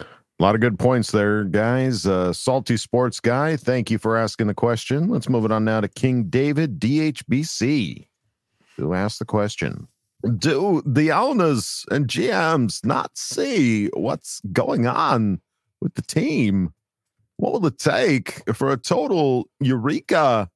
[0.00, 2.06] A lot of good points there, guys.
[2.06, 5.08] Uh, Salty Sports Guy, thank you for asking the question.
[5.08, 8.06] Let's move it on now to King David DHBC,
[8.76, 9.88] who asked the question
[10.36, 15.40] Do the owners and GMs not see what's going on
[15.80, 16.72] with the team?
[17.38, 20.48] What will it take for a total eureka?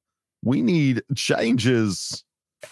[0.45, 2.23] We need changes.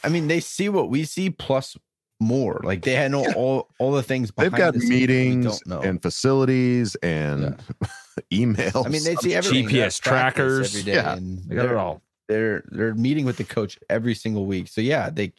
[0.02, 1.76] I mean, they see what we see plus
[2.22, 2.62] more.
[2.64, 4.32] Like they had no all all the things.
[4.38, 7.58] They've got the scenes that we meetings and facilities and
[8.32, 8.86] emails.
[8.86, 9.68] I mean, they see everything.
[9.68, 10.76] They're GPS practice trackers.
[10.76, 10.94] every day.
[10.98, 12.02] Yeah, and They got it all.
[12.28, 14.68] They're they're meeting with the coach every single week.
[14.70, 15.34] So yeah, they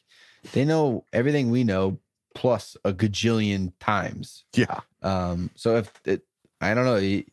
[0.53, 1.99] they know everything we know
[2.35, 4.45] plus a gajillion times.
[4.55, 4.80] yeah.
[5.03, 6.22] Um, so if it,
[6.61, 7.24] I don't know, you-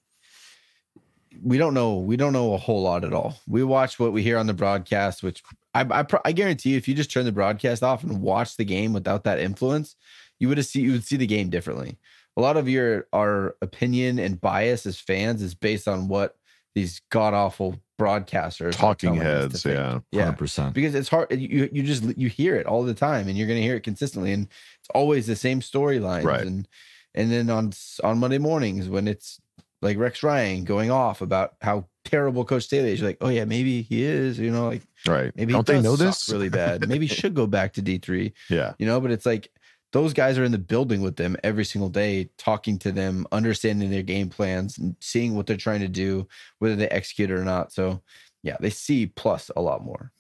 [1.42, 1.98] we don't know.
[1.98, 3.36] We don't know a whole lot at all.
[3.48, 5.42] We watch what we hear on the broadcast, which
[5.74, 8.58] I I, pro- I guarantee you, if you just turn the broadcast off and watch
[8.58, 9.96] the game without that influence,
[10.40, 11.98] you would see you would see the game differently.
[12.38, 16.36] A lot of your our opinion and bias as fans is based on what
[16.76, 20.00] these god awful broadcasters are Talking heads, yeah.
[20.12, 20.72] yeah, 100%.
[20.74, 21.30] because it's hard.
[21.32, 23.84] You you just you hear it all the time, and you're going to hear it
[23.84, 24.48] consistently, and
[24.80, 26.24] it's always the same storylines.
[26.24, 26.42] Right.
[26.46, 26.68] And
[27.14, 29.42] and then on on Monday mornings when it's
[29.82, 33.46] like Rex Ryan going off about how terrible Coach Staley is, you're like, oh yeah,
[33.46, 34.38] maybe he is.
[34.40, 35.32] You know, like Right.
[35.36, 36.30] maybe Don't he they know this?
[36.30, 36.88] really bad.
[36.88, 38.34] Maybe he should go back to D three.
[38.50, 38.74] Yeah.
[38.80, 39.52] You know, but it's like
[39.92, 43.90] those guys are in the building with them every single day, talking to them, understanding
[43.90, 46.28] their game plans, and seeing what they're trying to do,
[46.60, 47.72] whether they execute it or not.
[47.74, 48.02] So
[48.44, 50.12] yeah, they see plus a lot more.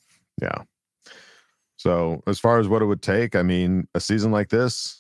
[0.41, 0.64] Yeah.
[1.78, 4.98] So as far as what it would take, I mean, a season like this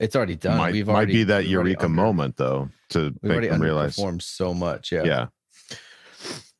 [0.00, 0.58] It's already done.
[0.58, 3.60] might, we've might already be that we've eureka under- moment though to We've make them
[3.62, 3.96] realize.
[3.96, 4.92] underperformed so much.
[4.92, 5.04] Yeah.
[5.04, 5.26] Yeah.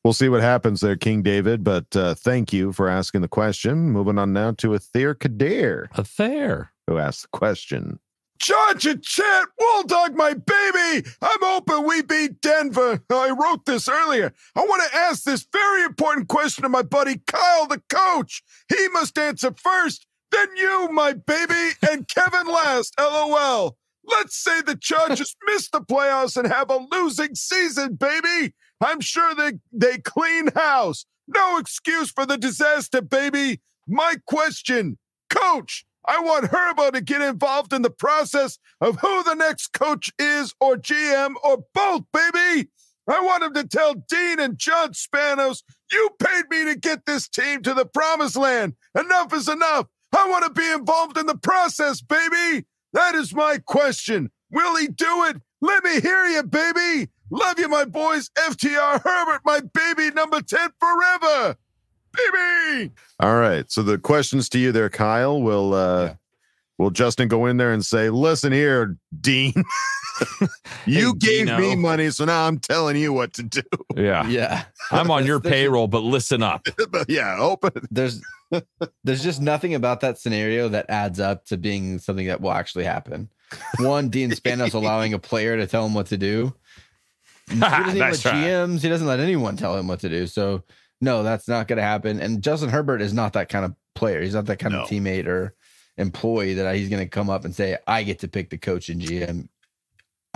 [0.05, 1.65] We'll see what happens there, King David.
[1.65, 3.91] But uh, thank you for asking the question.
[3.91, 6.69] Moving on now to Athir Kadir, Athir.
[6.87, 7.99] who asked the question.
[8.39, 9.47] Judge and Chet,
[9.87, 11.09] Dog, my baby.
[11.23, 13.01] I'm hoping we beat Denver.
[13.11, 14.33] I wrote this earlier.
[14.55, 18.43] I want to ask this very important question to my buddy Kyle, the coach.
[18.69, 20.07] He must answer first,
[20.37, 22.95] then you, my baby, and Kevin last.
[23.01, 23.77] LOL.
[24.05, 28.55] Let's say the Chargers miss the playoffs and have a losing season, baby.
[28.81, 31.07] I'm sure they they clean house.
[31.27, 33.61] No excuse for the disaster, baby.
[33.89, 34.99] My question,
[35.31, 40.13] coach, I want Herbo to get involved in the process of who the next coach
[40.19, 42.69] is or GM or both, baby.
[43.09, 45.63] I want him to tell Dean and John Spanos,
[45.93, 48.75] you paid me to get this team to the promised land.
[48.99, 49.87] Enough is enough.
[50.17, 52.65] I want to be involved in the process, baby.
[52.93, 54.31] That is my question.
[54.51, 55.37] Will he do it?
[55.61, 57.09] Let me hear you, baby.
[57.31, 58.31] Love you, my boys.
[58.39, 61.57] FTR Herbert, my baby number 10 forever.
[62.15, 62.93] Baby.
[63.21, 63.71] All right.
[63.71, 65.41] So the questions to you there, Kyle.
[65.43, 66.15] Will uh
[66.79, 69.53] will Justin go in there and say, listen here, Dean.
[70.87, 73.63] you Hey, gave Dino." me money, so now I'm telling you what to do.
[73.97, 74.27] Yeah.
[74.29, 74.65] Yeah.
[74.91, 76.67] I'm on your payroll, but listen up.
[77.09, 78.23] yeah, open There's
[79.05, 82.85] there's just nothing about that scenario that adds up to being something that will actually
[82.85, 83.29] happen.
[83.79, 86.55] One, Dean Spanos allowing a player to tell him what to do.
[87.51, 88.35] He doesn't Nice let.
[88.35, 90.27] GMs, he doesn't let anyone tell him what to do.
[90.27, 90.65] So
[91.01, 92.21] no, that's not gonna happen.
[92.21, 94.23] And Justin Herbert is not that kind of player.
[94.23, 95.55] He's not that kind of teammate or
[95.97, 99.01] employee that he's gonna come up and say, I get to pick the coach and
[99.01, 99.49] GM.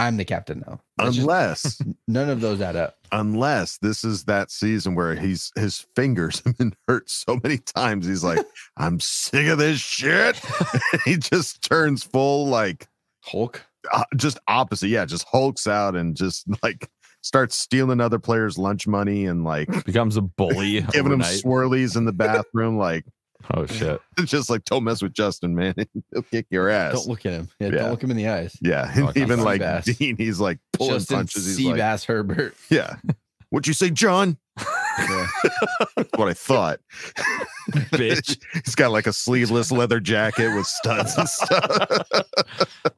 [0.01, 0.81] I'm the captain now.
[0.97, 2.97] That's just- unless none of those add up.
[3.13, 8.07] unless this is that season where he's his fingers have been hurt so many times
[8.07, 8.39] he's like
[8.77, 10.41] i'm sick of this shit
[11.05, 12.87] he just turns full like
[13.25, 13.65] Hulk.
[13.93, 16.89] uh, just opposite yeah just hulks out and just like
[17.23, 20.81] starts stealing other players lunch money and like Becomes a bully.
[20.93, 21.43] giving them overnight.
[21.43, 23.05] swirlies in the bathroom like
[23.55, 24.01] Oh shit.
[24.19, 25.75] it's just like don't mess with justin man
[26.13, 27.49] he'll kick your ass Don't look at him.
[27.59, 27.73] Yeah, Yeah.
[27.77, 28.57] don't look him in the eyes.
[28.61, 29.45] yeah Oh, and even Seabass.
[29.45, 32.55] like dean he's like pulling Justin punches he's like Seabass Herbert.
[32.71, 32.97] yeah
[33.51, 34.37] what'd you say john
[34.99, 35.27] Yeah.
[36.17, 36.81] What i thought
[37.71, 38.39] Bitch.
[38.65, 42.03] He's got like a sleeveless leather jacket with studs and stuff.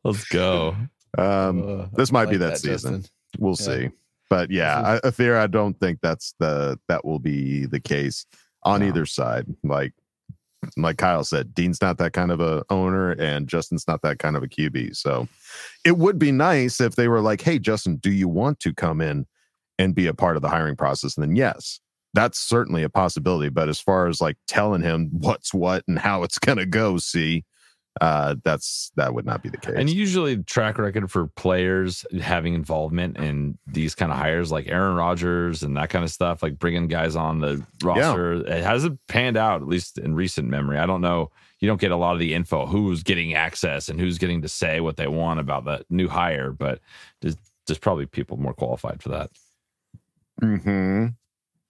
[0.02, 0.74] Let's go.
[1.18, 3.02] Um, Uh, this might I be like that, season.
[3.02, 3.04] Justin.
[3.38, 3.66] We'll Yeah.
[3.88, 3.90] see.
[4.30, 8.24] But yeah, I, I fear I don't think that's the that will be the case
[8.62, 8.86] on No.
[8.86, 9.46] either side.
[9.62, 9.92] Like
[10.76, 14.36] like Kyle said, Dean's not that kind of a owner, and Justin's not that kind
[14.36, 14.96] of a QB.
[14.96, 15.28] So
[15.84, 19.00] it would be nice if they were like, "Hey, Justin, do you want to come
[19.00, 19.26] in
[19.78, 21.80] and be a part of the hiring process?" And then yes,
[22.14, 23.48] that's certainly a possibility.
[23.48, 27.44] But as far as like telling him what's what and how it's gonna go, see,
[28.00, 29.74] uh, that's that would not be the case.
[29.76, 34.96] And usually, track record for players having involvement in these kind of hires, like Aaron
[34.96, 39.36] Rodgers and that kind of stuff, like bringing guys on the roster, it hasn't panned
[39.36, 40.78] out at least in recent memory.
[40.78, 41.30] I don't know.
[41.60, 44.48] You don't get a lot of the info who's getting access and who's getting to
[44.48, 46.80] say what they want about the new hire, but
[47.20, 47.36] there's,
[47.66, 49.30] there's probably people more qualified for that.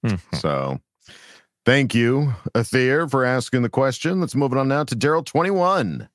[0.06, 0.14] hmm.
[0.38, 0.80] So
[1.66, 4.20] thank you, Athir, for asking the question.
[4.20, 6.08] Let's move it on now to Daryl21,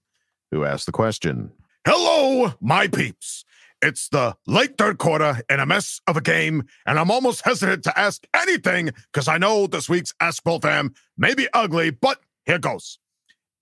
[0.52, 1.52] who asked the question.
[1.86, 3.46] Hello, my peeps.
[3.82, 7.84] It's the late third quarter in a mess of a game, and I'm almost hesitant
[7.84, 12.58] to ask anything because I know this week's Ask fam may be ugly, but here
[12.58, 12.98] goes.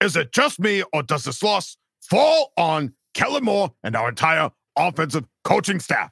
[0.02, 4.52] Is it just me, or does this loss fall on Kellen Moore and our entire
[4.78, 6.12] offensive coaching staff?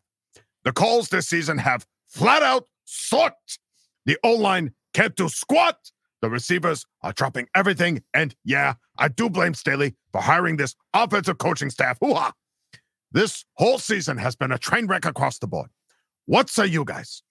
[0.66, 3.60] The calls this season have flat out sucked.
[4.06, 5.92] The O line can't do squat.
[6.24, 8.02] The receivers are dropping everything.
[8.14, 11.98] And yeah, I do blame Staley for hiring this offensive coaching staff.
[12.00, 12.32] Hoo-ha!
[13.12, 15.68] This whole season has been a train wreck across the board.
[16.26, 17.24] What say you guys?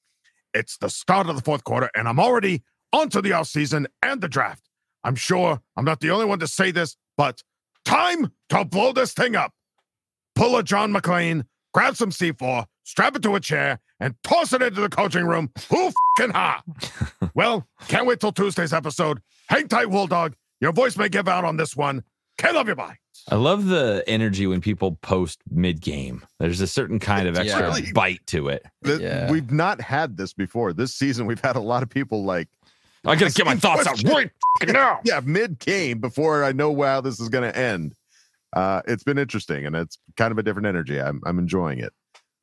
[0.53, 4.29] It's the start of the fourth quarter, and I'm already onto the offseason and the
[4.29, 4.69] draft.
[5.05, 7.43] I'm sure I'm not the only one to say this, but
[7.87, 9.55] time to blow this thing up.
[10.35, 14.63] Pull a John McClane, grab some C4, strap it to a chair, and toss it
[14.63, 15.51] into the coaching room.
[15.71, 16.63] Who fing ha?
[17.35, 19.21] well, can't wait till Tuesday's episode.
[19.49, 20.35] Hang tight, Dog.
[20.61, 22.05] Your voice may give out on this one.
[22.39, 22.97] K love you, bye.
[23.31, 26.25] I love the energy when people post mid game.
[26.39, 27.93] There's a certain kind of extra Yeah.
[27.93, 28.65] bite to it.
[28.85, 30.73] Th- We've not had this before.
[30.73, 32.49] This season, we've had a lot of people like,
[33.05, 34.31] I gotta get my asking thoughts out right
[34.67, 35.01] now.
[35.05, 37.95] Yeah, mid game before I know how this is going to end.
[38.55, 41.01] Uh, it's been interesting and it's kind of a different energy.
[41.01, 41.93] I'm I'm enjoying it.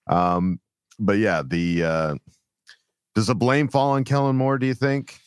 [0.09, 0.59] Um,
[0.99, 2.15] but yeah, the uh,
[3.15, 4.57] does the blame fall on Kellen Moore?
[4.57, 5.17] Do you think?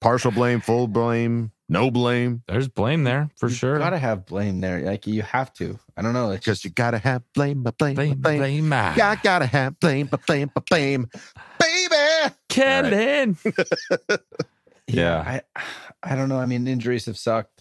[0.00, 2.42] Partial blame, full blame, no blame.
[2.46, 3.78] There's blame there for sure.
[3.78, 4.80] Gotta have blame there.
[4.80, 5.78] Like you have to.
[5.96, 6.30] I don't know.
[6.30, 8.38] It's Because you gotta have blame, but blame, Blame, blame.
[8.38, 8.94] blame, ah.
[8.96, 11.08] Yeah, I gotta have blame, but blame, but blame,
[11.58, 12.34] baby.
[12.48, 13.36] Kellen.
[14.88, 15.18] Yeah.
[15.26, 15.64] I
[16.02, 16.38] I don't know.
[16.38, 17.55] I mean, injuries have sucked.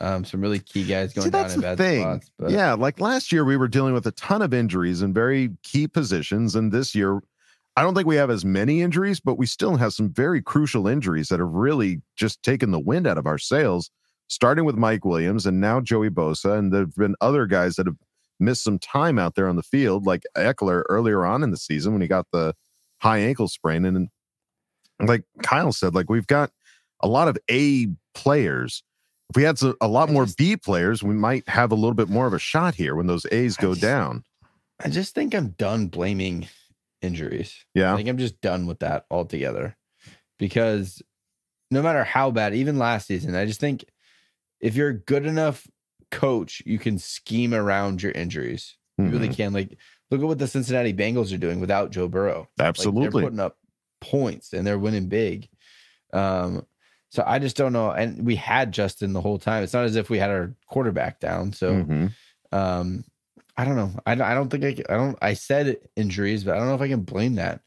[0.00, 2.02] Um, some really key guys going See, down that's in the bad thing.
[2.02, 2.30] spots.
[2.38, 5.50] But yeah, like last year we were dealing with a ton of injuries in very
[5.62, 7.20] key positions, and this year
[7.76, 10.86] I don't think we have as many injuries, but we still have some very crucial
[10.86, 13.90] injuries that have really just taken the wind out of our sails.
[14.26, 17.98] Starting with Mike Williams and now Joey Bosa, and there've been other guys that have
[18.40, 21.92] missed some time out there on the field, like Ekeler earlier on in the season
[21.92, 22.54] when he got the
[22.98, 24.08] high ankle sprain, and
[24.98, 26.50] like Kyle said, like we've got
[27.00, 28.82] a lot of A players.
[29.30, 32.08] If we had so- a lot more B players, we might have a little bit
[32.08, 34.24] more of a shot here when those A's go down.
[34.80, 36.48] I just think I'm done blaming
[37.00, 37.64] injuries.
[37.74, 37.92] Yeah.
[37.92, 39.76] I think I'm just done with that altogether.
[40.38, 41.00] Because
[41.70, 43.84] no matter how bad, even last season, I just think
[44.60, 45.66] if you're a good enough
[46.10, 48.76] coach, you can scheme around your injuries.
[48.98, 49.36] You really Mhm.
[49.36, 49.52] can.
[49.52, 49.76] Like,
[50.10, 52.48] look at what the Cincinnati Bengals are doing without Joe Burrow.
[52.58, 53.02] Like, Absolutely.
[53.22, 53.58] they're putting up
[54.00, 55.48] points and they're winning big.
[56.12, 56.66] Um,
[57.14, 57.90] so I just don't know.
[57.90, 59.62] And we had Justin the whole time.
[59.62, 61.52] It's not as if we had our quarterback down.
[61.52, 62.12] So Mhm.
[62.52, 63.04] um,
[63.56, 63.92] I don't know.
[64.04, 66.66] I, don't- I don't think I, can- I don't, I said injuries, but I don't
[66.68, 67.60] know if I can blame that.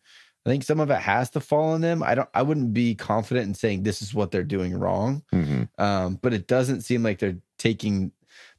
[0.46, 2.04] I think some of it has to fall on them.
[2.04, 5.24] I don't, I wouldn't be confident in saying this is what they're doing wrong.
[5.34, 5.70] Mhm.
[5.78, 8.12] Um, but it doesn't seem like they're taking,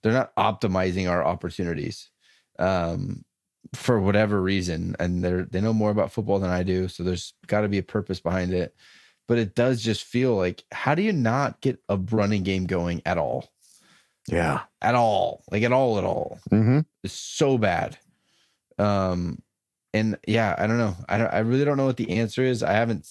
[0.03, 2.11] they're not optimizing our opportunities.
[2.59, 3.25] Um,
[3.75, 7.35] for whatever reason, and they're they know more about football than I do, so there's
[7.47, 8.75] got to be a purpose behind it.
[9.29, 13.03] But it does just feel like, how do you not get a running game going
[13.07, 13.51] at all?
[14.27, 14.63] Yeah.
[14.83, 17.99] At all, like at all, at all hmm is so bad.
[18.79, 19.43] Um,
[19.95, 20.97] and yeah, I don't know.
[21.09, 22.63] I don't, I really don't know what the answer is.
[22.63, 23.09] I haven't.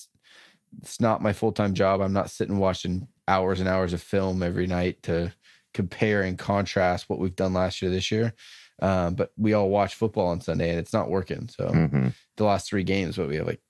[0.82, 2.02] It's not my full time job.
[2.02, 5.34] I'm not sitting watching hours and hours of film every night to
[5.74, 8.34] compare and contrast what we've done last year this year.
[8.82, 11.50] Um, but we all watch football on Sunday and it's not working.
[11.50, 13.62] So hmm the last three games, what we have like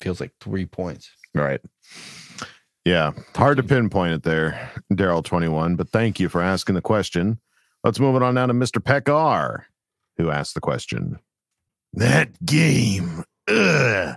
[0.00, 1.10] feels like three points.
[1.34, 1.60] Right.
[2.84, 3.12] Yeah.
[3.36, 7.38] Hard to pinpoint it there, Daryl 21, but thank you for asking the question.
[7.84, 8.82] Let's move it on now to Mr.
[8.82, 9.64] Peck Pekar,
[10.16, 11.18] who asked the question.
[11.92, 13.24] That game.
[13.48, 14.16] Ugh.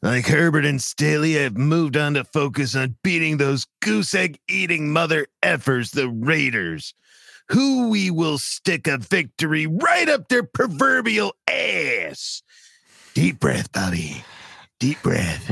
[0.00, 4.92] Like Herbert and Staley, I've moved on to focus on beating those goose egg eating
[4.92, 6.94] mother effers, the Raiders,
[7.48, 12.42] who we will stick a victory right up their proverbial ass.
[13.14, 14.22] Deep breath, Bobby.
[14.80, 15.50] Deep breath.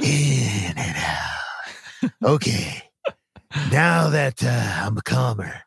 [0.00, 2.10] In and out.
[2.24, 2.82] Okay.
[3.70, 5.62] Now that uh, I'm calmer,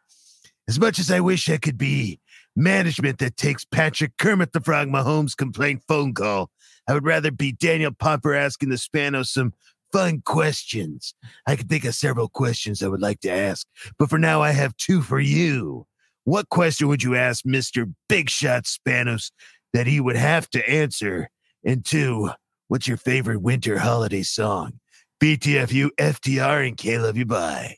[0.67, 2.19] as much as I wish I could be
[2.55, 6.49] management that takes Patrick Kermit the Frog Mahomes complaint phone call,
[6.87, 9.53] I would rather be Daniel Popper asking the Spanos some
[9.93, 11.13] fun questions.
[11.47, 13.65] I could think of several questions I would like to ask,
[13.97, 15.87] but for now I have two for you.
[16.25, 17.93] What question would you ask Mr.
[18.09, 19.31] Big Shot Spanos
[19.71, 21.29] that he would have to answer?
[21.65, 22.29] And two,
[22.73, 24.79] what's your favorite winter holiday song?
[25.21, 27.77] BTFU, FTR, and K Love You Bye.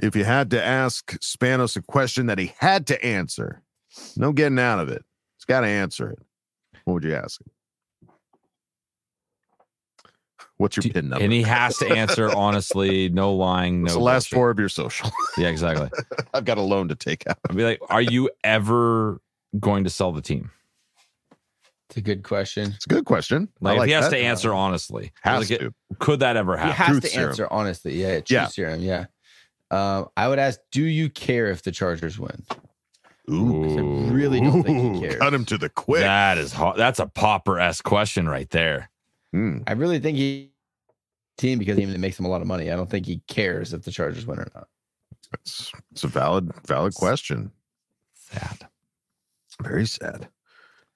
[0.00, 3.62] If you had to ask Spanos a question that he had to answer,
[4.16, 5.04] no getting out of it,
[5.38, 6.18] he's got to answer it.
[6.84, 7.52] What would you ask him?
[10.56, 11.22] What's your pin number?
[11.22, 14.34] And he has to answer honestly, no lying, no What's the last bullshit.
[14.34, 15.12] four of your social?
[15.38, 15.88] Yeah, exactly.
[16.34, 17.38] I've got a loan to take out.
[17.48, 19.20] I'd be like, are you ever
[19.60, 20.50] going to sell the team?
[21.92, 22.72] It's a good question.
[22.74, 23.50] It's a good question.
[23.60, 24.16] Like, if like he has that.
[24.16, 25.74] to answer honestly, Has like, to.
[25.98, 26.70] could that ever happen?
[26.72, 27.28] He has Truth to serum.
[27.28, 28.00] answer honestly.
[28.00, 28.46] Yeah, truth Yeah.
[28.46, 28.80] serum.
[28.80, 29.04] Yeah.
[29.70, 32.44] Um, I would ask, do you care if the Chargers win?
[33.30, 34.08] Ooh.
[34.08, 35.16] I really don't think he cares.
[35.16, 36.00] Cut him to the quick.
[36.00, 36.78] That is hot.
[36.78, 38.88] That's a popper s question right there.
[39.34, 39.58] Hmm.
[39.66, 40.50] I really think he
[41.36, 42.70] team because he makes him a lot of money.
[42.70, 44.66] I don't think he cares if the Chargers win or not.
[45.42, 47.52] It's, it's a valid, valid question.
[48.14, 48.66] Sad.
[49.60, 50.28] Very sad.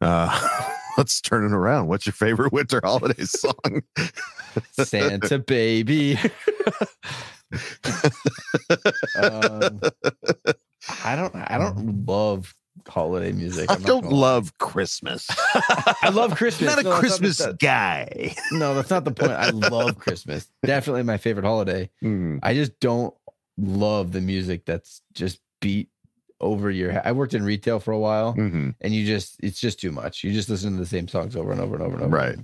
[0.01, 1.89] Uh, let's turn it around.
[1.89, 3.83] What's your favorite winter holiday song?
[4.73, 6.19] Santa baby.
[9.21, 9.81] um,
[11.05, 11.35] I don't.
[11.35, 12.55] I don't love
[12.89, 13.71] holiday music.
[13.71, 14.21] I I'm not don't gonna lie.
[14.33, 15.27] love Christmas.
[16.03, 16.71] I love Christmas.
[16.71, 18.35] Not a No, that's Christmas the- guy.
[18.53, 19.33] No, that's not the point.
[19.33, 20.49] I love Christmas.
[20.65, 21.91] Definitely my favorite holiday.
[22.01, 22.39] Hmm.
[22.43, 23.15] I just don't
[23.59, 25.89] love the music that's just beat
[26.41, 27.03] over your head.
[27.05, 28.75] I worked in retail for a while, Mhm.
[28.81, 30.23] and you just it's just too much.
[30.25, 32.17] You just listen to the same songs over and over and over and over.
[32.17, 32.39] Right.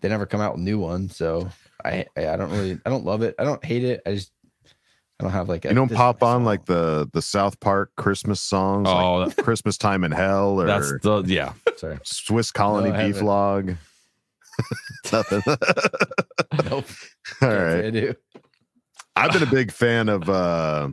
[0.00, 1.48] They never come out with new ones, so
[1.84, 3.34] I I, I don't really I don't love it.
[3.38, 4.00] I don't hate it.
[4.06, 4.30] I just
[5.20, 6.44] I don't have like a, You don't pop on song.
[6.44, 10.92] like the the South Park Christmas songs, Oh, like Christmas Time in Hell, or That's
[11.02, 11.54] the yeah.
[11.76, 11.98] Sorry.
[12.04, 13.26] Swiss Colony No, I Beef haven't.
[13.26, 13.74] Log.
[15.12, 15.42] Nothing.
[15.46, 15.56] nope.
[16.70, 16.84] All Can't
[17.40, 17.84] say right.
[17.86, 18.14] I do.
[19.16, 20.88] I've been a big fan of uh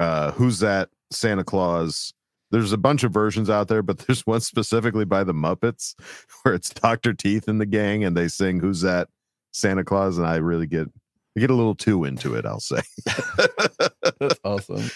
[0.00, 2.12] uh Who's That Santa Claus.
[2.50, 5.94] There's a bunch of versions out there, but there's one specifically by the Muppets
[6.42, 7.14] where it's Dr.
[7.14, 9.08] Teeth and the gang and they sing Who's That
[9.52, 10.88] Santa Claus and I really get
[11.36, 12.80] I get a little too into it, I'll say.
[14.20, 14.88] That's awesome.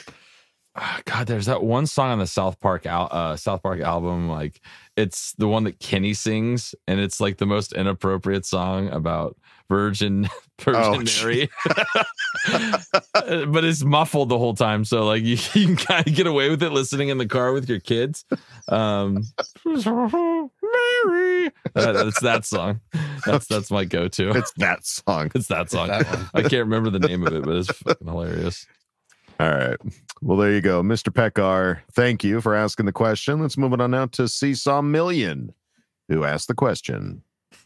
[0.80, 4.28] Ah, God, there's that one song on the South Park al- uh, South Park album.
[4.28, 4.60] Like
[4.96, 9.36] it's the one that Kenny sings, and it's like the most inappropriate song about
[9.68, 10.28] Virgin
[10.60, 11.48] Virgin Oh, Mary.
[13.46, 16.48] but it's muffled the whole time, so like you, you can kind of get away
[16.48, 18.24] with it listening in the car with your kids.
[18.68, 19.24] Um,
[19.64, 22.80] Mary, Uh, that's that song.
[23.26, 24.30] That's that's my go-to.
[24.30, 25.30] It's that song.
[25.34, 25.88] It's that song.
[25.88, 26.06] that.
[26.34, 28.66] I can't remember the name of it, but it's fucking hilarious.
[29.40, 29.77] All right.
[30.20, 30.82] Well, there you go.
[30.82, 31.12] Mr.
[31.12, 33.40] Pekar, thank you for asking the question.
[33.40, 35.55] Let's move it on now to Seesaw Million,
[36.09, 37.23] who asked the question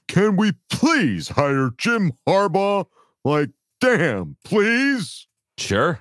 [0.07, 2.86] Can we please hire Jim Harbaugh?
[3.24, 3.51] Like,
[3.81, 5.27] damn, please?
[5.57, 6.01] Sure.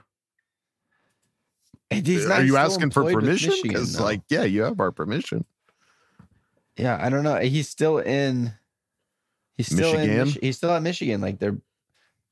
[1.89, 3.53] And he's Are you asking for permission?
[3.63, 5.45] Because, like, yeah, you have our permission.
[6.77, 7.37] Yeah, I don't know.
[7.37, 8.53] He's still in.
[9.57, 10.07] He's still in.
[10.07, 10.25] Michigan?
[10.25, 11.21] Mich- he's still at Michigan.
[11.21, 11.57] Like they're.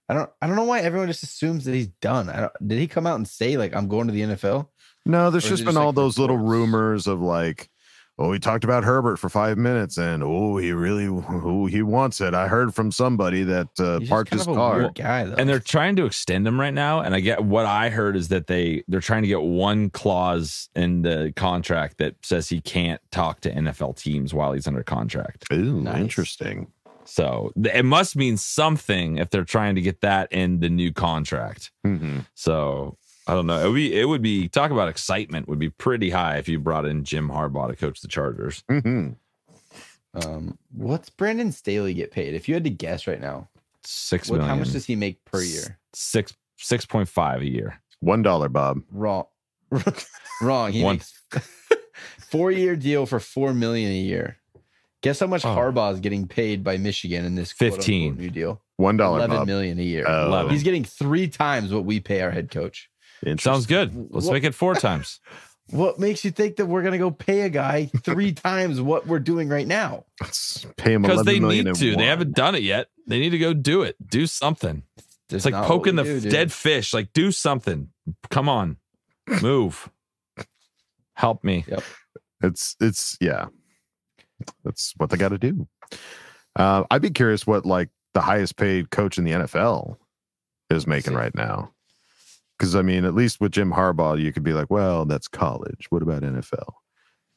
[0.09, 0.29] I don't.
[0.41, 2.29] I don't know why everyone just assumes that he's done.
[2.29, 4.67] I don't, did he come out and say like I'm going to the NFL?
[5.05, 7.69] No, there's just been just, all like, those little rumors of like,
[8.17, 12.19] oh, he talked about Herbert for five minutes, and oh, he really, oh, he wants
[12.21, 12.33] it.
[12.33, 14.77] I heard from somebody that uh, He's just parked kind his of a car.
[14.79, 15.35] weird guy though.
[15.35, 18.27] and they're trying to extend him right now and i get what i heard is
[18.27, 23.01] that they they're trying to get one clause in the contract that says he can't
[23.11, 25.97] talk to nfl teams while he's under contract Ooh, Nice.
[26.01, 26.67] interesting.
[27.09, 30.91] So th- it must mean something if they're trying to get that in the new
[30.93, 32.25] contract Mhm.
[32.35, 35.69] so i don't know it would be it would be talk about excitement would be
[35.69, 39.15] pretty high if you brought in jim harbaugh to coach the chargers Mhm.
[40.13, 42.33] um, what's Brandon Staley get paid?
[42.33, 43.47] If you had to guess right now,
[43.83, 45.77] six what, million how much does he make per year?
[45.93, 48.81] six six point five a year One dollar, Bob.
[48.91, 49.25] Wrong.
[50.41, 50.71] Wrong.
[50.71, 50.95] He One.
[50.95, 51.13] makes
[52.31, 54.37] four year deal for four million a year.
[55.01, 55.55] Guess how much Oh.
[55.55, 58.17] Harbaugh is getting paid by Michigan in this 15.
[58.17, 58.61] new deal?
[58.77, 59.47] One dollar, Eleven Bob.
[59.47, 60.05] million a year.
[60.07, 60.47] Oh.
[60.49, 62.89] He's getting three times what we pay our head coach.
[63.39, 65.19] sounds good let's What- make it four times
[65.71, 69.19] What makes you think that we're gonna go pay a guy three times what we're
[69.19, 70.05] doing right now?
[70.19, 71.95] Let's pay him because they million need and to.
[71.95, 72.87] They haven't done it yet.
[73.05, 73.95] They need to go do it.
[74.03, 74.81] Do something.
[75.29, 76.31] Just it's like poking the do, f- dude.
[76.31, 76.91] dead fish.
[76.91, 77.89] Like do something.
[78.31, 78.77] Come on,
[79.43, 79.89] move.
[81.13, 81.65] Help me.
[81.67, 81.83] Yep.
[82.41, 83.45] It's it's yeah.
[84.63, 85.67] That's what they got to do.
[86.55, 89.97] Uh, I'd be curious what like the highest paid coach in the NFL
[90.69, 91.71] is making right now.
[92.57, 95.87] Because I mean, at least with Jim Harbaugh, you could be like, well, that's college.
[95.89, 96.73] What about NFL?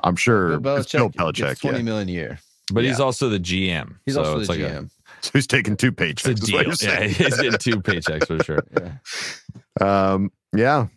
[0.02, 1.36] I'm sure Bill it's Bill Belichick Belichick.
[1.36, 1.84] gets twenty Yeah.
[1.84, 2.38] million a year.
[2.72, 3.96] But he's also the GM.
[4.06, 4.90] He's so also it's the like a- GM.
[5.20, 6.34] So he's taking two it's a paychecks.
[6.72, 6.90] is deal.
[6.90, 8.64] Yeah, he's getting two paychecks for sure.
[9.80, 10.12] Yeah.
[10.12, 10.88] Um, yeah.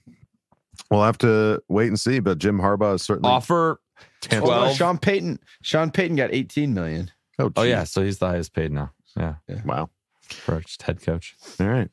[0.89, 3.79] We'll have to wait and see, but Jim Harbaugh is certainly Offer
[4.21, 4.77] Ten- Oh, no, 12.
[4.77, 5.39] Sean Payton.
[5.61, 7.11] Sean Payton got eighteen million.
[7.39, 8.91] Oh, Oh yeah, so he's the highest paid now.
[9.17, 9.35] Yeah,
[9.65, 9.89] Wow.
[10.29, 11.35] for just head coach.
[11.59, 11.89] All right.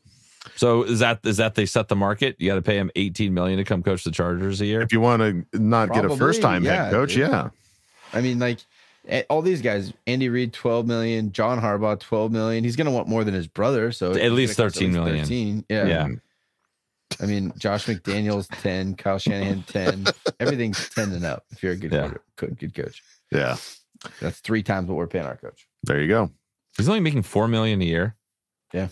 [0.56, 2.34] So is that is that they set the market?
[2.38, 4.80] You got to pay him 18 million to come coach the Chargers a year.
[4.82, 7.28] If you want to not get a first time yeah, head coach, dude.
[7.28, 7.50] yeah.
[8.12, 8.58] I mean, like
[9.30, 12.64] all these guys, Andy Reid, 12 million, John Harbaugh, 12 million.
[12.64, 13.92] He's going to want more than his brother.
[13.92, 15.24] So At least gonna cost 13 million.
[15.24, 15.64] 13.
[15.68, 15.86] Yeah.
[15.86, 16.06] Yeah.
[16.06, 16.20] Mm.
[17.20, 20.06] I mean, Josh McDaniels, 10, Kyle Shanahan, 10.
[20.40, 22.00] Everything's 10 and up if you're a good, Yeah.
[22.02, 23.02] quarter- good, good coach.
[23.30, 23.56] Yeah.
[24.20, 25.66] That's three times what we're paying our coach.
[25.84, 26.30] There you go.
[26.76, 28.16] He's only making four million a year.
[28.72, 28.88] Yeah.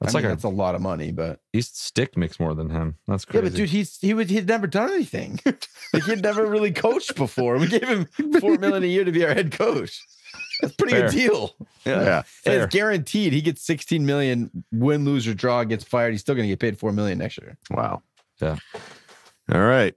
[0.00, 2.54] That's I like mean, a, that's a lot of money, but Easton Stick makes more
[2.54, 2.96] than him.
[3.06, 3.44] That's crazy.
[3.44, 5.38] yeah, but dude, he's he would he'd never done anything.
[5.92, 7.56] like he'd never really coached before.
[7.58, 8.06] We gave him
[8.40, 10.02] four million a year to be our head coach.
[10.62, 11.10] That's pretty Fair.
[11.10, 11.54] good deal.
[11.84, 12.22] Yeah.
[12.46, 16.12] And it's guaranteed he gets 16 million, win, lose, or draw, gets fired.
[16.12, 17.58] He's still gonna get paid four million next year.
[17.70, 18.02] Wow.
[18.40, 18.56] Yeah.
[19.52, 19.94] All right.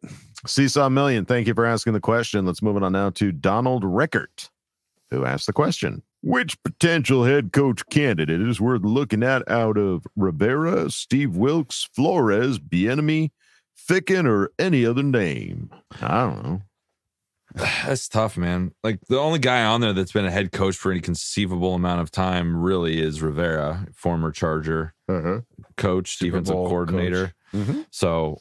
[0.48, 2.46] Seesaw Million, thank you for asking the question.
[2.46, 4.50] Let's move it on now to Donald Rickert,
[5.10, 6.04] who asked the question.
[6.22, 12.60] Which potential head coach candidate is worth looking at out of Rivera, Steve Wilkes, Flores,
[12.60, 13.32] Bieniemy,
[13.78, 15.70] Ficken, or any other name?
[16.02, 16.62] I don't know.
[17.86, 18.72] That's tough, man.
[18.84, 22.02] Like the only guy on there that's been a head coach for any conceivable amount
[22.02, 25.42] of time really is Rivera, former Charger Uh-huh.
[25.78, 27.34] coach, Super defensive Bowl coordinator.
[27.54, 27.86] Mhm.
[27.92, 28.38] So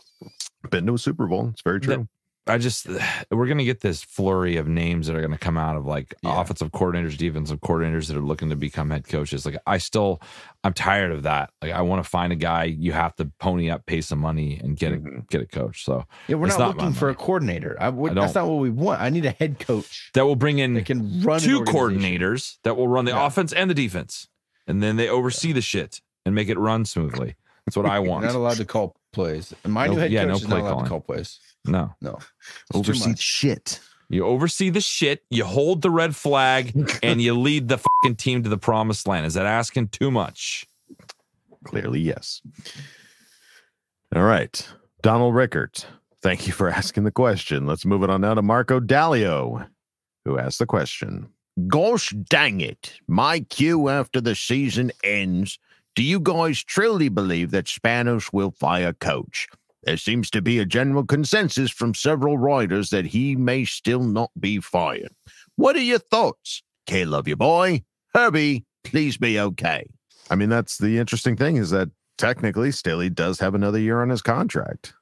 [0.70, 1.50] Been to a Super Bowl.
[1.52, 2.08] It's very true.
[2.46, 2.86] I just
[3.30, 6.70] we're gonna get this flurry of names that are gonna come out of like offensive
[6.72, 9.46] coordinators, defensive coordinators that are looking to become head coaches.
[9.46, 10.20] Like I still,
[10.62, 11.50] I'm tired of that.
[11.62, 12.64] Like I want to find a guy.
[12.64, 15.20] You have to pony up, pay some money, and get a mm-hmm.
[15.30, 15.84] get a coach.
[15.84, 17.76] So Yeah, we're it's not, looking for a coordinator.
[17.80, 18.48] I would, I that's don't.
[18.48, 19.00] what we want.
[19.00, 22.76] I need a head coach that will bring in that can run two coordinators that
[22.76, 24.28] will run the offense and the defense,
[24.66, 27.36] and then they oversee the shit and make it run smoothly.
[27.66, 28.24] That's what I want.
[28.24, 29.54] You're not allowed to call plays.
[29.64, 30.84] And my No- new head yeah, coach no is not allowed calling.
[30.84, 31.38] to call plays.
[31.66, 32.18] No, No,
[32.70, 33.20] It's Oversee much.
[33.20, 33.80] shit.
[34.10, 36.72] You oversee the shit, you hold the red flag,
[37.02, 39.24] and you lead the fucking team to the promised land.
[39.26, 40.66] Is that asking too much?
[41.64, 42.42] Clearly, yes.
[44.14, 44.68] All right.
[45.02, 45.86] Donald Rickert,
[46.22, 47.66] thank you for asking the question.
[47.66, 49.66] Let's move it on now to Marco Dallio,
[50.24, 51.28] who asked the question.
[51.66, 52.94] Gosh dang it.
[53.08, 55.58] My cue after the season ends.
[55.94, 59.46] Do you guys truly believe that Spanos will fire coach?
[59.84, 64.30] There seems to be a general consensus from several writers that he may still not
[64.38, 65.12] be fired.
[65.56, 66.62] What are your thoughts?
[66.86, 67.82] K love you, boy.
[68.14, 69.86] Herbie, please be okay.
[70.30, 74.08] I mean, that's the interesting thing is that technically Staley does have another year on
[74.08, 74.94] his contract.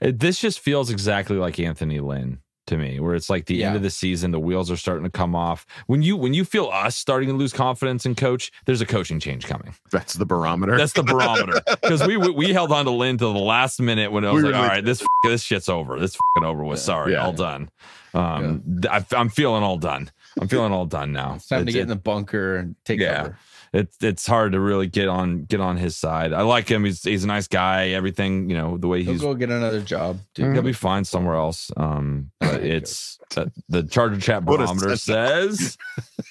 [0.00, 3.82] This just feels exactly like Anthony Lynn to me, where it's like the end of
[3.82, 5.66] the season, the wheels are starting to come off.
[5.86, 9.20] When you when you feel us starting to lose confidence in coach, there's a coaching
[9.20, 9.74] change coming.
[9.90, 10.76] That's the barometer.
[10.76, 14.12] That's the barometer because we we we held on to Lynn till the last minute
[14.12, 15.98] when I was We like, really all right, this f- this shit's over.
[15.98, 16.78] This fucking over with.
[16.80, 17.24] Sorry, Yeah.
[17.24, 17.70] all done.
[18.14, 20.10] Um, I, am feeling all done.
[20.40, 21.34] I'm feeling all done now.
[21.34, 23.20] It's time to get it- in the bunker and take yeah.
[23.22, 23.38] over.
[23.72, 26.32] It's it's hard to really get on get on his side.
[26.32, 26.84] I like him.
[26.84, 27.88] He's he's a nice guy.
[27.88, 30.18] Everything you know, the way He'll he's go get another job.
[30.34, 30.52] dude.
[30.54, 31.70] he'll be fine somewhere else.
[31.76, 35.76] Um, but it's uh, the Charger Chat barometer says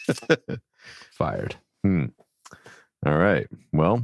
[1.11, 1.55] fired.
[1.83, 2.05] Hmm.
[3.05, 3.47] All right.
[3.71, 4.01] Well,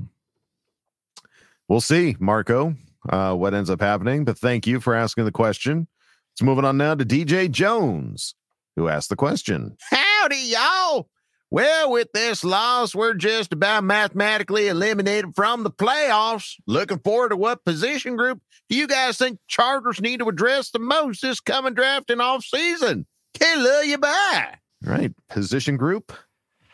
[1.68, 2.76] we'll see, Marco,
[3.10, 4.26] uh, what ends up happening.
[4.26, 5.88] But thank you for asking the question.
[6.34, 8.36] Let's move on now to DJ Jones,
[8.76, 9.76] who asked the question.
[9.90, 11.10] Howdy, y'all.
[11.52, 16.54] Well, with this loss, we're just about mathematically eliminated from the playoffs.
[16.66, 20.80] Looking forward to what position group do you guys think Chargers need to address the
[20.80, 23.06] most this coming draft and off season?
[23.38, 24.56] Can love you bye.
[24.88, 25.12] All right.
[25.30, 26.14] Position group,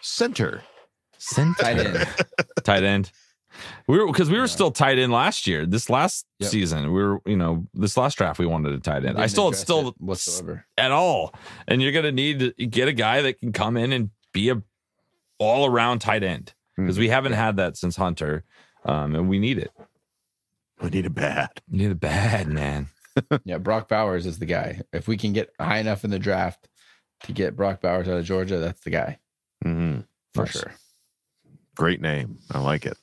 [0.01, 0.61] center.
[1.17, 1.55] Center.
[1.63, 2.07] Tight end.
[2.63, 3.11] tight end.
[3.87, 5.65] We were because we were still tight end last year.
[5.65, 6.51] This last Yep.
[6.51, 9.17] season, we were you know this last draft we wanted a tight end.
[9.19, 10.67] I still still it whatsoever.
[10.77, 11.33] at all,
[11.67, 14.61] and you're gonna need to get a guy that can come in and be a
[15.39, 18.43] all around tight end because we haven't had that since Hunter,
[18.85, 19.71] um, and we need it.
[20.79, 21.49] We need a bad.
[21.71, 22.87] We need it bad, man.
[23.45, 24.81] Yeah, Brock Bowers is the guy.
[24.93, 26.69] If we can get high enough in the draft
[27.23, 29.17] to get Brock Bowers out of Georgia, that's the guy
[29.63, 30.01] hmm
[30.35, 30.51] for Nice.
[30.51, 30.71] sure.
[31.75, 32.37] Great name.
[32.51, 32.95] I like it.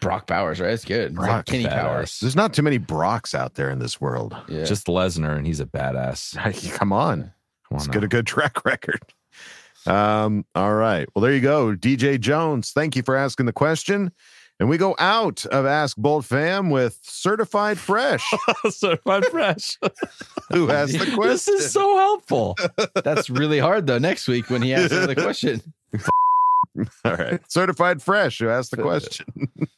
[0.00, 0.70] Brock Bowers, right?
[0.70, 1.10] It's good.
[1.10, 1.70] It's like Brock Kenny badass.
[1.80, 2.20] Powers.
[2.20, 4.36] There's not too many Brocks out there in this world.
[4.48, 4.64] Yeah.
[4.64, 6.36] Just Lesnar, and he's a badass.
[6.78, 7.22] Come on.
[7.22, 7.32] Come
[7.72, 9.00] Let's on get a good track record.
[9.88, 11.08] Um, all right.
[11.14, 11.74] Well, there you go.
[11.74, 14.12] DJ Jones, thank you for asking the question.
[14.60, 18.28] And we go out of Ask Bolt Fam with Certified Fresh,
[18.70, 19.78] certified fresh.
[20.52, 21.22] who asked the question?
[21.22, 22.56] this is so helpful.
[23.04, 23.98] That's really hard though.
[23.98, 25.62] Next week when he asks another question.
[27.04, 27.40] All right.
[27.48, 29.26] Certified Fresh, who asked the question.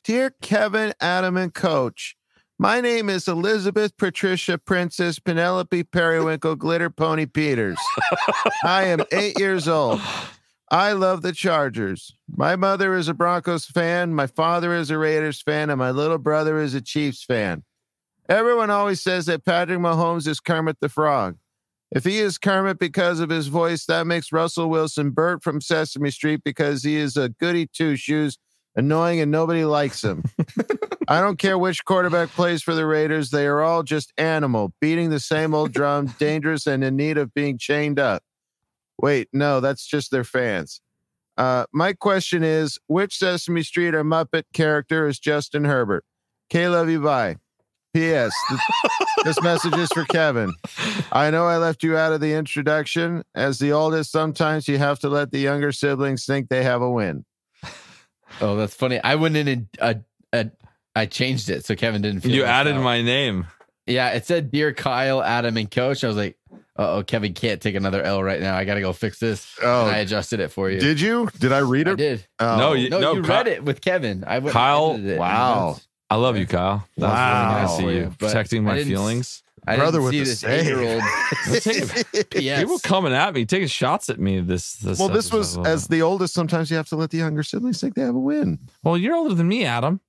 [0.05, 2.17] Dear Kevin, Adam, and Coach,
[2.61, 7.79] my name is Elizabeth Patricia Princess Penelope Periwinkle Glitter Pony Peters.
[8.63, 9.99] I am eight years old.
[10.71, 12.15] I love the Chargers.
[12.29, 16.19] My mother is a Broncos fan, my father is a Raiders fan, and my little
[16.19, 17.65] brother is a Chiefs fan.
[18.29, 21.39] Everyone always says that Patrick Mahomes is Kermit the Frog.
[21.91, 26.11] If he is Kermit because of his voice, that makes Russell Wilson Bert from Sesame
[26.11, 28.37] Street because he is a goody two shoes,
[28.77, 30.25] annoying, and nobody likes him.
[31.11, 35.11] I don't care which quarterback plays for the Raiders, they are all just animal, beating
[35.11, 38.23] the same old drum, dangerous and in need of being chained up.
[38.97, 40.81] Wait, no, that's just their fans.
[41.37, 46.05] Uh, my question is which Sesame Street or Muppet character is Justin Herbert?
[46.49, 47.37] K love you bye.
[47.93, 48.33] P.S.
[48.49, 48.61] th-
[49.25, 50.53] this message is for Kevin.
[51.11, 53.25] I know I left you out of the introduction.
[53.35, 56.91] As the oldest, sometimes you have to let the younger siblings think they have a
[56.91, 57.25] win.
[58.41, 59.03] Oh, that's funny.
[59.03, 59.95] I went in and uh,
[60.33, 60.45] uh,
[61.01, 62.83] I changed it so Kevin didn't feel You left added out.
[62.83, 63.47] my name.
[63.87, 66.05] Yeah, it said dear Kyle, Adam, and Coach.
[66.05, 66.37] I was like,
[66.77, 68.57] oh, Kevin can't take another L right now.
[68.57, 69.57] I got to go fix this.
[69.63, 69.87] Oh.
[69.87, 70.79] And I adjusted it for you.
[70.79, 71.29] Did you?
[71.39, 71.93] Did I read it?
[71.93, 72.27] I did.
[72.39, 72.57] Oh.
[72.59, 74.25] No, you- No, no, you Kyle- read it with Kevin.
[74.27, 75.19] I went Kyle, edited it.
[75.19, 75.79] wow.
[76.11, 76.87] I love you, Kyle.
[76.99, 77.49] That was Wow.
[77.55, 79.43] really nice of you, you, but protecting I my didn't- feelings.
[79.67, 81.03] I Brother didn't with see the this eight-year-old.
[82.61, 84.41] People coming at me, taking shots at me.
[84.41, 86.33] This, this well, this was as the oldest.
[86.35, 88.59] Sometimes you have to let the younger siblings think they have a win.
[88.83, 88.97] well.
[88.97, 90.01] You're older than me, Adam.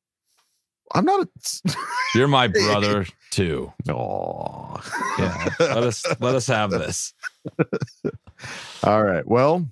[0.93, 1.27] I'm not.
[1.27, 1.72] A,
[2.15, 3.72] You're my brother too.
[3.89, 4.80] oh.
[5.18, 7.13] Yeah, let us let us have this.
[8.84, 9.26] All right.
[9.27, 9.68] Well,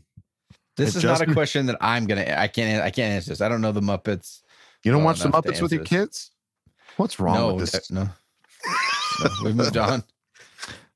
[0.77, 2.33] This Hey, is not a question that I'm gonna.
[2.37, 2.83] I can't.
[2.83, 3.41] I can't answer this.
[3.41, 4.41] I don't know the Muppets.
[4.83, 6.31] you don't Well watch the Muppets with your kids.
[6.97, 7.91] What's wrong no, with this?
[7.91, 8.03] no.
[8.03, 9.29] no.
[9.43, 10.03] We moved on.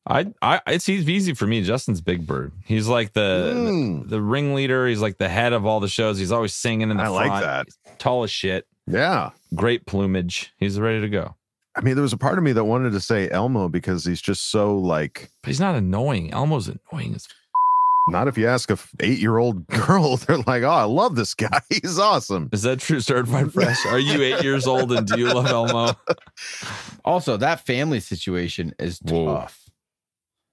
[0.05, 1.63] I, I, it's easy for me.
[1.63, 2.51] Justin's Big Bird.
[2.65, 4.03] He's like the Mm.
[4.03, 4.85] the, the ringleader.
[4.87, 6.17] He's like the head of all the shows.
[6.19, 7.67] He's always singing in the I like that.
[7.67, 8.67] He's tall as shit.
[8.87, 9.31] Yeah.
[9.55, 10.53] Great plumage.
[10.57, 11.35] He's ready to go.
[11.75, 14.21] I mean, there was a part of me that wanted to say Elmo because he's
[14.21, 15.29] just so like.
[15.41, 16.31] But he's not annoying.
[16.31, 17.27] Elmo's annoying as
[18.09, 21.33] Not if you ask a eight year old girl, they're like, "Oh, I love this
[21.33, 21.61] guy.
[21.69, 23.83] He's awesome." Is that true, certified fresh?
[23.87, 25.93] Are you eight years old and do you love Elmo?
[27.05, 29.25] Also, that family situation is Whoa.
[29.25, 29.69] tough.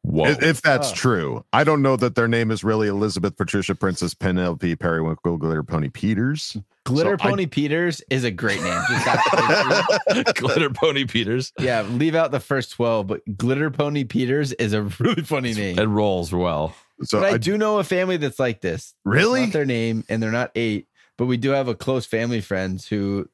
[0.03, 0.25] Whoa.
[0.27, 0.95] If, if that's Oh.
[0.95, 5.63] true, I don't know that their name is really Elizabeth Patricia Princess Penelope Periwinkle Glitter
[5.63, 6.57] Pony Peters.
[6.91, 8.83] Glitter So I- Pony Peters is a great name.
[10.35, 11.53] Glitter Pony Peters.
[11.59, 15.79] yeah, leave out the first twelve, but Glitter Pony Peters is a really funny name.
[15.79, 16.75] It rolls well.
[17.03, 18.95] So but I, I, do know a family that's like this.
[19.05, 19.45] Really?
[19.45, 20.87] not their name, and they're not eight.
[21.17, 23.29] But we do have a close family friends who,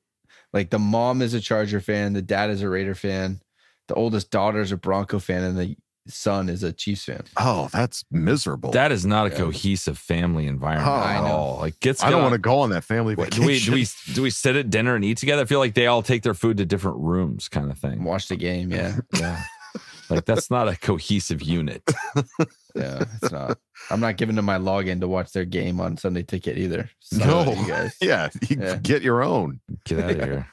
[0.52, 3.40] like, the mom is a Charger fan, the dad is a Raider fan,
[3.88, 5.76] the oldest daughter is a Bronco fan, and the
[6.08, 7.22] son is a Chiefs fan.
[7.36, 8.70] oh, that's miserable.
[8.72, 9.36] That is not a Yeah.
[9.36, 11.58] cohesive family environment Oh, at all.
[11.60, 13.40] Like gets I don't want to go on that family vacation.
[13.42, 15.42] do we do we do we sit at dinner and eat together?
[15.42, 18.04] I feel like they all take their food to different rooms, kind of thing.
[18.04, 19.42] Watch the game, yeah, Yeah,
[20.10, 21.82] like that's not a cohesive unit.
[22.74, 23.04] yeah.
[23.22, 23.58] It's not.
[23.90, 26.90] I'm not giving them my login to watch their game on Sunday Ticket either.
[27.00, 27.52] Sorry, No.
[27.52, 27.94] you guys.
[28.00, 28.76] yeah, you Yeah.
[28.76, 29.60] get your own.
[29.84, 30.46] Get out of here.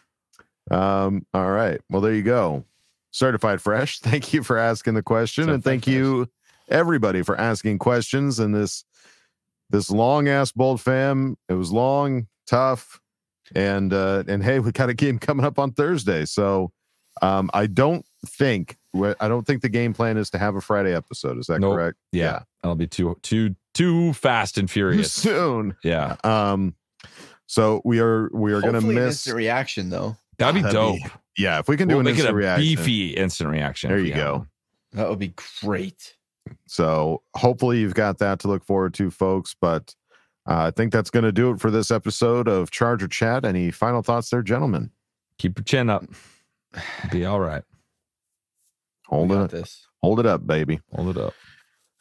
[0.72, 1.82] Um, all right.
[1.90, 2.64] Well, there you go.
[3.14, 4.00] Certified fresh.
[4.02, 5.44] Thank you for asking the question.
[5.50, 6.28] and Certified thank you
[6.70, 8.84] everybody for asking questions in this
[9.70, 11.38] this long ass Bolt fam.
[11.48, 13.00] It was long, tough,
[13.56, 16.26] and uh and hey, we got a game coming up on Thursday.
[16.26, 16.72] So
[17.22, 20.96] um I don't think I don't think the game plan is to have a Friday
[20.96, 21.38] episode.
[21.38, 21.76] Is that Nope.
[21.76, 21.98] correct?
[22.12, 24.74] Yeah, that'll be too too too fast and Yeah.
[24.74, 25.12] furious.
[25.14, 25.76] Soon.
[25.84, 26.76] Yeah, Um
[27.46, 30.16] so we are we are gonna miss instant reaction though.
[30.40, 30.96] that'd be That'd dope.
[30.96, 32.64] be- yeah, if we can do We'll an make it instant a reaction.
[32.64, 33.90] beefy instant reaction.
[33.90, 34.38] There you go.
[34.40, 34.48] one.
[34.94, 36.16] That would be great.
[36.68, 39.56] So hopefully you've got that to look forward to, folks.
[39.60, 39.96] But
[40.48, 43.46] uh, I think that's going to do it for this episode of Charger Chat.
[43.46, 44.92] Any final thoughts there, gentlemen?
[45.38, 46.04] Keep your chin up.
[47.12, 47.64] Be all right.
[49.08, 49.88] Hold it, this.
[50.02, 50.80] hold it up, baby.
[50.96, 51.34] Hold it up.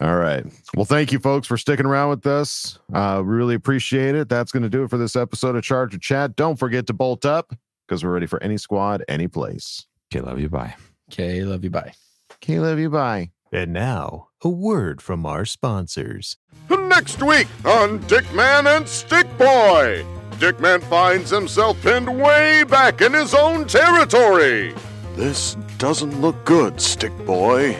[0.01, 0.45] All right.
[0.75, 2.79] Well, thank you, folks, for sticking around with us.
[2.93, 4.29] Uh, really appreciate it.
[4.29, 6.35] That's going to do it for this episode of Charger Chat.
[6.37, 7.55] Don't forget to bolt up
[7.93, 9.87] because we're ready for any squad, any place.
[10.11, 10.49] Okay, love you.
[10.49, 10.75] Bye.
[11.13, 11.69] Okay, love you.
[11.69, 11.93] Bye.
[12.37, 12.89] Okay, love you.
[12.89, 13.33] Bye.
[13.53, 16.39] And now, a word from our sponsors.
[16.71, 20.07] Next week on Dick Man and Stick Boy,
[20.39, 24.75] Dick Man finds himself pinned way back in his own territory.
[25.15, 27.77] This doesn't look good, Stick Boy.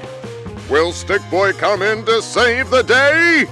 [0.69, 3.47] Will Stick Boy come in to save the day?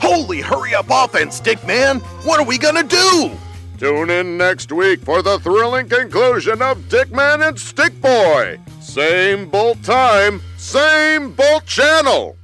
[0.00, 1.98] Holy hurry up offense, Dick man!
[2.22, 3.36] What are we gonna do?
[3.78, 8.58] Tune in next week for the thrilling conclusion of Dickman and Stick Boy.
[8.80, 12.36] Same bolt time, same bolt channel.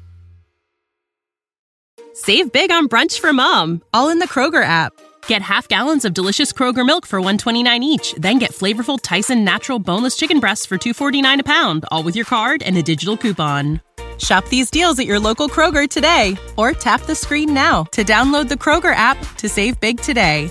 [2.14, 4.92] Save big on brunch for mom, all in the Kroger app.
[5.28, 9.78] Get half gallons of delicious Kroger milk for 129 each, then get flavorful Tyson natural
[9.78, 13.80] boneless chicken breasts for 249 a pound, all with your card and a digital coupon.
[14.18, 18.48] Shop these deals at your local Kroger today or tap the screen now to download
[18.48, 20.50] the Kroger app to save big today.